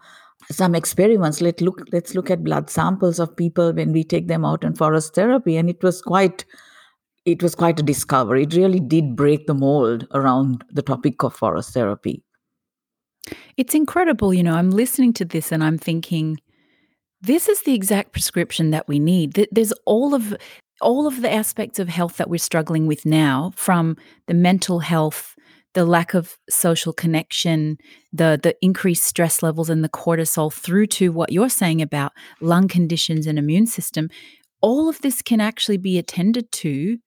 some 0.51 0.75
experiments. 0.75 1.41
Let 1.41 1.61
look 1.61 1.81
let's 1.91 2.15
look 2.15 2.31
at 2.31 2.43
blood 2.43 2.69
samples 2.69 3.19
of 3.19 3.35
people 3.35 3.73
when 3.73 3.91
we 3.91 4.03
take 4.03 4.27
them 4.27 4.45
out 4.45 4.63
in 4.63 4.75
forest 4.75 5.15
therapy 5.15 5.57
and 5.57 5.69
it 5.69 5.81
was 5.83 6.01
quite 6.01 6.45
it 7.25 7.43
was 7.43 7.55
quite 7.55 7.79
a 7.79 7.83
discovery. 7.83 8.43
It 8.43 8.55
really 8.55 8.79
did 8.79 9.15
break 9.15 9.45
the 9.45 9.53
mold 9.53 10.07
around 10.13 10.63
the 10.71 10.81
topic 10.81 11.23
of 11.23 11.35
forest 11.35 11.73
therapy. 11.73 12.23
It's 13.57 13.75
incredible 13.75 14.33
you 14.33 14.41
know 14.41 14.55
i'm 14.55 14.71
listening 14.71 15.13
to 15.13 15.23
this 15.23 15.51
and 15.51 15.63
i'm 15.63 15.77
thinking 15.77 16.39
this 17.21 17.47
is 17.47 17.61
the 17.61 17.75
exact 17.75 18.11
prescription 18.11 18.71
that 18.71 18.87
we 18.87 18.99
need. 18.99 19.47
There's 19.51 19.73
all 19.85 20.13
of 20.13 20.35
all 20.81 21.05
of 21.05 21.21
the 21.21 21.31
aspects 21.31 21.77
of 21.77 21.87
health 21.87 22.17
that 22.17 22.29
we're 22.29 22.39
struggling 22.39 22.87
with 22.87 23.05
now 23.05 23.53
from 23.55 23.95
the 24.25 24.33
mental 24.33 24.79
health 24.79 25.35
the 25.73 25.85
lack 25.85 26.13
of 26.13 26.37
social 26.49 26.93
connection, 26.93 27.77
the 28.11 28.39
the 28.41 28.55
increased 28.61 29.03
stress 29.05 29.41
levels 29.41 29.69
and 29.69 29.83
the 29.83 29.89
cortisol 29.89 30.51
through 30.51 30.87
to 30.87 31.11
what 31.11 31.31
you're 31.31 31.49
saying 31.49 31.81
about 31.81 32.11
lung 32.41 32.67
conditions 32.67 33.27
and 33.27 33.39
immune 33.39 33.67
system, 33.67 34.09
all 34.61 34.89
of 34.89 34.99
this 35.01 35.21
can 35.21 35.41
actually 35.41 35.77
be 35.77 35.97
attended 35.97 36.51
to 36.51 36.97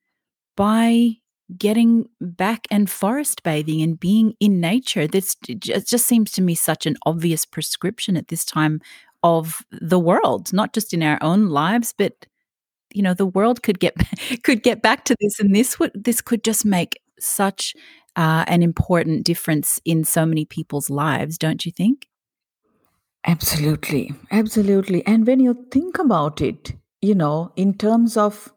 by 0.56 1.12
getting 1.58 2.06
back 2.20 2.66
and 2.70 2.88
forest 2.90 3.42
bathing 3.42 3.82
and 3.82 4.00
being 4.00 4.34
in 4.40 4.60
nature. 4.60 5.06
This 5.06 5.36
it 5.48 5.86
just 5.86 6.06
seems 6.06 6.32
to 6.32 6.42
me 6.42 6.54
such 6.54 6.86
an 6.86 6.96
obvious 7.06 7.44
prescription 7.44 8.16
at 8.16 8.28
this 8.28 8.44
time 8.44 8.80
of 9.22 9.62
the 9.70 9.98
world, 9.98 10.52
not 10.52 10.72
just 10.72 10.94
in 10.94 11.02
our 11.02 11.18
own 11.22 11.48
lives, 11.48 11.94
but 11.96 12.26
you 12.94 13.02
know 13.02 13.14
the 13.14 13.26
world 13.26 13.62
could 13.62 13.80
get 13.80 13.94
could 14.42 14.62
get 14.62 14.82
back 14.82 15.04
to 15.06 15.16
this, 15.20 15.38
and 15.40 15.54
this 15.54 15.78
would 15.78 15.92
this 15.94 16.20
could 16.20 16.44
just 16.44 16.64
make 16.64 16.98
such 17.18 17.74
uh, 18.16 18.44
an 18.46 18.62
important 18.62 19.24
difference 19.24 19.80
in 19.84 20.04
so 20.04 20.24
many 20.26 20.44
people's 20.44 20.90
lives, 20.90 21.38
don't 21.38 21.64
you 21.66 21.72
think? 21.72 22.08
Absolutely. 23.26 24.12
Absolutely. 24.30 25.04
And 25.06 25.26
when 25.26 25.40
you 25.40 25.66
think 25.70 25.98
about 25.98 26.40
it, 26.40 26.74
you 27.00 27.14
know, 27.14 27.52
in 27.56 27.74
terms 27.74 28.16
of 28.16 28.52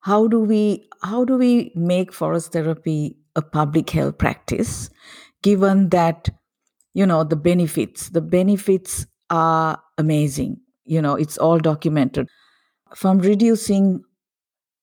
how 0.00 0.26
do 0.28 0.40
we 0.40 0.88
how 1.02 1.24
do 1.24 1.36
we 1.36 1.72
make 1.74 2.12
forest 2.12 2.52
therapy 2.52 3.16
a 3.34 3.42
public 3.42 3.90
health 3.90 4.18
practice 4.18 4.88
given 5.42 5.88
that 5.90 6.28
you 6.94 7.04
know 7.04 7.24
the 7.24 7.36
benefits 7.36 8.08
the 8.10 8.20
benefits 8.20 9.06
are 9.30 9.82
amazing 9.98 10.58
you 10.84 11.02
know 11.02 11.14
it's 11.14 11.36
all 11.38 11.58
documented 11.58 12.28
from 12.94 13.18
reducing 13.18 14.02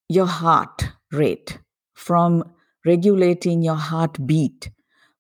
your 0.09 0.25
heart 0.27 0.89
rate 1.11 1.59
from 1.93 2.43
regulating 2.85 3.61
your 3.61 3.75
heartbeat, 3.75 4.69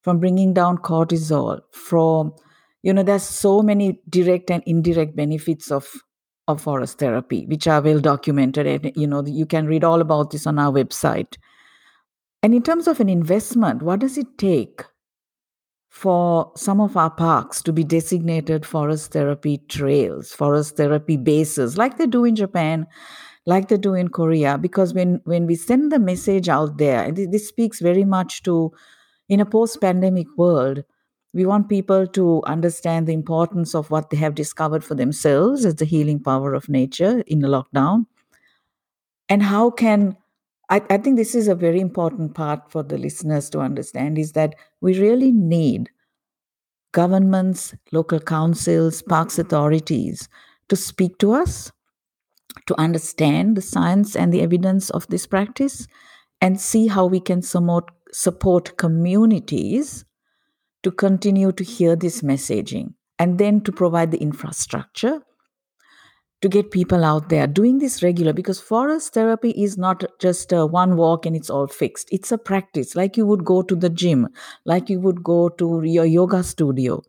from 0.01 0.19
bringing 0.19 0.53
down 0.53 0.77
cortisol, 0.77 1.61
from 1.71 2.33
you 2.83 2.93
know, 2.93 3.03
there's 3.03 3.23
so 3.23 3.61
many 3.61 4.01
direct 4.09 4.51
and 4.51 4.61
indirect 4.65 5.15
benefits 5.15 5.71
of 5.71 5.89
of 6.49 6.61
forest 6.61 6.99
therapy, 6.99 7.45
which 7.45 7.67
are 7.67 7.81
well 7.81 7.99
documented, 7.99 8.67
and 8.67 8.91
you 8.95 9.07
know, 9.07 9.25
you 9.25 9.45
can 9.45 9.65
read 9.65 9.83
all 9.83 10.01
about 10.01 10.31
this 10.31 10.45
on 10.45 10.59
our 10.59 10.71
website. 10.71 11.37
And 12.41 12.53
in 12.53 12.61
terms 12.61 12.87
of 12.87 12.99
an 12.99 13.07
investment, 13.07 13.81
what 13.81 13.99
does 13.99 14.17
it 14.17 14.37
take 14.37 14.83
for 15.89 16.51
some 16.57 16.81
of 16.81 16.97
our 16.97 17.11
parks 17.11 17.61
to 17.61 17.71
be 17.71 17.83
designated 17.83 18.65
forest 18.65 19.13
therapy 19.13 19.59
trails, 19.69 20.33
forest 20.33 20.75
therapy 20.75 21.15
bases, 21.15 21.77
like 21.77 21.97
they 21.97 22.07
do 22.07 22.25
in 22.25 22.35
Japan 22.35 22.85
like 23.45 23.67
they 23.67 23.77
do 23.77 23.93
in 23.93 24.07
Korea, 24.07 24.57
because 24.57 24.93
when 24.93 25.21
when 25.25 25.45
we 25.45 25.55
send 25.55 25.91
the 25.91 25.99
message 25.99 26.47
out 26.49 26.77
there, 26.77 27.03
and 27.03 27.17
this 27.17 27.47
speaks 27.47 27.79
very 27.79 28.05
much 28.05 28.43
to 28.43 28.71
in 29.29 29.39
a 29.39 29.45
post-pandemic 29.45 30.27
world, 30.37 30.83
we 31.33 31.45
want 31.45 31.69
people 31.69 32.07
to 32.07 32.41
understand 32.45 33.07
the 33.07 33.13
importance 33.13 33.73
of 33.73 33.89
what 33.89 34.09
they 34.09 34.17
have 34.17 34.35
discovered 34.35 34.83
for 34.83 34.95
themselves 34.95 35.65
as 35.65 35.75
the 35.75 35.85
healing 35.85 36.21
power 36.21 36.53
of 36.53 36.69
nature 36.69 37.23
in 37.27 37.43
a 37.43 37.47
lockdown. 37.47 38.05
And 39.29 39.43
how 39.43 39.71
can 39.71 40.15
I, 40.69 40.81
I 40.89 40.97
think 40.97 41.17
this 41.17 41.35
is 41.35 41.47
a 41.47 41.55
very 41.55 41.79
important 41.79 42.35
part 42.35 42.71
for 42.71 42.83
the 42.83 42.97
listeners 42.97 43.49
to 43.49 43.59
understand 43.59 44.17
is 44.17 44.31
that 44.33 44.55
we 44.81 44.99
really 44.99 45.31
need 45.31 45.89
governments, 46.93 47.73
local 47.91 48.19
councils, 48.19 49.01
parks 49.01 49.37
authorities 49.37 50.29
to 50.69 50.75
speak 50.75 51.17
to 51.17 51.33
us 51.33 51.71
to 52.67 52.79
understand 52.79 53.57
the 53.57 53.61
science 53.61 54.15
and 54.15 54.33
the 54.33 54.41
evidence 54.41 54.89
of 54.89 55.07
this 55.07 55.27
practice 55.27 55.87
and 56.41 56.59
see 56.59 56.87
how 56.87 57.05
we 57.05 57.19
can 57.19 57.41
support 57.41 57.89
support 58.11 58.77
communities 58.77 60.05
to 60.83 60.91
continue 60.91 61.51
to 61.51 61.63
hear 61.63 61.95
this 61.95 62.21
messaging 62.21 62.93
and 63.17 63.39
then 63.39 63.61
to 63.61 63.71
provide 63.71 64.11
the 64.11 64.19
infrastructure 64.19 65.21
to 66.41 66.49
get 66.49 66.71
people 66.71 67.05
out 67.05 67.29
there 67.29 67.47
doing 67.47 67.79
this 67.79 68.03
regular 68.03 68.33
because 68.33 68.59
forest 68.59 69.13
therapy 69.13 69.51
is 69.51 69.77
not 69.77 70.03
just 70.19 70.51
one 70.51 70.97
walk 70.97 71.25
and 71.25 71.37
it's 71.37 71.49
all 71.49 71.67
fixed. 71.67 72.09
It's 72.11 72.33
a 72.33 72.37
practice. 72.37 72.97
Like 72.97 73.15
you 73.15 73.25
would 73.25 73.45
go 73.45 73.61
to 73.61 73.75
the 73.75 73.89
gym 73.89 74.27
like 74.65 74.89
you 74.89 74.99
would 74.99 75.23
go 75.23 75.47
to 75.47 75.81
your 75.83 76.05
yoga 76.05 76.43
studio. 76.43 77.01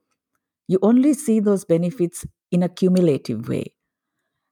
You 0.68 0.78
only 0.82 1.14
see 1.14 1.40
those 1.40 1.64
benefits 1.64 2.24
in 2.52 2.62
a 2.62 2.68
cumulative 2.68 3.48
way 3.48 3.73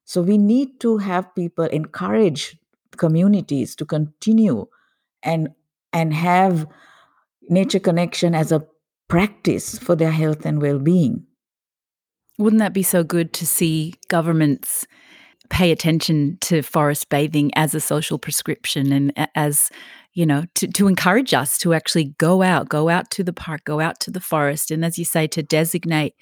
so 0.04 0.22
we 0.22 0.38
need 0.38 0.80
to 0.80 0.98
have 0.98 1.34
people 1.34 1.64
encourage 1.64 2.56
communities 2.96 3.74
to 3.76 3.84
continue 3.84 4.66
and 5.22 5.48
and 5.92 6.14
have 6.14 6.66
nature 7.48 7.78
connection 7.78 8.34
as 8.34 8.52
a 8.52 8.66
practice 9.08 9.78
for 9.78 9.94
their 9.94 10.10
health 10.10 10.46
and 10.46 10.62
well-being. 10.62 11.26
Wouldn't 12.38 12.60
that 12.60 12.72
be 12.72 12.82
so 12.82 13.04
good 13.04 13.32
to 13.34 13.46
see 13.46 13.94
governments 14.08 14.86
pay 15.50 15.70
attention 15.70 16.38
to 16.40 16.62
forest 16.62 17.10
bathing 17.10 17.50
as 17.54 17.74
a 17.74 17.80
social 17.80 18.18
prescription 18.18 18.90
and 18.90 19.28
as 19.34 19.70
you 20.14 20.24
know 20.24 20.44
to, 20.54 20.66
to 20.66 20.88
encourage 20.88 21.34
us 21.34 21.58
to 21.58 21.74
actually 21.74 22.14
go 22.16 22.40
out 22.40 22.70
go 22.70 22.88
out 22.88 23.10
to 23.10 23.22
the 23.22 23.34
park 23.34 23.62
go 23.64 23.78
out 23.78 24.00
to 24.00 24.10
the 24.10 24.20
forest 24.20 24.70
and 24.70 24.82
as 24.82 24.98
you 24.98 25.04
say 25.04 25.26
to 25.26 25.42
designate 25.42 26.14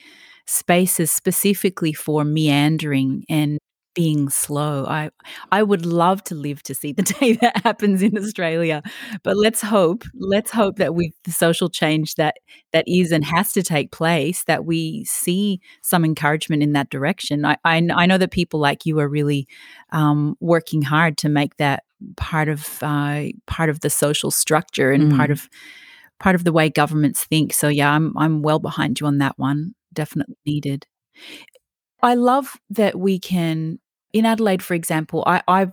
spaces 0.47 1.13
specifically 1.13 1.93
for 1.93 2.25
meandering 2.25 3.25
and 3.29 3.61
being 4.01 4.31
slow. 4.31 4.87
I 4.87 5.11
I 5.53 5.63
would 5.63 5.85
love 5.85 6.25
to 6.25 6.35
live 6.35 6.63
to 6.63 6.75
see 6.75 6.93
the 6.93 7.03
day 7.21 7.35
that 7.35 7.59
happens 7.65 8.01
in 8.01 8.17
Australia, 8.17 8.83
but 9.23 9.37
let's 9.37 9.61
hope 9.61 10.05
let's 10.15 10.51
hope 10.51 10.77
that 10.77 10.95
with 10.95 11.13
the 11.25 11.33
social 11.33 11.69
change 11.69 12.15
that 12.15 12.37
that 12.73 12.87
is 12.89 13.13
and 13.13 13.23
has 13.27 13.53
to 13.53 13.63
take 13.63 13.93
place, 13.93 14.45
that 14.45 14.65
we 14.65 15.05
see 15.05 15.61
some 15.83 16.03
encouragement 16.03 16.63
in 16.63 16.73
that 16.73 16.89
direction. 16.89 17.45
I 17.45 17.59
I, 17.63 17.87
I 17.95 18.07
know 18.07 18.17
that 18.17 18.31
people 18.31 18.59
like 18.59 18.87
you 18.87 18.99
are 19.01 19.09
really 19.09 19.47
um, 19.93 20.35
working 20.41 20.81
hard 20.81 21.19
to 21.19 21.29
make 21.29 21.59
that 21.59 21.83
part 22.17 22.49
of 22.49 22.83
uh, 22.83 23.25
part 23.47 23.69
of 23.69 23.81
the 23.81 23.91
social 23.91 24.31
structure 24.31 24.93
and 24.93 25.13
mm. 25.13 25.17
part 25.19 25.31
of 25.31 25.47
part 26.19 26.35
of 26.35 26.45
the 26.45 26.53
way 26.55 26.71
governments 26.71 27.25
think. 27.25 27.53
So 27.53 27.69
yeah, 27.69 27.91
I'm 27.91 28.17
I'm 28.17 28.41
well 28.41 28.61
behind 28.61 28.99
you 28.99 29.07
on 29.07 29.19
that 29.19 29.39
one. 29.39 29.75
Definitely 29.93 30.39
needed. 30.47 30.87
I 32.03 32.15
love 32.15 32.57
that 32.71 32.99
we 32.99 33.19
can, 33.19 33.79
in 34.13 34.27
Adelaide, 34.27 34.63
for 34.63 34.75
example, 34.75 35.23
I, 35.27 35.43
I've 35.47 35.73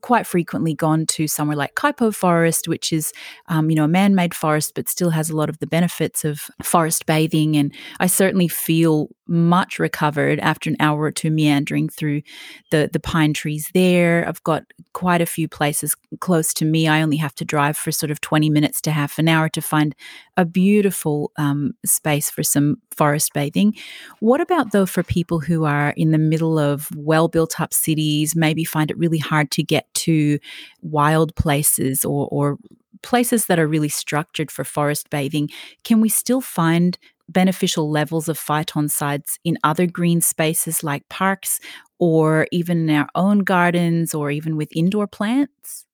quite 0.00 0.26
frequently 0.26 0.74
gone 0.74 1.06
to 1.06 1.26
somewhere 1.26 1.56
like 1.56 1.74
Kuitpo 1.74 2.14
Forest, 2.14 2.68
which 2.68 2.92
is, 2.92 3.12
um, 3.48 3.70
you 3.70 3.76
know, 3.76 3.84
a 3.84 3.88
man-made 3.88 4.34
forest, 4.34 4.72
but 4.74 4.88
still 4.88 5.10
has 5.10 5.30
a 5.30 5.36
lot 5.36 5.48
of 5.48 5.58
the 5.58 5.66
benefits 5.66 6.24
of 6.24 6.50
forest 6.62 7.06
bathing. 7.06 7.56
And 7.56 7.74
I 7.98 8.06
certainly 8.06 8.48
feel 8.48 9.08
much 9.28 9.78
recovered 9.78 10.40
after 10.40 10.70
an 10.70 10.76
hour 10.80 11.02
or 11.02 11.10
two 11.10 11.30
meandering 11.30 11.88
through 11.88 12.22
the 12.70 12.88
the 12.92 13.00
pine 13.00 13.32
trees 13.32 13.70
there. 13.74 14.26
I've 14.26 14.42
got 14.42 14.64
quite 14.92 15.20
a 15.20 15.26
few 15.26 15.48
places 15.48 15.94
close 16.20 16.54
to 16.54 16.64
me. 16.64 16.88
I 16.88 17.02
only 17.02 17.18
have 17.18 17.34
to 17.36 17.44
drive 17.44 17.76
for 17.76 17.92
sort 17.92 18.10
of 18.10 18.20
20 18.20 18.50
minutes 18.50 18.80
to 18.82 18.90
half 18.90 19.18
an 19.18 19.28
hour 19.28 19.48
to 19.50 19.60
find 19.60 19.94
a 20.36 20.44
beautiful 20.44 21.30
um, 21.36 21.72
space 21.84 22.30
for 22.30 22.42
some 22.42 22.78
forest 22.96 23.32
bathing. 23.32 23.74
What 24.20 24.40
about 24.40 24.72
though 24.72 24.86
for 24.86 25.02
people 25.02 25.40
who 25.40 25.64
are 25.64 25.90
in 25.90 26.10
the 26.10 26.18
middle 26.18 26.58
of 26.58 26.88
well 26.96 27.28
built 27.28 27.60
up 27.60 27.72
cities, 27.74 28.34
maybe 28.34 28.64
find 28.64 28.90
it 28.90 28.98
really 28.98 29.18
hard 29.18 29.50
to 29.52 29.62
get 29.62 29.92
to 29.94 30.38
wild 30.82 31.34
places 31.36 32.04
or, 32.04 32.28
or 32.30 32.58
places 33.02 33.46
that 33.46 33.58
are 33.58 33.68
really 33.68 33.88
structured 33.88 34.50
for 34.50 34.64
forest 34.64 35.10
bathing? 35.10 35.48
Can 35.84 36.00
we 36.00 36.08
still 36.08 36.40
find 36.40 36.98
beneficial 37.28 37.90
levels 37.90 38.28
of 38.28 38.38
phytoncides 38.38 39.38
in 39.44 39.58
other 39.64 39.86
green 39.86 40.20
spaces 40.20 40.82
like 40.82 41.08
parks 41.08 41.60
or 41.98 42.46
even 42.52 42.88
in 42.88 42.96
our 42.96 43.08
own 43.14 43.40
gardens 43.40 44.14
or 44.14 44.30
even 44.30 44.56
with 44.56 44.68
indoor 44.74 45.06
plants? 45.06 45.86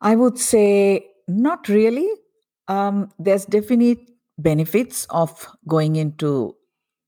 I 0.00 0.16
would 0.16 0.38
say 0.38 1.06
not 1.28 1.68
really. 1.68 2.08
Um, 2.68 3.10
there's 3.18 3.44
definite 3.44 3.98
benefits 4.38 5.06
of 5.10 5.46
going 5.68 5.96
into 5.96 6.56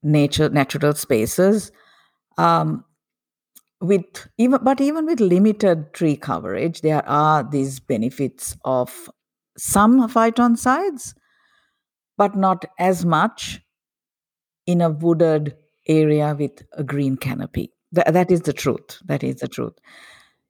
nature, 0.03 0.49
natural 0.49 0.95
spaces. 0.95 1.73
Um, 2.39 2.85
with 3.81 4.29
even 4.39 4.61
but 4.63 4.81
even 4.81 5.07
with 5.07 5.21
limited 5.21 5.93
tree 5.93 6.17
coverage, 6.17 6.81
there 6.81 7.07
are 7.09 7.43
these 7.43 7.81
benefits 7.81 8.57
of 8.65 9.11
some 9.57 10.09
phytoncides, 10.09 11.15
but 12.17 12.37
not 12.37 12.65
as 12.79 13.05
much 13.05 13.61
in 14.67 14.81
a 14.81 14.91
wooded 14.91 15.57
area 15.87 16.35
with 16.39 16.63
a 16.73 16.85
green 16.85 17.17
canopy. 17.17 17.73
Th- 17.95 18.07
that 18.07 18.31
is 18.31 18.43
the 18.43 18.53
truth. 18.53 18.99
That 19.07 19.23
is 19.23 19.37
the 19.37 19.49
truth. 19.49 19.75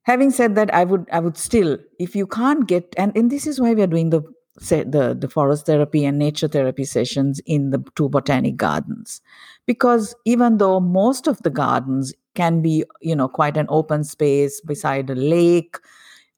Having 0.03 0.31
said 0.33 0.55
that, 0.55 0.73
I 0.75 0.85
would 0.85 1.07
I 1.13 1.21
would 1.21 1.37
still, 1.37 1.79
if 1.99 2.15
you 2.15 2.27
can't 2.27 2.69
get, 2.69 2.95
and, 2.99 3.17
and 3.17 3.31
this 3.31 3.47
is 3.47 3.61
why 3.61 3.73
we 3.75 3.83
are 3.83 3.87
doing 3.87 4.11
the 4.11 4.23
the 4.57 5.17
the 5.19 5.29
forest 5.29 5.67
therapy 5.67 6.05
and 6.05 6.19
nature 6.19 6.47
therapy 6.47 6.85
sessions 6.85 7.41
in 7.47 7.71
the 7.71 7.83
two 7.97 8.09
botanic 8.09 8.57
gardens, 8.57 9.21
because 9.67 10.15
even 10.25 10.59
though 10.59 10.79
most 10.79 11.27
of 11.27 11.43
the 11.43 11.51
gardens 11.51 12.13
can 12.35 12.61
be 12.63 12.85
you 13.01 13.17
know 13.17 13.29
quite 13.29 13.57
an 13.57 13.67
open 13.69 14.05
space 14.05 14.61
beside 14.61 15.11
a 15.11 15.15
lake, 15.15 15.77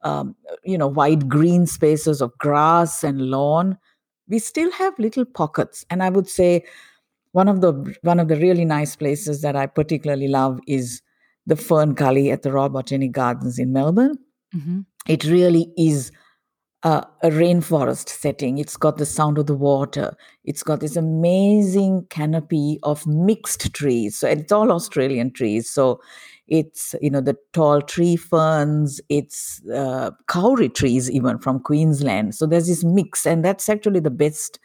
um, 0.02 0.34
you 0.64 0.78
know 0.78 0.86
wide 0.86 1.28
green 1.28 1.66
spaces 1.66 2.22
of 2.22 2.36
grass 2.38 3.02
and 3.04 3.30
lawn, 3.30 3.76
we 4.28 4.38
still 4.38 4.70
have 4.70 4.98
little 4.98 5.24
pockets, 5.24 5.84
and 5.90 6.02
I 6.02 6.08
would 6.08 6.28
say 6.28 6.64
one 7.36 7.48
of 7.48 7.60
the 7.60 7.72
one 8.00 8.18
of 8.18 8.28
the 8.28 8.36
really 8.36 8.64
nice 8.64 8.96
places 8.96 9.42
that 9.42 9.54
I 9.54 9.66
particularly 9.66 10.26
love 10.26 10.58
is 10.66 11.02
the 11.44 11.54
Fern 11.54 11.92
Gully 11.92 12.30
at 12.30 12.42
the 12.42 12.50
Royal 12.50 12.70
Botanic 12.70 13.12
Gardens 13.12 13.58
in 13.58 13.74
Melbourne. 13.74 14.16
Mm-hmm. 14.54 14.80
It 15.06 15.24
really 15.24 15.70
is 15.76 16.12
a 16.82 17.04
rainforest 17.24 18.08
setting. 18.08 18.58
It's 18.58 18.76
got 18.76 18.96
the 18.96 19.04
sound 19.04 19.38
of 19.38 19.46
the 19.46 19.54
water. 19.54 20.16
It's 20.44 20.62
got 20.62 20.80
this 20.80 20.96
amazing 20.96 22.06
canopy 22.08 22.78
of 22.84 23.06
mixed 23.06 23.74
trees. 23.74 24.16
So 24.18 24.28
it's 24.28 24.52
all 24.52 24.70
Australian 24.72 25.32
trees. 25.32 25.68
So 25.68 26.00
it's 26.48 26.94
you 27.02 27.10
know 27.10 27.20
the 27.20 27.36
tall 27.52 27.82
tree 27.82 28.16
ferns. 28.16 28.98
It's 29.10 29.60
uh, 29.68 30.12
kauri 30.26 30.70
trees 30.70 31.10
even 31.10 31.38
from 31.38 31.60
Queensland. 31.60 32.34
So 32.34 32.46
there's 32.46 32.68
this 32.68 32.82
mix, 32.82 33.26
and 33.26 33.44
that's 33.44 33.68
actually 33.68 34.00
the 34.00 34.16
best 34.24 34.58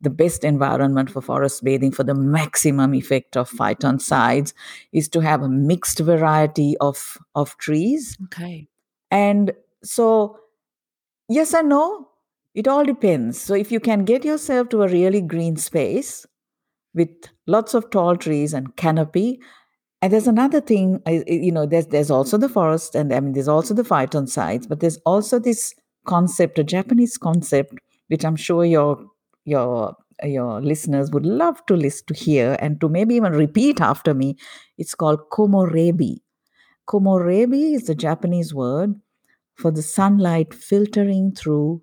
the 0.00 0.10
best 0.10 0.44
environment 0.44 1.10
for 1.10 1.20
forest 1.20 1.62
bathing 1.62 1.92
for 1.92 2.04
the 2.04 2.14
maximum 2.14 2.94
effect 2.94 3.36
of 3.36 3.50
phytoncides 3.50 4.54
is 4.92 5.08
to 5.08 5.20
have 5.20 5.42
a 5.42 5.48
mixed 5.48 5.98
variety 5.98 6.76
of, 6.80 7.18
of 7.34 7.56
trees. 7.58 8.16
Okay. 8.24 8.68
And 9.10 9.52
so, 9.82 10.38
yes 11.28 11.52
and 11.52 11.68
no, 11.68 12.08
it 12.54 12.66
all 12.66 12.84
depends. 12.84 13.40
So, 13.40 13.54
if 13.54 13.70
you 13.70 13.80
can 13.80 14.04
get 14.04 14.24
yourself 14.24 14.68
to 14.70 14.82
a 14.82 14.88
really 14.88 15.20
green 15.20 15.56
space 15.56 16.26
with 16.94 17.10
lots 17.46 17.74
of 17.74 17.90
tall 17.90 18.16
trees 18.16 18.54
and 18.54 18.74
canopy, 18.76 19.40
and 20.02 20.12
there's 20.12 20.26
another 20.26 20.62
thing, 20.62 21.02
you 21.06 21.52
know, 21.52 21.66
there's 21.66 21.86
there's 21.86 22.10
also 22.10 22.38
the 22.38 22.48
forest, 22.48 22.94
and 22.94 23.12
I 23.12 23.20
mean, 23.20 23.34
there's 23.34 23.48
also 23.48 23.74
the 23.74 23.82
phytoncides, 23.82 24.66
but 24.66 24.80
there's 24.80 24.96
also 25.04 25.38
this 25.38 25.74
concept, 26.06 26.58
a 26.58 26.64
Japanese 26.64 27.18
concept, 27.18 27.74
which 28.08 28.24
I'm 28.24 28.36
sure 28.36 28.64
you're 28.64 29.04
your 29.44 29.96
your 30.22 30.60
listeners 30.60 31.10
would 31.12 31.24
love 31.24 31.64
to 31.66 31.74
listen 31.74 32.06
to 32.06 32.14
hear 32.14 32.56
and 32.60 32.80
to 32.80 32.88
maybe 32.88 33.14
even 33.14 33.32
repeat 33.32 33.80
after 33.80 34.12
me. 34.12 34.36
It's 34.76 34.94
called 34.94 35.30
komorebi. 35.32 36.18
Komorebi 36.86 37.74
is 37.74 37.84
the 37.84 37.94
Japanese 37.94 38.52
word 38.52 38.94
for 39.54 39.70
the 39.70 39.82
sunlight 39.82 40.52
filtering 40.52 41.32
through 41.32 41.82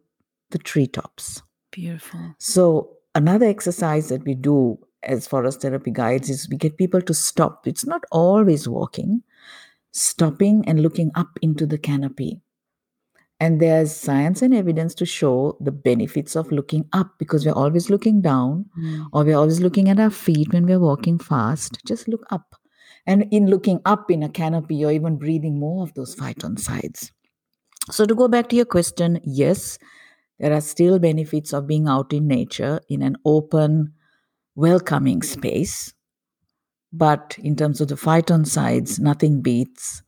the 0.52 0.58
treetops. 0.58 1.42
Beautiful. 1.72 2.36
So 2.40 2.98
another 3.16 3.46
exercise 3.46 4.10
that 4.10 4.24
we 4.24 4.36
do 4.36 4.78
as 5.04 5.28
forest 5.28 5.62
therapy 5.62 5.92
guides 5.92 6.30
is 6.30 6.50
we 6.50 6.58
get 6.58 6.78
people 6.78 7.02
to 7.02 7.14
stop. 7.14 7.68
It's 7.68 7.86
not 7.86 8.04
always 8.12 8.68
walking, 8.68 9.24
stopping 9.92 10.64
and 10.68 10.82
looking 10.82 11.12
up 11.16 11.40
into 11.42 11.66
the 11.66 11.78
canopy. 11.78 12.42
And 13.40 13.62
there's 13.62 13.96
science 13.96 14.42
and 14.42 14.54
evidence 14.54 14.96
to 14.96 15.06
show 15.06 15.58
the 15.60 15.72
benefits 15.72 16.36
of 16.36 16.52
looking 16.52 16.86
up 16.92 17.12
because 17.20 17.46
we're 17.46 17.52
always 17.54 17.90
looking 17.90 18.22
down 18.22 18.66
mm. 18.78 19.06
or 19.14 19.24
we're 19.24 19.38
always 19.38 19.60
looking 19.60 19.90
at 19.90 20.00
our 20.00 20.10
feet 20.10 20.52
when 20.54 20.66
we're 20.66 20.80
walking 20.80 21.20
fast. 21.20 21.78
Just 21.86 22.08
look 22.08 22.26
up. 22.32 22.56
And 23.06 23.28
in 23.32 23.48
looking 23.48 23.80
up 23.86 24.10
in 24.10 24.24
a 24.24 24.30
canopy, 24.30 24.76
you're 24.76 24.92
even 24.92 25.18
breathing 25.18 25.60
more 25.60 25.84
of 25.84 25.94
those 25.94 26.16
phytoncides. 26.16 27.12
So, 27.90 28.06
to 28.06 28.16
go 28.16 28.28
back 28.28 28.50
to 28.50 28.56
your 28.56 28.66
question, 28.66 29.22
yes, 29.24 29.78
there 30.40 30.52
are 30.52 30.62
still 30.62 31.00
benefits 31.00 31.54
of 31.54 31.68
being 31.68 31.88
out 31.88 32.12
in 32.12 32.28
nature 32.28 32.82
in 32.90 33.02
an 33.02 33.16
open, 33.24 33.94
welcoming 34.56 35.22
space. 35.22 35.94
But 36.92 37.38
in 37.42 37.56
terms 37.56 37.80
of 37.80 37.88
the 37.88 37.96
phytoncides, 37.96 39.00
nothing 39.00 39.42
beats 39.42 40.02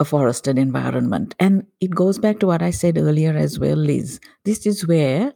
a 0.00 0.04
forested 0.04 0.58
environment. 0.58 1.34
And 1.38 1.66
it 1.80 1.94
goes 1.94 2.18
back 2.18 2.40
to 2.40 2.46
what 2.46 2.62
I 2.62 2.70
said 2.70 2.98
earlier 2.98 3.36
as 3.36 3.58
well, 3.60 3.76
Liz. 3.76 4.18
This 4.44 4.66
is 4.66 4.86
where 4.86 5.34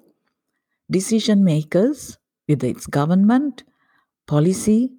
decision 0.90 1.44
makers, 1.44 2.18
whether 2.46 2.66
it's 2.66 2.86
government, 2.86 3.62
policy, 4.26 4.90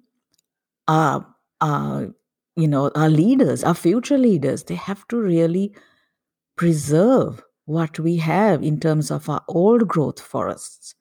are, 0.88 1.26
our, 1.60 2.14
you 2.54 2.68
know, 2.68 2.90
our 2.94 3.10
leaders, 3.10 3.64
our 3.64 3.74
future 3.74 4.18
leaders, 4.18 4.64
they 4.64 4.76
have 4.76 5.06
to 5.08 5.18
really 5.18 5.74
preserve 6.56 7.42
what 7.64 7.98
we 7.98 8.16
have 8.18 8.62
in 8.62 8.78
terms 8.78 9.10
of 9.10 9.28
our 9.28 9.42
old 9.48 9.88
growth 9.88 10.20
forests, 10.20 10.94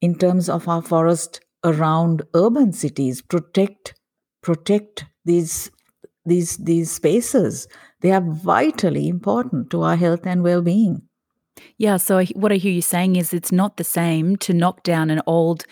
in 0.00 0.16
terms 0.16 0.48
of 0.48 0.66
our 0.68 0.80
forest 0.82 1.40
around 1.62 2.22
urban 2.34 2.72
cities, 2.72 3.20
protect 3.22 3.94
protect 4.42 5.06
these 5.24 5.70
these 6.24 6.56
these 6.58 6.90
spaces. 6.90 7.68
They 8.00 8.12
are 8.12 8.20
vitally 8.20 9.08
important 9.08 9.70
to 9.70 9.82
our 9.82 9.96
health 9.96 10.26
and 10.26 10.42
well-being. 10.42 11.02
Yeah, 11.78 11.96
so 11.96 12.24
what 12.34 12.52
I 12.52 12.56
hear 12.56 12.72
you 12.72 12.82
saying 12.82 13.16
is 13.16 13.32
it's 13.32 13.52
not 13.52 13.76
the 13.76 13.84
same 13.84 14.36
to 14.38 14.52
knock 14.52 14.82
down 14.82 15.10
an 15.10 15.22
old 15.26 15.64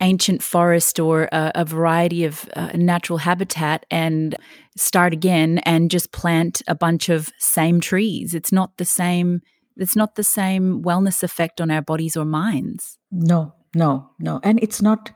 ancient 0.00 0.42
forest 0.42 0.98
or 0.98 1.28
a, 1.32 1.52
a 1.54 1.64
variety 1.64 2.24
of 2.24 2.48
uh, 2.56 2.70
natural 2.74 3.18
habitat 3.18 3.86
and 3.90 4.34
start 4.76 5.12
again 5.12 5.58
and 5.58 5.90
just 5.90 6.12
plant 6.12 6.62
a 6.66 6.74
bunch 6.74 7.08
of 7.08 7.30
same 7.38 7.80
trees. 7.80 8.34
It's 8.34 8.52
not 8.52 8.76
the 8.76 8.84
same 8.84 9.40
it's 9.76 9.96
not 9.96 10.16
the 10.16 10.24
same 10.24 10.82
wellness 10.82 11.22
effect 11.22 11.60
on 11.60 11.70
our 11.70 11.80
bodies 11.80 12.16
or 12.16 12.26
minds. 12.26 12.98
No, 13.10 13.54
no, 13.74 14.10
no. 14.18 14.40
And 14.42 14.58
it's 14.62 14.82
not 14.82 15.10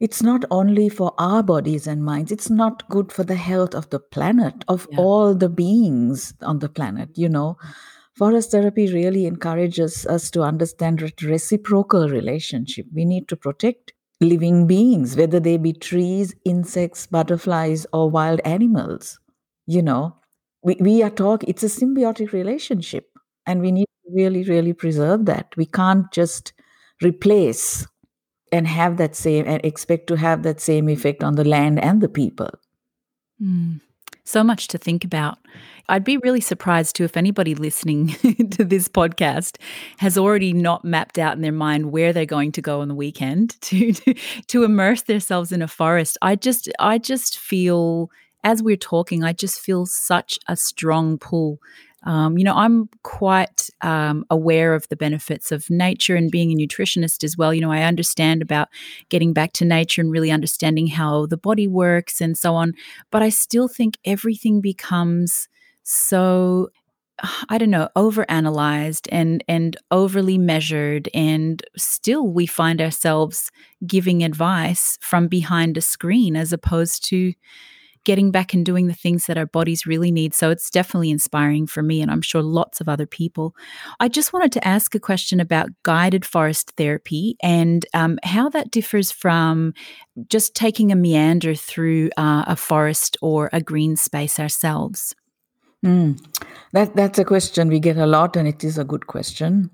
it's 0.00 0.22
not 0.22 0.44
only 0.50 0.88
for 0.88 1.14
our 1.18 1.42
bodies 1.42 1.86
and 1.86 2.04
minds 2.04 2.32
it's 2.32 2.50
not 2.50 2.88
good 2.88 3.12
for 3.12 3.24
the 3.24 3.36
health 3.36 3.74
of 3.74 3.88
the 3.90 4.00
planet 4.00 4.64
of 4.68 4.86
yeah. 4.90 4.98
all 4.98 5.34
the 5.34 5.48
beings 5.48 6.34
on 6.42 6.58
the 6.58 6.68
planet 6.68 7.10
you 7.16 7.28
know. 7.28 7.56
Forest 8.16 8.52
therapy 8.52 8.92
really 8.92 9.26
encourages 9.26 10.06
us 10.06 10.30
to 10.30 10.42
understand 10.42 11.02
reciprocal 11.20 12.08
relationship. 12.08 12.86
We 12.94 13.04
need 13.04 13.26
to 13.26 13.36
protect 13.36 13.92
living 14.20 14.68
beings 14.68 15.16
whether 15.16 15.40
they 15.40 15.56
be 15.56 15.72
trees 15.72 16.32
insects 16.44 17.08
butterflies 17.08 17.84
or 17.92 18.08
wild 18.08 18.40
animals 18.44 19.18
you 19.66 19.82
know. 19.82 20.16
We, 20.62 20.76
we 20.80 21.02
are 21.02 21.10
talking 21.10 21.48
it's 21.48 21.62
a 21.62 21.66
symbiotic 21.66 22.32
relationship 22.32 23.08
and 23.46 23.60
we 23.60 23.72
need 23.72 23.86
to 24.04 24.14
really 24.14 24.44
really 24.44 24.72
preserve 24.72 25.26
that. 25.26 25.54
We 25.56 25.66
can't 25.66 26.10
just 26.12 26.52
replace 27.02 27.86
and 28.54 28.68
have 28.68 28.98
that 28.98 29.16
same 29.16 29.44
and 29.48 29.64
expect 29.64 30.06
to 30.06 30.14
have 30.14 30.44
that 30.44 30.60
same 30.60 30.88
effect 30.88 31.24
on 31.24 31.34
the 31.34 31.44
land 31.44 31.82
and 31.82 32.00
the 32.00 32.08
people. 32.08 32.50
Mm. 33.42 33.80
So 34.22 34.44
much 34.44 34.68
to 34.68 34.78
think 34.78 35.04
about. 35.04 35.38
I'd 35.88 36.04
be 36.04 36.18
really 36.18 36.40
surprised 36.40 36.94
too 36.94 37.02
if 37.04 37.16
anybody 37.16 37.56
listening 37.56 38.08
to 38.52 38.64
this 38.64 38.88
podcast 38.88 39.56
has 39.98 40.16
already 40.16 40.52
not 40.52 40.84
mapped 40.84 41.18
out 41.18 41.34
in 41.34 41.42
their 41.42 41.52
mind 41.52 41.90
where 41.90 42.12
they're 42.12 42.24
going 42.24 42.52
to 42.52 42.62
go 42.62 42.80
on 42.80 42.86
the 42.86 42.94
weekend 42.94 43.60
to 43.62 43.92
to, 43.92 44.14
to 44.46 44.62
immerse 44.62 45.02
themselves 45.02 45.50
in 45.50 45.60
a 45.60 45.68
forest. 45.68 46.16
I 46.22 46.36
just 46.36 46.70
I 46.78 46.98
just 46.98 47.36
feel 47.36 48.08
as 48.44 48.62
we're 48.62 48.76
talking, 48.76 49.24
I 49.24 49.32
just 49.32 49.58
feel 49.58 49.84
such 49.84 50.38
a 50.46 50.54
strong 50.54 51.18
pull 51.18 51.58
um, 52.04 52.38
you 52.38 52.44
know, 52.44 52.54
I'm 52.54 52.88
quite 53.02 53.70
um, 53.80 54.24
aware 54.30 54.74
of 54.74 54.88
the 54.88 54.96
benefits 54.96 55.50
of 55.50 55.68
nature 55.70 56.16
and 56.16 56.30
being 56.30 56.52
a 56.52 56.54
nutritionist 56.54 57.24
as 57.24 57.36
well. 57.36 57.52
You 57.52 57.60
know, 57.62 57.72
I 57.72 57.82
understand 57.82 58.42
about 58.42 58.68
getting 59.08 59.32
back 59.32 59.52
to 59.54 59.64
nature 59.64 60.02
and 60.02 60.10
really 60.10 60.30
understanding 60.30 60.86
how 60.86 61.26
the 61.26 61.36
body 61.36 61.66
works 61.66 62.20
and 62.20 62.36
so 62.36 62.54
on. 62.54 62.74
But 63.10 63.22
I 63.22 63.30
still 63.30 63.68
think 63.68 63.98
everything 64.04 64.60
becomes 64.60 65.48
so 65.82 66.70
I 67.48 67.58
don't 67.58 67.70
know, 67.70 67.88
overanalyzed 67.96 69.06
and 69.12 69.44
and 69.46 69.76
overly 69.92 70.36
measured, 70.36 71.08
and 71.14 71.62
still 71.76 72.26
we 72.26 72.46
find 72.46 72.80
ourselves 72.80 73.52
giving 73.86 74.24
advice 74.24 74.98
from 75.00 75.28
behind 75.28 75.76
a 75.76 75.80
screen 75.80 76.34
as 76.34 76.52
opposed 76.52 77.04
to 77.10 77.32
getting 78.04 78.30
back 78.30 78.54
and 78.54 78.64
doing 78.64 78.86
the 78.86 78.94
things 78.94 79.26
that 79.26 79.38
our 79.38 79.46
bodies 79.46 79.86
really 79.86 80.12
need. 80.12 80.34
So 80.34 80.50
it's 80.50 80.70
definitely 80.70 81.10
inspiring 81.10 81.66
for 81.66 81.82
me, 81.82 82.00
and 82.00 82.10
I'm 82.10 82.22
sure 82.22 82.42
lots 82.42 82.80
of 82.80 82.88
other 82.88 83.06
people. 83.06 83.54
I 84.00 84.08
just 84.08 84.32
wanted 84.32 84.52
to 84.52 84.66
ask 84.66 84.94
a 84.94 85.00
question 85.00 85.40
about 85.40 85.70
guided 85.82 86.24
forest 86.24 86.72
therapy 86.76 87.36
and 87.42 87.84
um, 87.94 88.18
how 88.22 88.48
that 88.50 88.70
differs 88.70 89.10
from 89.10 89.74
just 90.28 90.54
taking 90.54 90.92
a 90.92 90.96
meander 90.96 91.54
through 91.54 92.10
uh, 92.16 92.44
a 92.46 92.56
forest 92.56 93.16
or 93.22 93.50
a 93.52 93.60
green 93.60 93.96
space 93.96 94.38
ourselves. 94.38 95.14
Mm. 95.84 96.18
That 96.72 96.96
that's 96.96 97.18
a 97.18 97.24
question 97.24 97.68
we 97.68 97.80
get 97.80 97.98
a 97.98 98.06
lot, 98.06 98.36
and 98.36 98.48
it 98.48 98.64
is 98.64 98.78
a 98.78 98.84
good 98.84 99.06
question, 99.06 99.70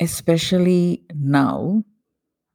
especially 0.00 1.02
now 1.14 1.84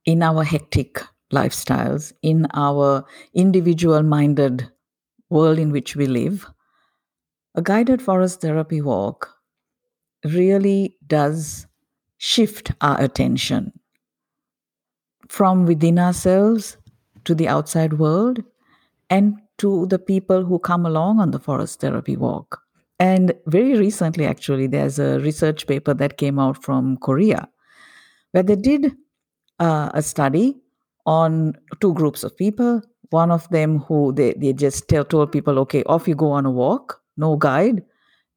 in 0.06 0.24
our 0.24 0.44
hectic 0.44 1.02
lifestyles, 1.32 2.14
in 2.22 2.48
our 2.54 3.06
individual 3.34 4.04
minded 4.04 4.70
world 5.32 5.58
in 5.58 5.72
which 5.72 5.96
we 5.96 6.06
live, 6.06 6.46
a 7.56 7.62
guided 7.62 8.02
forest 8.02 8.42
therapy 8.42 8.82
walk 8.82 9.30
really 10.24 10.96
does 11.08 11.66
shift 12.18 12.72
our 12.82 13.02
attention 13.02 13.72
from 15.28 15.66
within 15.66 15.98
ourselves 15.98 16.78
to 17.26 17.34
the 17.34 17.48
outside 17.48 17.94
world 17.94 18.44
and 19.10 19.40
to 19.58 19.86
the 19.88 20.00
people 20.00 20.44
who 20.44 20.60
come 20.60 20.86
along 20.86 21.20
on 21.20 21.32
the 21.32 21.40
forest 21.40 21.80
therapy 21.80 22.16
walk. 22.16 22.62
And 23.00 23.34
very 23.48 23.78
recently, 23.78 24.26
actually, 24.26 24.68
there's 24.68 25.00
a 25.00 25.20
research 25.20 25.66
paper 25.66 25.94
that 25.96 26.18
came 26.18 26.38
out 26.38 26.64
from 26.64 26.98
Korea 26.98 27.50
where 28.32 28.44
they 28.44 28.56
did 28.56 28.92
uh, 29.60 29.90
a 29.94 30.02
study 30.02 30.58
on 31.06 31.54
two 31.80 31.94
groups 31.94 32.24
of 32.24 32.38
people 32.38 32.82
one 33.12 33.32
of 33.32 33.48
them 33.50 33.80
who 33.80 34.14
they, 34.14 34.34
they 34.34 34.54
just 34.54 34.88
tell 34.88 35.06
told 35.06 35.32
people 35.32 35.60
okay 35.60 35.84
off 35.84 36.08
you 36.08 36.16
go 36.16 36.32
on 36.32 36.46
a 36.46 36.52
walk 36.52 37.02
no 37.18 37.36
guide. 37.36 37.84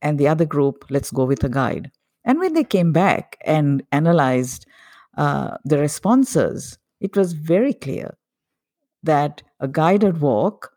And 0.03 0.19
the 0.19 0.29
other 0.29 0.45
group 0.45 0.85
let's 0.91 1.11
go 1.11 1.25
with 1.25 1.43
a 1.45 1.49
guide. 1.49 1.91
And 2.25 2.39
when 2.39 2.53
they 2.53 2.65
came 2.65 2.93
back 2.93 3.39
and 3.45 3.83
analyzed 3.91 4.67
uh, 5.17 5.57
the 5.65 5.79
responses 5.79 6.79
it 7.01 7.17
was 7.17 7.33
very 7.35 7.75
clear 7.75 8.17
that 9.03 9.43
a 9.61 9.69
guided 9.69 10.21
walk 10.21 10.73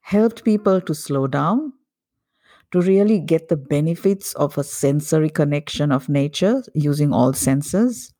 helped 0.00 0.44
people 0.44 0.80
to 0.80 0.94
slow 0.94 1.26
down 1.26 1.72
to 2.72 2.80
really 2.80 3.20
get 3.20 3.48
the 3.48 3.56
benefits 3.56 4.32
of 4.34 4.58
a 4.58 4.64
sensory 4.64 5.30
connection 5.30 5.92
of 5.92 6.08
nature 6.08 6.62
using 6.74 7.12
all 7.12 7.32
senses 7.32 8.12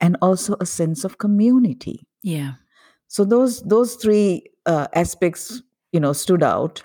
and 0.00 0.16
also 0.20 0.56
a 0.60 0.66
sense 0.66 1.04
of 1.04 1.18
community. 1.18 2.06
Yeah. 2.22 2.54
So 3.08 3.24
those 3.24 3.62
those 3.62 3.94
three 3.94 4.44
uh, 4.66 4.88
aspects, 4.92 5.62
you 5.92 6.00
know, 6.00 6.12
stood 6.12 6.42
out. 6.42 6.82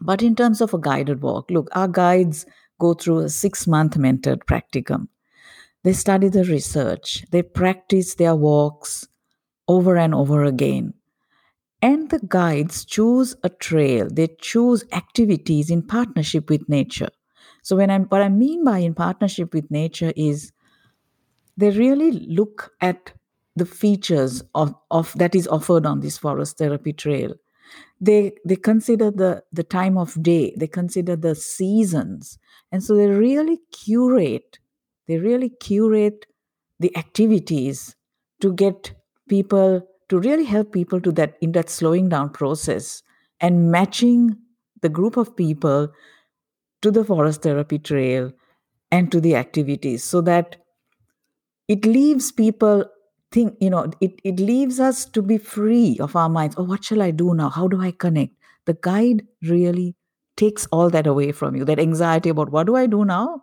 But 0.00 0.22
in 0.22 0.34
terms 0.34 0.60
of 0.60 0.74
a 0.74 0.78
guided 0.78 1.22
walk, 1.22 1.50
look, 1.50 1.68
our 1.72 1.88
guides 1.88 2.46
go 2.80 2.94
through 2.94 3.20
a 3.20 3.28
six 3.28 3.66
month 3.66 3.96
mentored 3.96 4.44
practicum. 4.44 5.08
They 5.84 5.92
study 5.92 6.28
the 6.28 6.44
research, 6.44 7.24
they 7.30 7.42
practice 7.42 8.14
their 8.14 8.34
walks 8.34 9.06
over 9.68 9.96
and 9.96 10.14
over 10.14 10.44
again. 10.44 10.94
And 11.82 12.08
the 12.08 12.20
guides 12.26 12.84
choose 12.84 13.36
a 13.42 13.50
trail, 13.50 14.08
they 14.10 14.28
choose 14.40 14.84
activities 14.92 15.70
in 15.70 15.82
partnership 15.82 16.48
with 16.48 16.68
nature. 16.68 17.10
So, 17.62 17.76
when 17.76 17.90
I'm, 17.90 18.04
what 18.04 18.22
I 18.22 18.28
mean 18.30 18.64
by 18.64 18.78
in 18.78 18.94
partnership 18.94 19.52
with 19.54 19.70
nature 19.70 20.12
is 20.16 20.52
they 21.56 21.70
really 21.70 22.10
look 22.12 22.72
at 22.80 23.12
the 23.56 23.66
features 23.66 24.42
of, 24.54 24.74
of 24.90 25.12
that 25.16 25.34
is 25.34 25.46
offered 25.48 25.86
on 25.86 26.00
this 26.00 26.18
forest 26.18 26.58
therapy 26.58 26.92
trail. 26.92 27.34
They 28.00 28.34
they 28.44 28.56
consider 28.56 29.10
the 29.10 29.42
the 29.52 29.62
time 29.62 29.96
of 29.96 30.20
day 30.22 30.54
they 30.56 30.66
consider 30.66 31.16
the 31.16 31.34
seasons 31.34 32.38
and 32.70 32.82
so 32.82 32.94
they 32.96 33.06
really 33.06 33.60
curate 33.72 34.58
they 35.06 35.18
really 35.18 35.48
curate 35.48 36.26
the 36.80 36.94
activities 36.96 37.96
to 38.40 38.52
get 38.52 38.92
people 39.28 39.86
to 40.08 40.18
really 40.18 40.44
help 40.44 40.72
people 40.72 41.00
to 41.00 41.12
that 41.12 41.36
in 41.40 41.52
that 41.52 41.70
slowing 41.70 42.08
down 42.08 42.30
process 42.30 43.02
and 43.40 43.70
matching 43.70 44.36
the 44.82 44.88
group 44.88 45.16
of 45.16 45.34
people 45.36 45.88
to 46.82 46.90
the 46.90 47.04
forest 47.04 47.42
therapy 47.42 47.78
trail 47.78 48.30
and 48.90 49.10
to 49.10 49.20
the 49.20 49.34
activities 49.34 50.04
so 50.04 50.20
that 50.20 50.56
it 51.68 51.84
leaves 51.84 52.30
people 52.32 52.84
think 53.34 53.56
you 53.60 53.70
know 53.70 53.90
it, 54.00 54.20
it 54.24 54.40
leaves 54.40 54.80
us 54.80 55.04
to 55.06 55.22
be 55.22 55.38
free 55.38 55.98
of 56.00 56.16
our 56.16 56.28
minds. 56.28 56.56
Oh 56.58 56.64
what 56.64 56.84
shall 56.84 57.02
i 57.02 57.10
do 57.10 57.34
now? 57.34 57.50
How 57.50 57.68
do 57.68 57.80
i 57.82 57.90
connect? 57.92 58.34
The 58.66 58.78
guide 58.88 59.26
really 59.42 59.96
takes 60.36 60.66
all 60.72 60.90
that 60.90 61.06
away 61.06 61.32
from 61.32 61.56
you 61.56 61.64
that 61.66 61.78
anxiety 61.80 62.30
about 62.30 62.50
what 62.50 62.66
do 62.66 62.76
i 62.76 62.86
do 62.86 63.04
now 63.04 63.42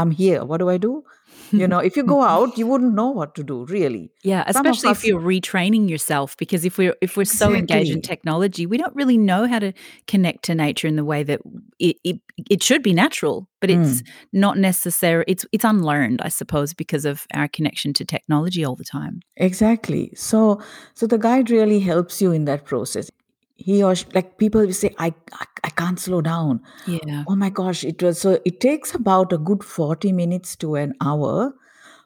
I'm 0.00 0.10
here. 0.10 0.44
What 0.44 0.58
do 0.58 0.68
I 0.68 0.78
do? 0.78 1.04
You 1.52 1.66
know, 1.66 1.78
if 1.78 1.96
you 1.96 2.02
go 2.02 2.22
out, 2.34 2.56
you 2.56 2.66
wouldn't 2.66 2.94
know 2.94 3.10
what 3.10 3.34
to 3.34 3.42
do, 3.42 3.64
really. 3.66 4.12
Yeah, 4.22 4.50
Some 4.50 4.66
especially 4.66 4.90
if 4.90 5.04
you're 5.04 5.20
retraining 5.20 5.88
yourself 5.88 6.36
because 6.36 6.64
if 6.64 6.78
we're 6.78 6.94
if 7.00 7.16
we're 7.16 7.24
so 7.24 7.52
engaged 7.54 7.90
in 7.90 8.02
technology, 8.02 8.66
we 8.66 8.78
don't 8.78 8.94
really 8.94 9.18
know 9.18 9.46
how 9.46 9.58
to 9.58 9.72
connect 10.06 10.44
to 10.44 10.54
nature 10.54 10.86
in 10.88 10.96
the 10.96 11.04
way 11.04 11.22
that 11.22 11.40
it 11.78 11.96
it, 12.04 12.20
it 12.48 12.62
should 12.62 12.82
be 12.82 12.92
natural, 12.92 13.48
but 13.60 13.70
it's 13.70 14.02
mm. 14.02 14.08
not 14.32 14.58
necessary. 14.58 15.24
It's 15.26 15.44
it's 15.52 15.64
unlearned, 15.64 16.22
I 16.22 16.28
suppose, 16.28 16.74
because 16.74 17.04
of 17.04 17.26
our 17.34 17.48
connection 17.48 17.92
to 17.94 18.04
technology 18.04 18.64
all 18.64 18.76
the 18.76 18.84
time. 18.84 19.20
Exactly. 19.36 20.12
So, 20.14 20.62
so 20.94 21.06
the 21.06 21.18
guide 21.18 21.50
really 21.50 21.80
helps 21.80 22.22
you 22.22 22.32
in 22.32 22.44
that 22.44 22.64
process. 22.64 23.10
He 23.62 23.82
or 23.82 23.94
she, 23.94 24.06
like 24.14 24.38
people 24.38 24.62
will 24.62 24.72
say, 24.72 24.94
I, 24.98 25.12
I, 25.34 25.44
I 25.64 25.70
can't 25.70 26.00
slow 26.00 26.22
down. 26.22 26.60
Yeah. 26.86 27.24
Oh 27.28 27.36
my 27.36 27.50
gosh, 27.50 27.84
it 27.84 28.02
was 28.02 28.20
so. 28.20 28.38
It 28.44 28.60
takes 28.60 28.94
about 28.94 29.34
a 29.34 29.38
good 29.38 29.62
forty 29.62 30.12
minutes 30.12 30.56
to 30.56 30.76
an 30.76 30.94
hour 31.00 31.52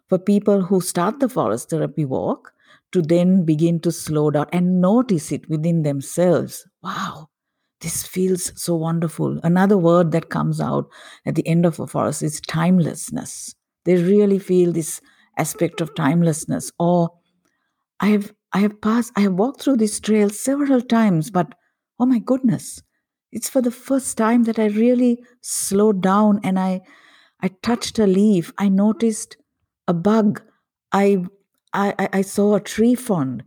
for 0.09 0.19
people 0.19 0.63
who 0.63 0.81
start 0.81 1.21
the 1.21 1.29
forest 1.29 1.71
therapy 1.71 2.05
walk 2.05 2.53
to 2.91 3.03
then 3.03 3.45
begin 3.45 3.79
to 3.81 3.93
slow 3.93 4.31
down 4.31 4.47
and 4.53 4.81
notice 4.81 5.31
it 5.33 5.49
within 5.49 5.83
themselves. 5.85 6.67
Wow, 6.83 7.31
this 7.81 8.05
feels 8.05 8.53
so 8.61 8.75
wonderful. 8.75 9.39
Another 9.45 9.79
word 9.79 10.11
that 10.11 10.31
comes 10.31 10.61
out 10.61 10.89
at 11.25 11.37
the 11.37 11.47
end 11.47 11.67
of 11.67 11.79
a 11.79 11.87
forest 11.87 12.23
is 12.23 12.41
timelessness. 12.41 13.55
They 13.85 13.97
really 13.97 14.41
feel 14.41 14.73
this 14.73 15.01
aspect 15.39 15.81
of 15.81 15.95
timelessness. 15.95 16.73
Or 16.79 17.11
I 18.01 18.09
have 18.09 18.33
I 18.55 18.59
have 18.61 18.81
passed 18.81 19.13
I 19.17 19.21
have 19.23 19.35
walked 19.35 19.61
through 19.63 19.77
this 19.79 20.01
trail 20.01 20.31
several 20.31 20.81
times, 20.81 21.31
but 21.31 21.55
oh 21.99 22.07
my 22.07 22.19
goodness, 22.21 22.83
it's 23.33 23.49
for 23.49 23.61
the 23.61 23.71
first 23.73 24.17
time 24.17 24.45
that 24.45 24.59
I 24.59 24.67
really 24.67 25.23
slowed 25.43 26.01
down 26.01 26.41
and 26.45 26.59
I 26.59 26.81
I 27.41 27.49
touched 27.63 27.99
a 27.99 28.07
leaf. 28.07 28.53
I 28.57 28.69
noticed 28.69 29.37
a 29.89 29.93
bug. 29.95 30.43
I 30.93 31.25
I, 31.73 32.09
I- 32.13 32.23
saw 32.23 32.55
a 32.55 32.61
tree 32.61 32.95
frond 32.95 33.43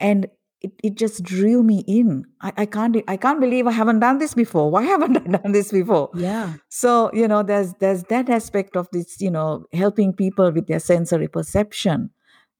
and 0.00 0.26
it, 0.62 0.72
it 0.82 0.94
just 0.94 1.22
drew 1.22 1.62
me 1.62 1.84
in. 1.86 2.24
I, 2.40 2.52
I 2.56 2.66
can't 2.66 2.96
I 3.06 3.16
can't 3.18 3.40
believe 3.40 3.66
I 3.66 3.72
haven't 3.72 4.00
done 4.00 4.18
this 4.18 4.32
before. 4.34 4.70
Why 4.70 4.82
haven't 4.94 5.16
I 5.18 5.38
done 5.38 5.52
this 5.52 5.70
before? 5.70 6.10
Yeah. 6.14 6.54
So, 6.70 7.10
you 7.12 7.28
know, 7.28 7.42
there's 7.42 7.74
there's 7.74 8.04
that 8.04 8.30
aspect 8.30 8.76
of 8.76 8.88
this, 8.92 9.20
you 9.20 9.30
know, 9.30 9.66
helping 9.74 10.14
people 10.14 10.50
with 10.52 10.66
their 10.66 10.80
sensory 10.80 11.28
perception. 11.28 12.10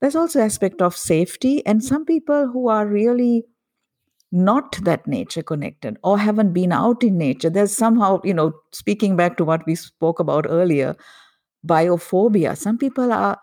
There's 0.01 0.17
also 0.17 0.41
aspect 0.41 0.83
of 0.83 0.97
safety 0.97 1.65
and 1.67 1.83
some 1.85 2.05
people 2.05 2.49
who 2.49 2.69
are 2.69 2.87
really 2.87 3.45
not 4.33 4.77
that 4.85 5.07
nature 5.07 5.43
connected 5.43 5.97
or 6.05 6.19
haven't 6.19 6.53
been 6.53 6.73
out 6.73 7.03
in 7.03 7.17
nature. 7.19 7.51
There's 7.51 7.77
somehow, 7.77 8.21
you 8.25 8.35
know, 8.35 8.53
speaking 8.73 9.17
back 9.17 9.37
to 9.39 9.45
what 9.45 9.65
we 9.67 9.75
spoke 9.75 10.19
about 10.21 10.47
earlier, 10.49 10.97
biophobia. 11.67 12.57
Some 12.57 12.79
people 12.79 13.13
are, 13.13 13.39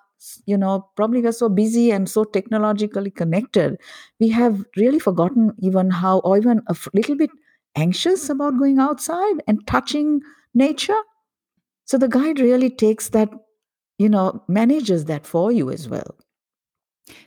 you 0.45 0.57
know, 0.57 0.89
probably 0.95 1.21
we're 1.21 1.31
so 1.31 1.49
busy 1.49 1.91
and 1.91 2.09
so 2.09 2.23
technologically 2.23 3.11
connected. 3.11 3.77
We 4.19 4.29
have 4.29 4.65
really 4.77 4.99
forgotten 4.99 5.53
even 5.59 5.91
how, 5.91 6.19
or 6.19 6.37
even 6.37 6.61
a 6.67 6.75
little 6.93 7.15
bit 7.15 7.31
anxious 7.75 8.29
about 8.29 8.57
going 8.59 8.79
outside 8.79 9.43
and 9.47 9.65
touching 9.67 10.21
nature. 10.53 10.99
So 11.85 11.97
the 11.97 12.09
guide 12.09 12.39
really 12.39 12.69
takes 12.69 13.09
that, 13.09 13.29
you 13.99 14.09
know, 14.09 14.43
manages 14.47 15.05
that 15.05 15.27
for 15.27 15.51
you 15.51 15.71
as 15.71 15.89
well. 15.89 16.15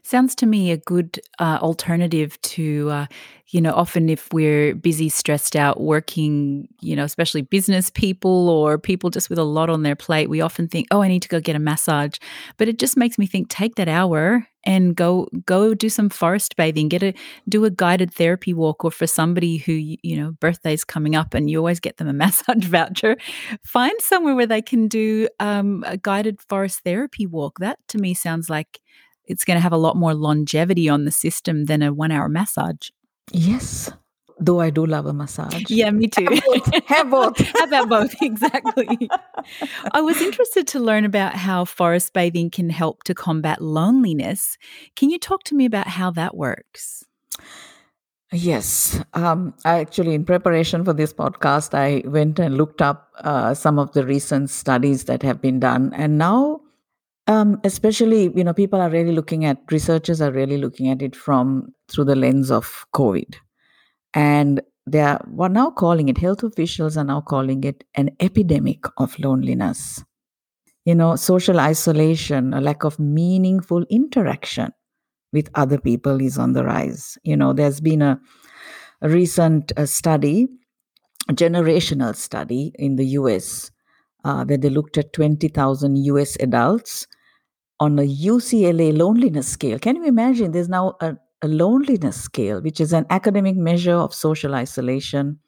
Sounds 0.02 0.34
to 0.36 0.46
me 0.46 0.70
a 0.70 0.78
good 0.78 1.20
uh, 1.38 1.58
alternative 1.60 2.40
to, 2.42 2.88
uh, 2.90 3.06
you 3.48 3.60
know, 3.60 3.72
often 3.74 4.08
if 4.08 4.32
we're 4.32 4.74
busy, 4.74 5.08
stressed 5.10 5.54
out, 5.54 5.80
working, 5.80 6.68
you 6.80 6.96
know, 6.96 7.04
especially 7.04 7.42
business 7.42 7.90
people 7.90 8.48
or 8.48 8.78
people 8.78 9.10
just 9.10 9.28
with 9.28 9.38
a 9.38 9.44
lot 9.44 9.68
on 9.68 9.82
their 9.82 9.96
plate, 9.96 10.30
we 10.30 10.40
often 10.40 10.66
think, 10.66 10.86
oh, 10.90 11.02
I 11.02 11.08
need 11.08 11.22
to 11.22 11.28
go 11.28 11.40
get 11.40 11.56
a 11.56 11.58
massage. 11.60 12.14
But 12.56 12.68
it 12.68 12.78
just 12.78 12.96
makes 12.96 13.18
me 13.18 13.26
think, 13.26 13.48
take 13.50 13.74
that 13.74 13.88
hour 13.88 14.46
and 14.64 14.96
go 14.96 15.28
go 15.44 15.74
do 15.74 15.88
some 15.88 16.08
forest 16.08 16.56
bathing, 16.56 16.88
get 16.88 17.02
a 17.02 17.14
do 17.48 17.64
a 17.64 17.70
guided 17.70 18.12
therapy 18.12 18.52
walk, 18.54 18.84
or 18.84 18.90
for 18.90 19.06
somebody 19.06 19.58
who 19.58 19.72
you 19.72 20.16
know 20.16 20.32
birthday's 20.40 20.84
coming 20.84 21.14
up 21.14 21.34
and 21.34 21.48
you 21.50 21.58
always 21.58 21.80
get 21.80 21.98
them 21.98 22.08
a 22.08 22.12
massage 22.24 22.64
voucher, 22.64 23.16
find 23.64 23.94
somewhere 24.00 24.34
where 24.34 24.46
they 24.46 24.62
can 24.62 24.88
do 24.88 25.28
um, 25.38 25.84
a 25.86 25.96
guided 25.96 26.40
forest 26.48 26.80
therapy 26.84 27.26
walk. 27.26 27.58
That 27.60 27.78
to 27.88 27.98
me 27.98 28.14
sounds 28.14 28.48
like 28.50 28.80
it's 29.26 29.44
going 29.44 29.56
to 29.56 29.60
have 29.60 29.72
a 29.72 29.76
lot 29.76 29.96
more 29.96 30.14
longevity 30.14 30.88
on 30.88 31.04
the 31.04 31.10
system 31.10 31.64
than 31.64 31.82
a 31.82 31.92
one 31.92 32.10
hour 32.10 32.28
massage. 32.28 32.90
Yes. 33.32 33.90
Though 34.38 34.60
I 34.60 34.68
do 34.68 34.84
love 34.84 35.06
a 35.06 35.14
massage. 35.14 35.64
Yeah, 35.70 35.90
me 35.90 36.08
too. 36.08 36.28
Have 36.86 37.10
both. 37.10 37.38
How 37.38 37.64
about 37.66 37.88
both? 37.88 38.14
Exactly. 38.20 39.08
I 39.92 40.00
was 40.02 40.20
interested 40.20 40.66
to 40.68 40.78
learn 40.78 41.06
about 41.06 41.34
how 41.36 41.64
forest 41.64 42.12
bathing 42.12 42.50
can 42.50 42.68
help 42.68 43.02
to 43.04 43.14
combat 43.14 43.62
loneliness. 43.62 44.58
Can 44.94 45.08
you 45.08 45.18
talk 45.18 45.44
to 45.44 45.54
me 45.54 45.64
about 45.64 45.88
how 45.88 46.10
that 46.10 46.36
works? 46.36 47.04
Yes. 48.32 49.00
Um, 49.14 49.54
I 49.64 49.78
actually, 49.78 50.14
in 50.14 50.24
preparation 50.24 50.84
for 50.84 50.92
this 50.92 51.14
podcast, 51.14 51.72
I 51.72 52.06
went 52.06 52.38
and 52.38 52.58
looked 52.58 52.82
up 52.82 53.08
uh, 53.18 53.54
some 53.54 53.78
of 53.78 53.92
the 53.92 54.04
recent 54.04 54.50
studies 54.50 55.04
that 55.04 55.22
have 55.22 55.40
been 55.40 55.60
done. 55.60 55.92
And 55.94 56.18
now, 56.18 56.60
um, 57.26 57.60
especially, 57.64 58.30
you 58.34 58.44
know, 58.44 58.54
people 58.54 58.80
are 58.80 58.90
really 58.90 59.12
looking 59.12 59.44
at, 59.44 59.58
researchers 59.70 60.20
are 60.20 60.30
really 60.30 60.58
looking 60.58 60.88
at 60.88 61.02
it 61.02 61.16
from 61.16 61.74
through 61.88 62.04
the 62.04 62.16
lens 62.16 62.50
of 62.50 62.86
COVID. 62.94 63.34
And 64.14 64.60
they 64.86 65.00
are 65.00 65.20
we're 65.28 65.48
now 65.48 65.70
calling 65.70 66.08
it, 66.08 66.18
health 66.18 66.44
officials 66.44 66.96
are 66.96 67.04
now 67.04 67.20
calling 67.20 67.64
it 67.64 67.82
an 67.96 68.10
epidemic 68.20 68.84
of 68.98 69.18
loneliness. 69.18 70.04
You 70.84 70.94
know, 70.94 71.16
social 71.16 71.58
isolation, 71.58 72.54
a 72.54 72.60
lack 72.60 72.84
of 72.84 72.98
meaningful 73.00 73.84
interaction 73.90 74.70
with 75.32 75.50
other 75.56 75.78
people 75.78 76.20
is 76.20 76.38
on 76.38 76.52
the 76.52 76.64
rise. 76.64 77.18
You 77.24 77.36
know, 77.36 77.52
there's 77.52 77.80
been 77.80 78.02
a, 78.02 78.20
a 79.02 79.08
recent 79.08 79.72
uh, 79.76 79.86
study, 79.86 80.46
a 81.28 81.32
generational 81.32 82.14
study 82.14 82.72
in 82.76 82.94
the 82.94 83.06
US, 83.20 83.72
uh, 84.24 84.44
where 84.44 84.58
they 84.58 84.70
looked 84.70 84.96
at 84.96 85.12
20,000 85.12 85.96
US 85.98 86.36
adults 86.40 87.08
on 87.80 87.98
a 87.98 88.02
UCLA 88.02 88.96
loneliness 88.96 89.48
scale. 89.48 89.78
Can 89.78 89.96
you 89.96 90.04
imagine? 90.04 90.52
There's 90.52 90.68
now 90.68 90.96
a, 91.00 91.16
a 91.42 91.48
loneliness 91.48 92.20
scale, 92.20 92.60
which 92.60 92.80
is 92.80 92.92
an 92.92 93.06
academic 93.10 93.56
measure 93.56 93.94
of 93.94 94.14
social 94.14 94.54
isolation, 94.54 95.38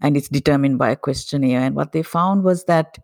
and 0.00 0.16
it's 0.16 0.28
determined 0.28 0.78
by 0.78 0.90
a 0.90 0.96
questionnaire. 0.96 1.60
And 1.60 1.76
what 1.76 1.92
they 1.92 2.02
found 2.02 2.42
was 2.42 2.64
that 2.64 2.98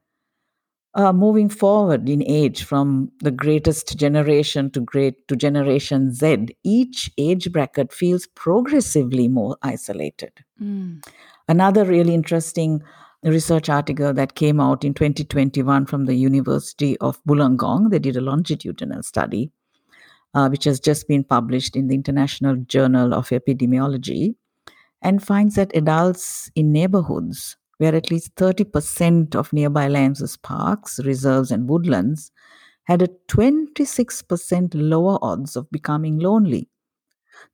uh, 0.95 1.13
moving 1.13 1.49
forward 1.49 2.09
in 2.09 2.23
age 2.27 2.65
from 2.65 3.13
the 3.21 3.31
greatest 3.31 3.97
generation 3.97 4.71
to 4.71 4.81
great 4.81 5.29
to 5.29 5.37
generation 5.37 6.13
Z, 6.13 6.49
each 6.65 7.11
age 7.19 7.53
bracket 7.53 7.93
feels 7.93 8.27
progressively 8.27 9.29
more 9.29 9.57
isolated. 9.63 10.33
Mm. 10.61 11.07
Another 11.47 11.85
really 11.85 12.15
interesting 12.15 12.83
research 13.25 13.69
article 13.69 14.13
that 14.15 14.35
came 14.35 14.61
out 14.61 14.85
in 14.85 14.95
2021 14.95 15.87
from 15.87 16.07
the 16.07 16.15
University 16.15 16.97
of 16.99 17.23
Wollongong, 17.25 17.91
they 17.91 17.99
did 17.99 18.17
a 18.17 18.21
longitudinal 18.21 19.03
study, 19.03 19.51
uh, 20.35 20.49
which 20.49 20.65
has 20.65 20.79
just 20.79 21.09
been 21.09 21.25
published 21.25 21.77
in 21.77 21.89
the 21.89 21.95
International 21.95 22.57
Journal 22.57 23.13
of 23.15 23.29
Epidemiology, 23.31 24.35
and 25.03 25.23
finds 25.23 25.57
that 25.57 25.77
adults 25.77 26.51
in 26.55 26.73
neighborhoods 26.73 27.57
where 27.79 27.95
at 27.95 28.11
least 28.11 28.35
30% 28.35 29.35
of 29.35 29.53
nearby 29.53 29.89
lands, 29.89 30.21
as 30.21 30.37
parks, 30.37 31.01
reserves, 31.05 31.51
and 31.51 31.69
woodlands 31.69 32.31
had 32.85 33.03
a 33.03 33.09
26% 33.29 34.71
lower 34.75 35.19
odds 35.23 35.57
of 35.57 35.71
becoming 35.71 36.19
lonely 36.19 36.69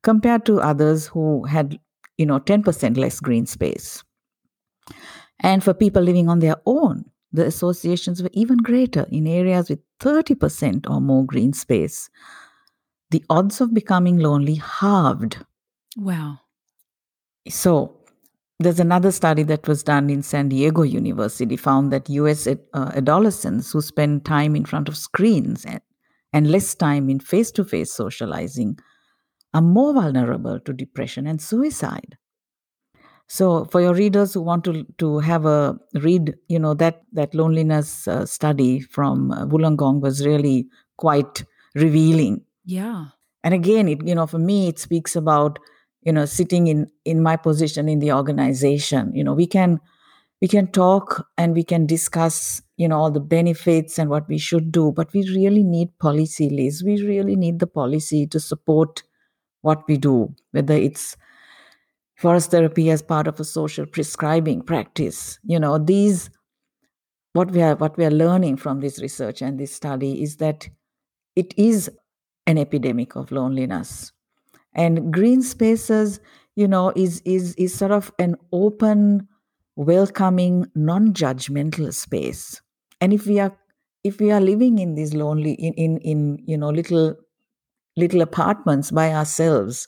compared 0.01 0.45
to 0.45 0.59
others 0.59 1.07
who 1.07 1.43
had, 1.45 1.79
you 2.17 2.25
know, 2.25 2.39
10% 2.39 2.97
less 2.97 3.19
green 3.19 3.45
space. 3.45 4.03
And 5.39 5.63
for 5.63 5.73
people 5.73 6.01
living 6.01 6.29
on 6.29 6.39
their 6.39 6.57
own, 6.65 7.05
the 7.31 7.45
associations 7.45 8.23
were 8.23 8.29
even 8.33 8.57
greater 8.57 9.05
in 9.09 9.27
areas 9.27 9.69
with 9.69 9.79
30% 9.99 10.89
or 10.89 11.01
more 11.01 11.25
green 11.25 11.53
space. 11.53 12.09
The 13.11 13.23
odds 13.29 13.61
of 13.61 13.73
becoming 13.73 14.17
lonely 14.17 14.55
halved. 14.55 15.37
Wow. 15.97 16.39
So, 17.49 17.97
there's 18.59 18.79
another 18.79 19.11
study 19.11 19.43
that 19.43 19.67
was 19.67 19.83
done 19.83 20.09
in 20.09 20.23
San 20.23 20.47
Diego 20.47 20.83
University 20.83 21.57
found 21.57 21.91
that 21.91 22.09
US 22.09 22.47
uh, 22.47 22.55
adolescents 22.73 23.73
who 23.73 23.81
spend 23.81 24.23
time 24.23 24.55
in 24.55 24.63
front 24.63 24.87
of 24.87 24.95
screens 24.95 25.65
and, 25.65 25.81
and 26.31 26.49
less 26.49 26.73
time 26.73 27.09
in 27.09 27.19
face 27.19 27.51
to 27.51 27.65
face 27.65 27.91
socializing 27.91 28.79
are 29.53 29.61
more 29.61 29.93
vulnerable 29.93 30.59
to 30.61 30.73
depression 30.73 31.27
and 31.27 31.41
suicide. 31.41 32.17
So, 33.27 33.65
for 33.65 33.81
your 33.81 33.93
readers 33.93 34.33
who 34.33 34.41
want 34.41 34.63
to 34.65 34.85
to 34.99 35.19
have 35.19 35.45
a 35.45 35.77
read, 35.95 36.35
you 36.47 36.59
know 36.59 36.73
that 36.75 37.01
that 37.13 37.33
loneliness 37.33 38.07
uh, 38.07 38.25
study 38.25 38.79
from 38.81 39.31
uh, 39.31 39.45
Wollongong 39.45 40.01
was 40.01 40.25
really 40.25 40.67
quite 40.97 41.43
revealing. 41.73 42.41
Yeah. 42.65 43.07
And 43.43 43.53
again, 43.53 43.87
it 43.87 44.05
you 44.05 44.15
know 44.15 44.27
for 44.27 44.39
me 44.39 44.67
it 44.67 44.79
speaks 44.79 45.15
about 45.15 45.57
you 46.03 46.11
know 46.11 46.25
sitting 46.25 46.67
in 46.67 46.87
in 47.03 47.21
my 47.23 47.35
position 47.35 47.89
in 47.89 47.99
the 47.99 48.11
organization. 48.11 49.11
You 49.15 49.23
know 49.23 49.33
we 49.33 49.47
can 49.47 49.79
we 50.41 50.47
can 50.47 50.67
talk 50.67 51.27
and 51.37 51.53
we 51.55 51.63
can 51.63 51.85
discuss 51.85 52.61
you 52.77 52.87
know 52.87 52.97
all 52.97 53.11
the 53.11 53.19
benefits 53.19 53.97
and 53.97 54.09
what 54.09 54.27
we 54.27 54.37
should 54.37 54.71
do 54.71 54.91
but 54.91 55.11
we 55.13 55.23
really 55.29 55.63
need 55.63 55.97
policy 55.99 56.49
liz 56.49 56.83
we 56.83 57.01
really 57.01 57.35
need 57.35 57.59
the 57.59 57.67
policy 57.67 58.27
to 58.27 58.39
support 58.39 59.03
what 59.61 59.87
we 59.87 59.97
do 59.97 60.33
whether 60.51 60.75
it's 60.75 61.15
forest 62.15 62.51
therapy 62.51 62.89
as 62.89 63.01
part 63.01 63.27
of 63.27 63.39
a 63.39 63.43
social 63.43 63.85
prescribing 63.85 64.61
practice. 64.61 65.39
You 65.43 65.59
know 65.59 65.77
these 65.77 66.29
what 67.33 67.51
we 67.51 67.61
are 67.61 67.75
what 67.75 67.97
we 67.97 68.05
are 68.05 68.11
learning 68.11 68.57
from 68.57 68.79
this 68.79 69.01
research 69.01 69.41
and 69.41 69.59
this 69.59 69.73
study 69.73 70.23
is 70.23 70.37
that 70.37 70.67
it 71.35 71.53
is 71.57 71.91
an 72.47 72.57
epidemic 72.57 73.15
of 73.15 73.31
loneliness. 73.31 74.11
And 74.73 75.11
green 75.13 75.41
spaces 75.41 76.19
you 76.55 76.67
know 76.67 76.93
is 76.95 77.21
is 77.25 77.53
is 77.55 77.73
sort 77.73 77.91
of 77.91 78.11
an 78.19 78.35
open 78.51 79.27
welcoming 79.75 80.65
non-judgmental 80.75 81.93
space. 81.93 82.61
And 83.01 83.13
if 83.13 83.27
we 83.27 83.39
are 83.39 83.55
if 84.05 84.19
we 84.19 84.31
are 84.31 84.39
living 84.39 84.79
in 84.79 84.95
these 84.95 85.13
lonely 85.13 85.53
in 85.53 85.73
in, 85.73 85.97
in 85.97 86.39
you 86.45 86.57
know 86.57 86.69
little 86.69 87.15
little 87.97 88.21
apartments 88.21 88.91
by 88.91 89.13
ourselves 89.13 89.87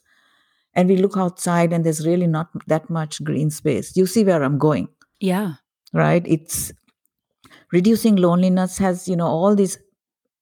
and 0.78 0.88
we 0.88 0.96
look 0.96 1.18
outside 1.18 1.74
and 1.74 1.84
there's 1.84 2.08
really 2.08 2.28
not 2.28 2.50
that 2.68 2.90
much 2.90 3.22
green 3.24 3.50
space. 3.50 3.98
You 3.98 4.06
see 4.06 4.24
where 4.24 4.44
i'm 4.44 4.58
going 4.58 4.88
yeah. 5.20 5.54
right? 5.94 6.24
It's 6.28 6.72
reducing 7.72 8.16
loneliness 8.16 8.78
has 8.78 9.08
you 9.08 9.16
know 9.16 9.28
all 9.28 9.56
these 9.56 9.78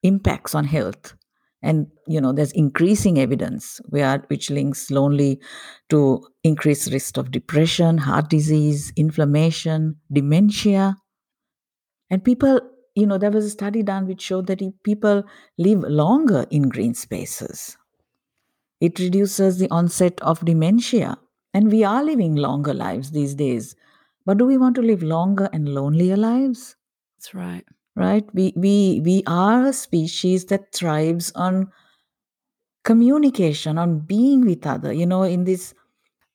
impacts 0.03 0.55
on 0.55 0.65
health. 0.65 1.15
And 1.63 1.87
you 2.07 2.21
know 2.21 2.31
there's 2.31 2.51
increasing 2.51 3.17
evidence 3.17 3.81
where 3.89 4.23
which 4.27 4.51
links 4.51 4.91
lonely 4.91 5.39
to 5.89 6.27
increased 6.43 6.91
risk 6.91 7.17
of 7.17 7.31
depression 7.31 7.97
heart 7.97 8.29
disease 8.29 8.93
inflammation 8.95 9.95
dementia. 10.11 10.95
And 12.11 12.23
people 12.23 12.59
you 12.93 13.07
know 13.07 13.17
there 13.17 13.31
was 13.31 13.45
a 13.45 13.49
study 13.49 13.81
done 13.81 14.05
which 14.07 14.21
showed 14.21 14.47
that 14.47 14.61
people 14.83 15.23
live 15.57 15.79
longer 15.79 16.45
in 16.51 16.69
green 16.69 16.93
spaces 16.93 17.77
it 18.81 18.99
reduces 18.99 19.57
the 19.57 19.69
onset 19.69 20.19
of 20.21 20.43
dementia 20.45 21.17
and 21.53 21.71
we 21.71 21.83
are 21.83 22.03
living 22.03 22.35
longer 22.35 22.73
lives 22.73 23.11
these 23.11 23.35
days. 23.35 23.75
But 24.25 24.37
do 24.37 24.45
we 24.45 24.57
want 24.57 24.75
to 24.75 24.81
live 24.81 25.03
longer 25.03 25.49
and 25.53 25.69
lonelier 25.69 26.17
lives? 26.17 26.75
That's 27.17 27.33
right. 27.33 27.65
Right? 27.95 28.25
We 28.33 28.53
we 28.57 29.01
we 29.03 29.23
are 29.27 29.65
a 29.67 29.73
species 29.73 30.45
that 30.45 30.73
thrives 30.73 31.31
on 31.35 31.71
communication 32.83 33.77
on 33.77 33.99
being 33.99 34.45
with 34.45 34.65
other. 34.65 34.93
You 34.93 35.05
know 35.05 35.23
in 35.23 35.43
this 35.43 35.73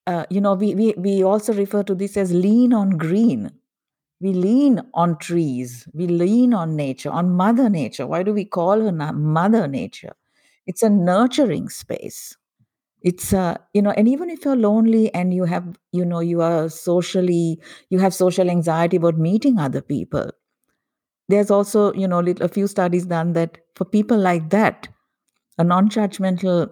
uh, 0.07 0.27
you 0.31 0.41
know 0.41 0.55
we, 0.55 0.75
we 0.75 0.95
we 0.97 1.23
also 1.25 1.53
refer 1.55 1.83
to 1.85 1.95
this 1.95 2.17
as 2.17 2.33
lean 2.33 2.73
on 2.73 2.91
green. 2.93 3.51
We 4.21 4.33
lean 4.35 4.83
on 4.95 5.19
trees. 5.19 5.89
We 5.95 6.07
lean 6.09 6.55
on 6.55 6.77
nature 6.77 7.11
on 7.11 7.31
mother 7.33 7.71
nature. 7.71 8.07
Why 8.07 8.23
do 8.23 8.35
we 8.35 8.45
call 8.47 8.81
her 8.81 8.93
mother 9.13 9.69
nature 9.69 10.15
it's 10.71 10.83
a 10.85 10.91
nurturing 10.91 11.69
space. 11.69 12.37
It's 13.03 13.33
a 13.33 13.59
you 13.75 13.83
know 13.83 13.93
and 13.93 14.09
even 14.09 14.31
if 14.31 14.45
you're 14.45 14.57
lonely 14.57 15.13
and 15.15 15.35
you 15.35 15.45
have 15.45 15.79
you 15.93 16.05
know 16.05 16.21
you 16.21 16.43
are 16.43 16.69
socially 16.69 17.61
you 17.91 17.99
have 17.99 18.15
social 18.15 18.51
anxiety 18.51 18.99
about 18.99 19.19
meeting 19.19 19.59
other 19.59 19.81
people 19.81 20.31
there's 21.29 21.51
also 21.51 21.93
you 21.95 22.07
know 22.07 22.21
a 22.41 22.49
few 22.49 22.67
studies 22.67 23.07
done 23.07 23.33
that 23.33 23.59
for 23.75 23.85
people 23.85 24.19
like 24.19 24.51
that 24.51 24.89
a 25.59 25.65
non-judgmental 25.65 26.71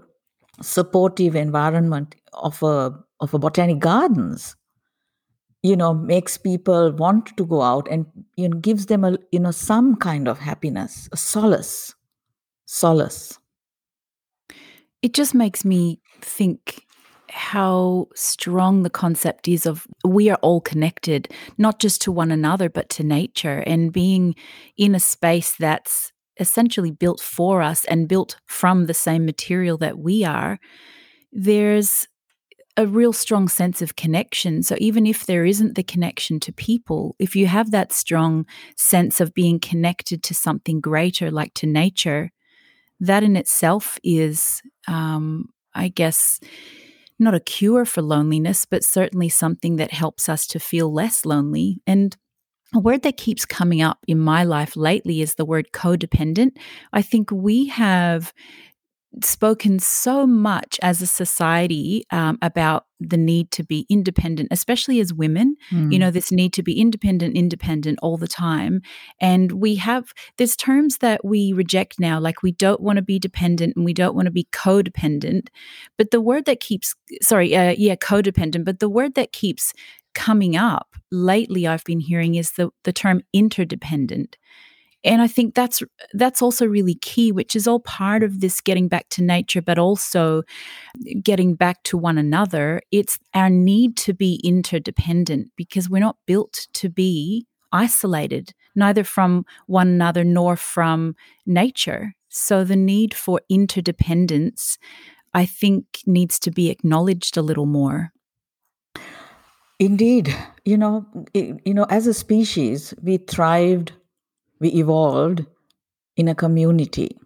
supportive 0.62 1.36
environment 1.36 2.14
of 2.34 2.62
a 2.62 2.76
of 3.20 3.34
a 3.34 3.38
botanic 3.38 3.78
gardens 3.78 4.56
you 5.62 5.76
know 5.76 5.92
makes 5.94 6.36
people 6.38 6.92
want 6.92 7.36
to 7.36 7.44
go 7.46 7.62
out 7.62 7.88
and 7.90 8.06
you 8.36 8.48
know 8.48 8.56
gives 8.58 8.86
them 8.86 9.04
a 9.04 9.16
you 9.32 9.40
know 9.40 9.50
some 9.50 9.96
kind 9.96 10.28
of 10.28 10.38
happiness 10.38 11.08
a 11.12 11.16
solace 11.16 11.94
solace 12.66 13.38
it 15.02 15.14
just 15.14 15.34
makes 15.34 15.64
me 15.64 16.00
think 16.20 16.84
how 17.30 18.08
strong 18.14 18.82
the 18.82 18.90
concept 18.90 19.48
is 19.48 19.66
of 19.66 19.86
we 20.04 20.30
are 20.30 20.38
all 20.42 20.60
connected, 20.60 21.32
not 21.58 21.78
just 21.78 22.00
to 22.02 22.12
one 22.12 22.30
another, 22.30 22.68
but 22.68 22.88
to 22.88 23.04
nature 23.04 23.62
and 23.66 23.92
being 23.92 24.34
in 24.76 24.94
a 24.94 25.00
space 25.00 25.54
that's 25.56 26.12
essentially 26.40 26.90
built 26.90 27.20
for 27.20 27.62
us 27.62 27.84
and 27.86 28.08
built 28.08 28.36
from 28.46 28.86
the 28.86 28.94
same 28.94 29.26
material 29.26 29.76
that 29.76 29.98
we 29.98 30.24
are. 30.24 30.58
There's 31.32 32.08
a 32.76 32.86
real 32.86 33.12
strong 33.12 33.48
sense 33.48 33.82
of 33.82 33.96
connection. 33.96 34.62
So 34.62 34.76
even 34.78 35.04
if 35.04 35.26
there 35.26 35.44
isn't 35.44 35.74
the 35.74 35.82
connection 35.82 36.38
to 36.40 36.52
people, 36.52 37.16
if 37.18 37.34
you 37.34 37.48
have 37.48 37.72
that 37.72 37.92
strong 37.92 38.46
sense 38.76 39.20
of 39.20 39.34
being 39.34 39.58
connected 39.58 40.22
to 40.22 40.34
something 40.34 40.80
greater, 40.80 41.30
like 41.30 41.54
to 41.54 41.66
nature, 41.66 42.30
that 43.00 43.22
in 43.22 43.36
itself 43.36 43.98
is, 44.02 44.62
um, 44.86 45.48
I 45.74 45.88
guess, 45.88 46.40
not 47.18 47.34
a 47.34 47.40
cure 47.40 47.84
for 47.84 48.02
loneliness, 48.02 48.64
but 48.64 48.84
certainly 48.84 49.28
something 49.28 49.76
that 49.76 49.92
helps 49.92 50.28
us 50.28 50.46
to 50.48 50.60
feel 50.60 50.92
less 50.92 51.24
lonely. 51.24 51.80
And 51.86 52.16
a 52.74 52.78
word 52.78 53.02
that 53.02 53.16
keeps 53.16 53.46
coming 53.46 53.80
up 53.80 53.98
in 54.06 54.18
my 54.18 54.44
life 54.44 54.76
lately 54.76 55.20
is 55.20 55.34
the 55.34 55.44
word 55.44 55.72
codependent. 55.72 56.52
I 56.92 57.02
think 57.02 57.30
we 57.30 57.66
have 57.68 58.32
spoken 59.22 59.78
so 59.78 60.26
much 60.26 60.78
as 60.82 61.00
a 61.02 61.06
society 61.06 62.04
um, 62.10 62.38
about 62.42 62.86
the 63.00 63.16
need 63.16 63.50
to 63.52 63.62
be 63.62 63.86
independent, 63.88 64.48
especially 64.50 65.00
as 65.00 65.14
women. 65.14 65.56
Mm. 65.70 65.92
You 65.92 65.98
know, 65.98 66.10
this 66.10 66.32
need 66.32 66.52
to 66.54 66.62
be 66.62 66.78
independent, 66.78 67.36
independent 67.36 67.98
all 68.02 68.16
the 68.16 68.28
time. 68.28 68.82
And 69.20 69.52
we 69.52 69.76
have, 69.76 70.12
there's 70.36 70.56
terms 70.56 70.98
that 70.98 71.24
we 71.24 71.52
reject 71.52 71.98
now, 71.98 72.18
like 72.20 72.42
we 72.42 72.52
don't 72.52 72.80
want 72.80 72.96
to 72.96 73.02
be 73.02 73.18
dependent 73.18 73.76
and 73.76 73.84
we 73.84 73.94
don't 73.94 74.14
want 74.14 74.26
to 74.26 74.32
be 74.32 74.48
codependent. 74.52 75.48
But 75.96 76.10
the 76.10 76.20
word 76.20 76.44
that 76.46 76.60
keeps, 76.60 76.94
sorry, 77.22 77.54
uh, 77.56 77.74
yeah, 77.78 77.96
codependent, 77.96 78.64
but 78.64 78.80
the 78.80 78.90
word 78.90 79.14
that 79.14 79.32
keeps 79.32 79.72
coming 80.14 80.56
up 80.56 80.96
lately, 81.10 81.66
I've 81.66 81.84
been 81.84 82.00
hearing 82.00 82.34
is 82.34 82.52
the, 82.52 82.70
the 82.84 82.92
term 82.92 83.22
interdependent 83.32 84.36
and 85.04 85.22
i 85.22 85.28
think 85.28 85.54
that's 85.54 85.82
that's 86.12 86.42
also 86.42 86.66
really 86.66 86.94
key 86.96 87.30
which 87.32 87.54
is 87.54 87.66
all 87.66 87.80
part 87.80 88.22
of 88.22 88.40
this 88.40 88.60
getting 88.60 88.88
back 88.88 89.08
to 89.08 89.22
nature 89.22 89.62
but 89.62 89.78
also 89.78 90.42
getting 91.22 91.54
back 91.54 91.82
to 91.84 91.96
one 91.96 92.18
another. 92.18 92.80
It's 92.90 93.18
our 93.34 93.50
need 93.50 93.96
to 93.98 94.14
be 94.14 94.40
interdependent 94.44 95.50
because 95.56 95.88
we're 95.88 95.98
not 96.00 96.16
built 96.26 96.66
to 96.74 96.88
be 96.88 97.46
isolated 97.72 98.54
neither 98.74 99.04
from 99.04 99.44
one 99.66 99.88
another 99.88 100.24
nor 100.24 100.56
from 100.56 101.14
nature. 101.44 102.14
So 102.28 102.64
the 102.64 102.76
need 102.76 103.14
for 103.14 103.40
interdependence 103.48 104.78
i 105.34 105.44
think 105.44 105.84
needs 106.06 106.38
to 106.38 106.50
be 106.50 106.70
acknowledged 106.70 107.36
a 107.36 107.42
little 107.42 107.66
more. 107.66 108.12
Indeed. 109.78 110.34
You 110.64 110.78
know 110.78 111.06
you 111.34 111.74
know 111.74 111.84
as 111.84 112.06
a 112.06 112.14
species 112.14 112.94
we 113.02 113.18
thrived 113.18 113.92
we 114.60 114.68
evolved 114.70 115.44
in 116.16 116.28
a 116.28 116.34
community. 116.34 117.16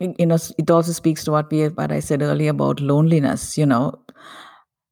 You 0.00 0.26
know 0.26 0.38
it 0.58 0.70
also 0.70 0.92
speaks 0.92 1.24
to 1.24 1.32
what 1.32 1.50
we 1.50 1.68
what 1.68 1.90
i 1.90 2.00
said 2.00 2.20
earlier 2.20 2.50
about 2.50 2.80
loneliness 2.80 3.56
you 3.56 3.64
know. 3.66 3.94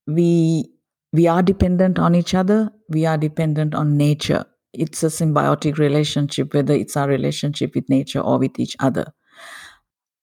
We 0.06 0.70
we 1.12 1.26
are 1.28 1.42
dependent 1.42 1.98
on 1.98 2.14
each 2.14 2.34
other. 2.34 2.70
We 2.88 3.06
are 3.06 3.18
dependent 3.18 3.74
on 3.74 3.96
nature. 3.96 4.44
It's 4.72 5.02
a 5.02 5.06
symbiotic 5.06 5.78
relationship 5.78 6.54
whether 6.54 6.74
it's 6.74 6.96
our 6.96 7.06
relationship 7.08 7.74
with 7.74 7.88
nature 7.88 8.20
or 8.20 8.38
with 8.38 8.58
each 8.58 8.76
other. 8.80 9.12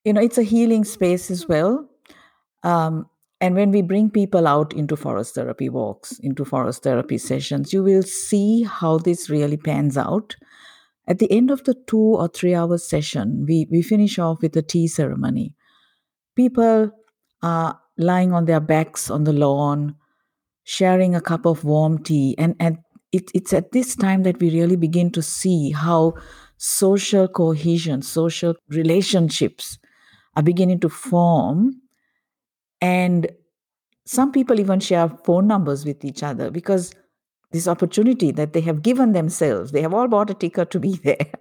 You 0.03 0.13
know 0.13 0.21
it's 0.21 0.39
a 0.39 0.43
healing 0.43 0.83
space 0.83 1.29
as 1.29 1.47
well. 1.47 1.87
Um, 2.63 3.07
and 3.39 3.55
when 3.55 3.71
we 3.71 3.81
bring 3.81 4.09
people 4.09 4.47
out 4.47 4.73
into 4.73 4.95
forest 4.95 5.35
therapy 5.35 5.67
walks 5.69 6.19
into 6.19 6.45
forest 6.45 6.83
therapy 6.83 7.17
sessions 7.17 7.73
you 7.73 7.83
will 7.83 8.03
see 8.03 8.61
how 8.61 8.99
this 8.99 9.31
really 9.31 9.57
pans 9.57 9.97
out 9.97 10.35
at 11.11 11.19
the 11.19 11.29
end 11.29 11.51
of 11.51 11.65
the 11.65 11.75
two 11.87 11.97
or 11.97 12.29
three 12.29 12.55
hour 12.55 12.77
session, 12.77 13.45
we, 13.45 13.67
we 13.69 13.81
finish 13.81 14.17
off 14.17 14.41
with 14.41 14.55
a 14.55 14.61
tea 14.61 14.87
ceremony. 14.87 15.53
People 16.37 16.89
are 17.43 17.77
lying 17.97 18.31
on 18.31 18.45
their 18.45 18.61
backs 18.61 19.09
on 19.11 19.25
the 19.25 19.33
lawn, 19.33 19.93
sharing 20.63 21.13
a 21.13 21.19
cup 21.19 21.45
of 21.45 21.65
warm 21.65 22.01
tea. 22.01 22.33
And, 22.37 22.55
and 22.61 22.77
it, 23.11 23.29
it's 23.33 23.51
at 23.51 23.73
this 23.73 23.93
time 23.93 24.23
that 24.23 24.39
we 24.39 24.51
really 24.51 24.77
begin 24.77 25.11
to 25.11 25.21
see 25.21 25.71
how 25.71 26.13
social 26.57 27.27
cohesion, 27.27 28.01
social 28.01 28.55
relationships 28.69 29.79
are 30.37 30.43
beginning 30.43 30.79
to 30.79 30.87
form. 30.87 31.73
And 32.79 33.29
some 34.05 34.31
people 34.31 34.61
even 34.61 34.79
share 34.79 35.09
phone 35.09 35.45
numbers 35.45 35.83
with 35.83 36.05
each 36.05 36.23
other 36.23 36.49
because 36.51 36.93
this 37.51 37.67
opportunity 37.67 38.31
that 38.31 38.53
they 38.53 38.61
have 38.61 38.81
given 38.81 39.11
themselves. 39.11 39.71
They 39.71 39.81
have 39.81 39.93
all 39.93 40.07
bought 40.07 40.29
a 40.29 40.33
ticket 40.33 40.71
to 40.71 40.79
be 40.79 40.95
there. 41.03 41.31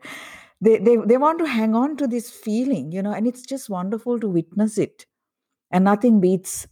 They, 0.60 0.78
they, 0.78 0.96
they 0.96 1.16
want 1.16 1.38
to 1.38 1.46
hang 1.46 1.74
on 1.74 1.96
to 1.96 2.06
this 2.06 2.30
feeling, 2.30 2.92
you 2.92 3.02
know, 3.02 3.12
and 3.12 3.26
it's 3.26 3.42
just 3.42 3.70
wonderful 3.70 4.20
to 4.20 4.28
witness 4.28 4.76
it. 4.76 5.06
And 5.70 5.84
nothing 5.84 6.20
beats 6.20 6.66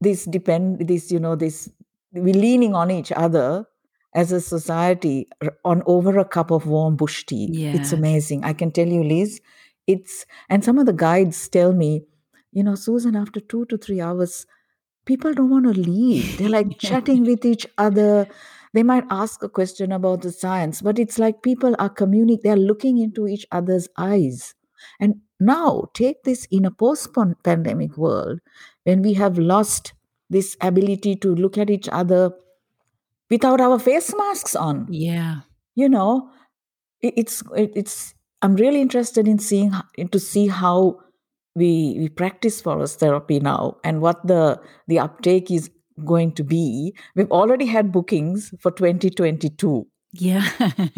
this 0.00 0.24
depend, 0.24 0.88
this, 0.88 1.10
you 1.10 1.18
know, 1.18 1.34
this, 1.34 1.70
we 2.12 2.32
leaning 2.32 2.74
on 2.74 2.90
each 2.90 3.12
other 3.12 3.66
as 4.14 4.30
a 4.30 4.40
society 4.40 5.28
on 5.64 5.82
over 5.86 6.18
a 6.18 6.24
cup 6.24 6.50
of 6.50 6.66
warm 6.66 6.96
bush 6.96 7.24
tea. 7.24 7.48
Yeah. 7.50 7.72
It's 7.74 7.92
amazing. 7.92 8.44
I 8.44 8.52
can 8.52 8.70
tell 8.70 8.86
you, 8.86 9.02
Liz, 9.02 9.40
it's 9.86 10.24
and 10.48 10.64
some 10.64 10.78
of 10.78 10.86
the 10.86 10.92
guides 10.92 11.48
tell 11.48 11.72
me, 11.72 12.04
you 12.52 12.62
know, 12.62 12.74
Susan, 12.74 13.16
after 13.16 13.40
two 13.40 13.64
to 13.66 13.76
three 13.76 14.00
hours, 14.00 14.46
people 15.04 15.34
don't 15.34 15.50
want 15.50 15.64
to 15.64 15.80
leave. 15.80 16.38
They're 16.38 16.48
like 16.48 16.78
chatting 16.78 17.24
with 17.30 17.44
each 17.44 17.66
other. 17.76 18.28
They 18.74 18.82
might 18.82 19.04
ask 19.08 19.42
a 19.42 19.48
question 19.48 19.92
about 19.92 20.22
the 20.22 20.32
science, 20.32 20.82
but 20.82 20.98
it's 20.98 21.18
like 21.18 21.42
people 21.42 21.76
are 21.78 21.88
communicating, 21.88 22.42
they're 22.42 22.56
looking 22.56 22.98
into 22.98 23.28
each 23.28 23.46
other's 23.52 23.88
eyes. 23.96 24.54
And 25.00 25.20
now 25.38 25.90
take 25.94 26.24
this 26.24 26.46
in 26.50 26.64
a 26.64 26.70
post 26.70 27.10
pandemic 27.44 27.96
world 27.96 28.40
when 28.82 29.00
we 29.00 29.14
have 29.14 29.38
lost 29.38 29.94
this 30.28 30.56
ability 30.60 31.14
to 31.16 31.34
look 31.34 31.56
at 31.56 31.70
each 31.70 31.88
other 31.90 32.32
without 33.30 33.60
our 33.60 33.78
face 33.78 34.12
masks 34.16 34.56
on. 34.56 34.88
Yeah. 34.90 35.40
You 35.76 35.88
know, 35.88 36.30
it's 37.00 37.42
it's 37.54 38.14
I'm 38.42 38.56
really 38.56 38.80
interested 38.80 39.28
in 39.28 39.38
seeing 39.38 39.72
to 40.10 40.18
see 40.18 40.48
how 40.48 41.00
we 41.54 41.96
we 41.98 42.08
practice 42.08 42.60
forest 42.60 42.98
therapy 42.98 43.38
now 43.40 43.76
and 43.84 44.00
what 44.00 44.26
the 44.26 44.60
the 44.88 44.98
uptake 44.98 45.50
is 45.50 45.70
going 46.04 46.32
to 46.32 46.44
be. 46.44 46.94
We've 47.14 47.30
already 47.30 47.66
had 47.66 47.92
bookings 47.92 48.52
for 48.60 48.70
2022. 48.70 49.86
Yeah. 50.12 50.48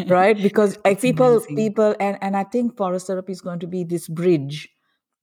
right? 0.06 0.36
Because 0.40 0.76
people 1.00 1.38
amazing. 1.38 1.56
people 1.56 1.94
and, 2.00 2.18
and 2.20 2.36
I 2.36 2.44
think 2.44 2.76
forest 2.76 3.06
therapy 3.06 3.32
is 3.32 3.40
going 3.40 3.60
to 3.60 3.66
be 3.66 3.84
this 3.84 4.08
bridge 4.08 4.68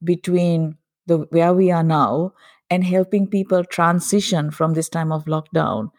between 0.02 0.76
the 1.06 1.18
where 1.30 1.52
we 1.52 1.70
are 1.70 1.84
now 1.84 2.32
and 2.70 2.84
helping 2.84 3.26
people 3.26 3.64
transition 3.64 4.50
from 4.50 4.74
this 4.74 4.88
time 4.88 5.12
of 5.12 5.24
lockdown 5.26 5.90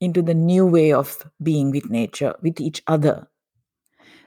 into 0.00 0.20
the 0.20 0.34
new 0.34 0.66
way 0.66 0.92
of 0.92 1.22
being 1.42 1.70
with 1.70 1.88
nature, 1.90 2.34
with 2.42 2.60
each 2.60 2.82
other. 2.88 3.28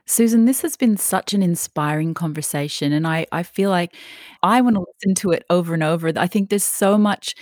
Susan, 0.06 0.46
this 0.46 0.62
has 0.62 0.78
been 0.78 0.98
such 0.98 1.34
an 1.34 1.42
inspiring 1.42 2.14
conversation. 2.14 2.94
And 2.94 3.08
I, 3.08 3.26
I 3.32 3.42
feel 3.42 3.72
like 3.72 3.96
I 4.44 4.62
want 4.62 4.76
to 4.76 4.86
listen 4.94 5.16
to 5.16 5.32
it 5.32 5.44
over 5.50 5.74
and 5.74 5.84
over. 5.84 6.12
I 6.16 6.28
think 6.28 6.50
there's 6.50 6.64
so 6.64 6.98
much 6.98 7.36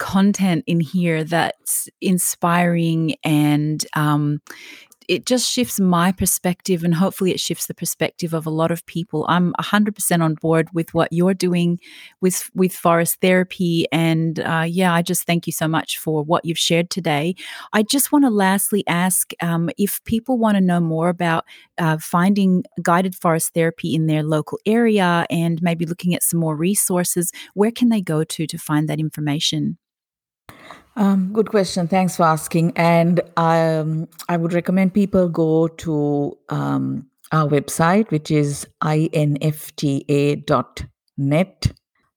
content 0.00 0.64
in 0.66 0.80
here 0.80 1.22
that's 1.22 1.88
inspiring 2.00 3.14
and 3.22 3.86
um, 3.94 4.40
it 5.10 5.26
just 5.26 5.50
shifts 5.50 5.80
my 5.80 6.12
perspective 6.12 6.84
and 6.84 6.94
hopefully 6.94 7.32
it 7.32 7.40
shifts 7.40 7.66
the 7.66 7.74
perspective 7.74 8.32
of 8.32 8.46
a 8.46 8.50
lot 8.50 8.70
of 8.70 8.86
people. 8.86 9.26
I'm 9.28 9.52
100% 9.54 10.22
on 10.22 10.34
board 10.34 10.68
with 10.72 10.94
what 10.94 11.12
you're 11.12 11.34
doing 11.34 11.80
with 12.20 12.48
with 12.54 12.72
forest 12.72 13.18
therapy 13.20 13.86
and 13.90 14.38
uh, 14.38 14.64
yeah, 14.68 14.94
I 14.94 15.02
just 15.02 15.26
thank 15.26 15.48
you 15.48 15.52
so 15.52 15.66
much 15.66 15.98
for 15.98 16.22
what 16.22 16.44
you've 16.44 16.58
shared 16.58 16.90
today. 16.90 17.34
I 17.72 17.82
just 17.82 18.12
want 18.12 18.24
to 18.24 18.30
lastly 18.30 18.84
ask 18.86 19.32
um, 19.42 19.68
if 19.76 20.02
people 20.04 20.38
want 20.38 20.58
to 20.58 20.60
know 20.60 20.78
more 20.78 21.08
about 21.08 21.44
uh, 21.76 21.98
finding 21.98 22.62
guided 22.80 23.16
forest 23.16 23.52
therapy 23.52 23.96
in 23.96 24.06
their 24.06 24.22
local 24.22 24.60
area 24.64 25.26
and 25.28 25.60
maybe 25.60 25.86
looking 25.86 26.14
at 26.14 26.22
some 26.22 26.38
more 26.38 26.54
resources, 26.54 27.32
where 27.54 27.72
can 27.72 27.88
they 27.88 28.00
go 28.00 28.22
to 28.22 28.46
to 28.46 28.58
find 28.58 28.88
that 28.88 29.00
information? 29.00 29.79
Um, 30.96 31.32
good 31.32 31.48
question. 31.48 31.88
Thanks 31.88 32.16
for 32.16 32.24
asking. 32.24 32.72
And 32.76 33.20
um, 33.36 34.08
I 34.28 34.36
would 34.36 34.52
recommend 34.52 34.92
people 34.92 35.28
go 35.28 35.68
to 35.68 36.36
um, 36.48 37.06
our 37.32 37.48
website, 37.48 38.10
which 38.10 38.30
is 38.30 38.66
infta.net. 38.82 39.36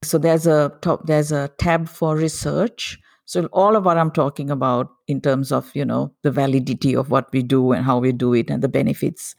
So 0.04 0.18
there's 0.18 0.48
a 0.48 0.74
top, 0.82 1.06
there's 1.06 1.32
a 1.32 1.50
tab 1.60 1.88
for 1.88 2.18
research. 2.18 3.00
So 3.26 3.46
all 3.54 3.76
of 3.76 3.86
what 3.86 3.98
I'm 3.98 4.12
talking 4.12 4.50
about 4.50 4.90
in 5.08 5.22
terms 5.22 5.52
of 5.52 5.74
you 5.74 5.86
know 5.86 6.14
the 6.24 6.32
validity 6.32 6.94
of 6.96 7.10
what 7.10 7.32
we 7.32 7.42
do 7.42 7.72
and 7.72 7.86
how 7.86 8.00
we 8.00 8.12
do 8.12 8.34
it 8.34 8.50
and 8.50 8.62
the 8.62 8.68
benefits, 8.68 9.34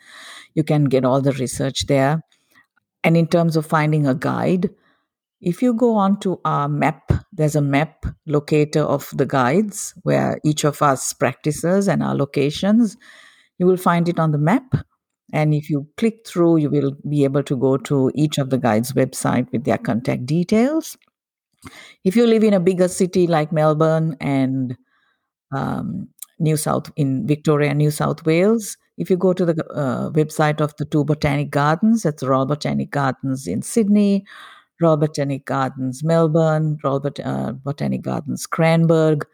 you 0.55 0.64
can 0.64 0.84
get 0.84 1.05
all 1.05 1.20
the 1.20 1.32
research 1.32 1.86
there. 1.86 2.22
And 3.03 3.16
in 3.16 3.26
terms 3.26 3.57
of 3.57 3.66
finding 3.66 4.07
a 4.07 4.14
guide, 4.14 4.70
if 5.45 5.61
you 5.61 5.74
go 5.74 5.95
on 5.95 6.18
to 6.20 6.40
our 6.47 6.68
map, 6.68 7.12
there's 7.30 7.55
a 7.55 7.61
map 7.61 8.07
locator 8.26 8.80
of 8.80 9.11
the 9.12 9.26
guides 9.26 9.92
where 10.03 10.40
each 10.42 10.64
of 10.64 10.80
us 10.80 11.12
practices 11.12 11.86
and 11.86 12.03
our 12.03 12.14
locations. 12.14 12.97
You 13.59 13.66
will 13.66 13.76
find 13.76 14.09
it 14.09 14.18
on 14.18 14.32
the 14.32 14.38
map. 14.38 14.74
And 15.34 15.53
if 15.53 15.68
you 15.68 15.86
click 15.99 16.26
through, 16.26 16.57
you 16.59 16.70
will 16.70 16.97
be 17.09 17.24
able 17.24 17.42
to 17.42 17.57
go 17.57 17.76
to 17.76 18.11
each 18.14 18.38
of 18.38 18.49
the 18.49 18.57
guides' 18.57 18.92
website 18.92 19.53
with 19.53 19.64
their 19.64 19.76
contact 19.76 20.24
details. 20.24 20.97
If 22.05 22.16
you 22.16 22.26
live 22.26 22.42
in 22.42 22.55
a 22.55 22.61
bigger 22.61 22.88
city 22.88 23.26
like 23.26 23.53
Melbourne 23.53 24.16
and 24.20 24.78
um, 25.55 26.09
New 26.38 26.57
South 26.57 26.90
in 26.97 27.26
Victoria, 27.26 27.74
New 27.74 27.90
South 27.90 28.24
Wales, 28.24 28.78
if 28.97 29.11
you 29.11 29.16
go 29.16 29.34
to 29.34 29.45
the 29.45 29.64
uh, 29.74 30.11
website 30.11 30.61
of 30.61 30.74
the 30.78 30.84
two 30.86 31.05
botanic 31.05 31.51
gardens, 31.51 32.05
that's 32.05 32.22
Royal 32.22 32.47
Botanic 32.47 32.90
Gardens 32.90 33.47
in 33.47 33.61
Sydney, 33.61 34.24
Royal 34.81 34.97
Botanic 34.97 35.45
Gardens 35.45 36.03
Melbourne, 36.03 36.79
Royal 36.83 37.01
Bot- 37.01 37.20
uh, 37.20 37.53
Botanic 37.53 38.03
Gardens 38.03 38.47
Cranberg, 38.47 39.27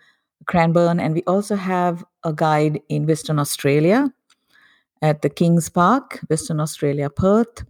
Cranbourne, 0.47 1.01
and 1.01 1.15
we 1.15 1.23
also 1.27 1.57
have 1.57 2.05
a 2.25 2.33
guide 2.33 2.81
in 2.89 3.07
Western 3.07 3.39
Australia 3.39 4.13
at 5.03 5.23
the 5.23 5.31
Kings 5.31 5.69
Park, 5.69 6.21
Western 6.29 6.61
Australia, 6.61 7.09
Perth. 7.11 7.65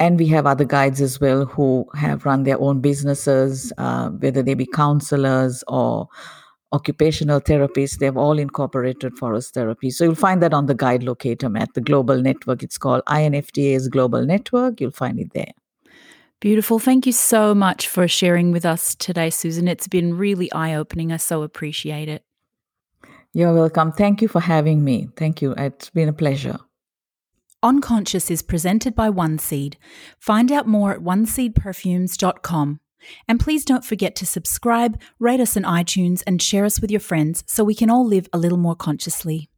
And 0.00 0.18
we 0.18 0.26
have 0.28 0.44
other 0.44 0.64
guides 0.64 1.00
as 1.00 1.20
well 1.20 1.44
who 1.46 1.86
have 1.94 2.24
run 2.24 2.42
their 2.42 2.60
own 2.60 2.80
businesses, 2.80 3.72
uh, 3.78 4.08
whether 4.10 4.42
they 4.42 4.54
be 4.54 4.66
counselors 4.66 5.62
or 5.68 6.08
occupational 6.72 7.40
therapists. 7.40 7.98
They've 7.98 8.16
all 8.16 8.38
incorporated 8.38 9.16
forest 9.16 9.54
therapy. 9.54 9.90
So 9.90 10.02
you'll 10.02 10.16
find 10.16 10.42
that 10.42 10.52
on 10.52 10.66
the 10.66 10.74
guide 10.74 11.04
locator 11.04 11.48
map, 11.48 11.74
the 11.74 11.80
global 11.80 12.20
network. 12.20 12.64
It's 12.64 12.76
called 12.76 13.02
INFTA's 13.06 13.86
Global 13.86 14.24
Network. 14.24 14.80
You'll 14.80 14.90
find 14.90 15.20
it 15.20 15.32
there. 15.32 15.52
Beautiful. 16.44 16.78
Thank 16.78 17.06
you 17.06 17.12
so 17.12 17.54
much 17.54 17.88
for 17.88 18.06
sharing 18.06 18.52
with 18.52 18.66
us 18.66 18.94
today, 18.94 19.30
Susan. 19.30 19.66
It's 19.66 19.88
been 19.88 20.18
really 20.18 20.52
eye 20.52 20.74
opening. 20.74 21.10
I 21.10 21.16
so 21.16 21.42
appreciate 21.42 22.06
it. 22.06 22.22
You're 23.32 23.54
welcome. 23.54 23.92
Thank 23.92 24.20
you 24.20 24.28
for 24.28 24.40
having 24.40 24.84
me. 24.84 25.08
Thank 25.16 25.40
you. 25.40 25.54
It's 25.56 25.88
been 25.88 26.10
a 26.10 26.12
pleasure. 26.12 26.58
Unconscious 27.62 28.30
is 28.30 28.42
presented 28.42 28.94
by 28.94 29.08
One 29.08 29.38
Seed. 29.38 29.78
Find 30.18 30.52
out 30.52 30.68
more 30.68 30.92
at 30.92 31.00
oneseedperfumes.com. 31.00 32.80
And 33.26 33.40
please 33.40 33.64
don't 33.64 33.82
forget 33.82 34.14
to 34.16 34.26
subscribe, 34.26 35.00
rate 35.18 35.40
us 35.40 35.56
on 35.56 35.62
iTunes, 35.62 36.22
and 36.26 36.42
share 36.42 36.66
us 36.66 36.78
with 36.78 36.90
your 36.90 37.00
friends 37.00 37.42
so 37.46 37.64
we 37.64 37.74
can 37.74 37.88
all 37.88 38.06
live 38.06 38.28
a 38.34 38.38
little 38.38 38.58
more 38.58 38.76
consciously. 38.76 39.48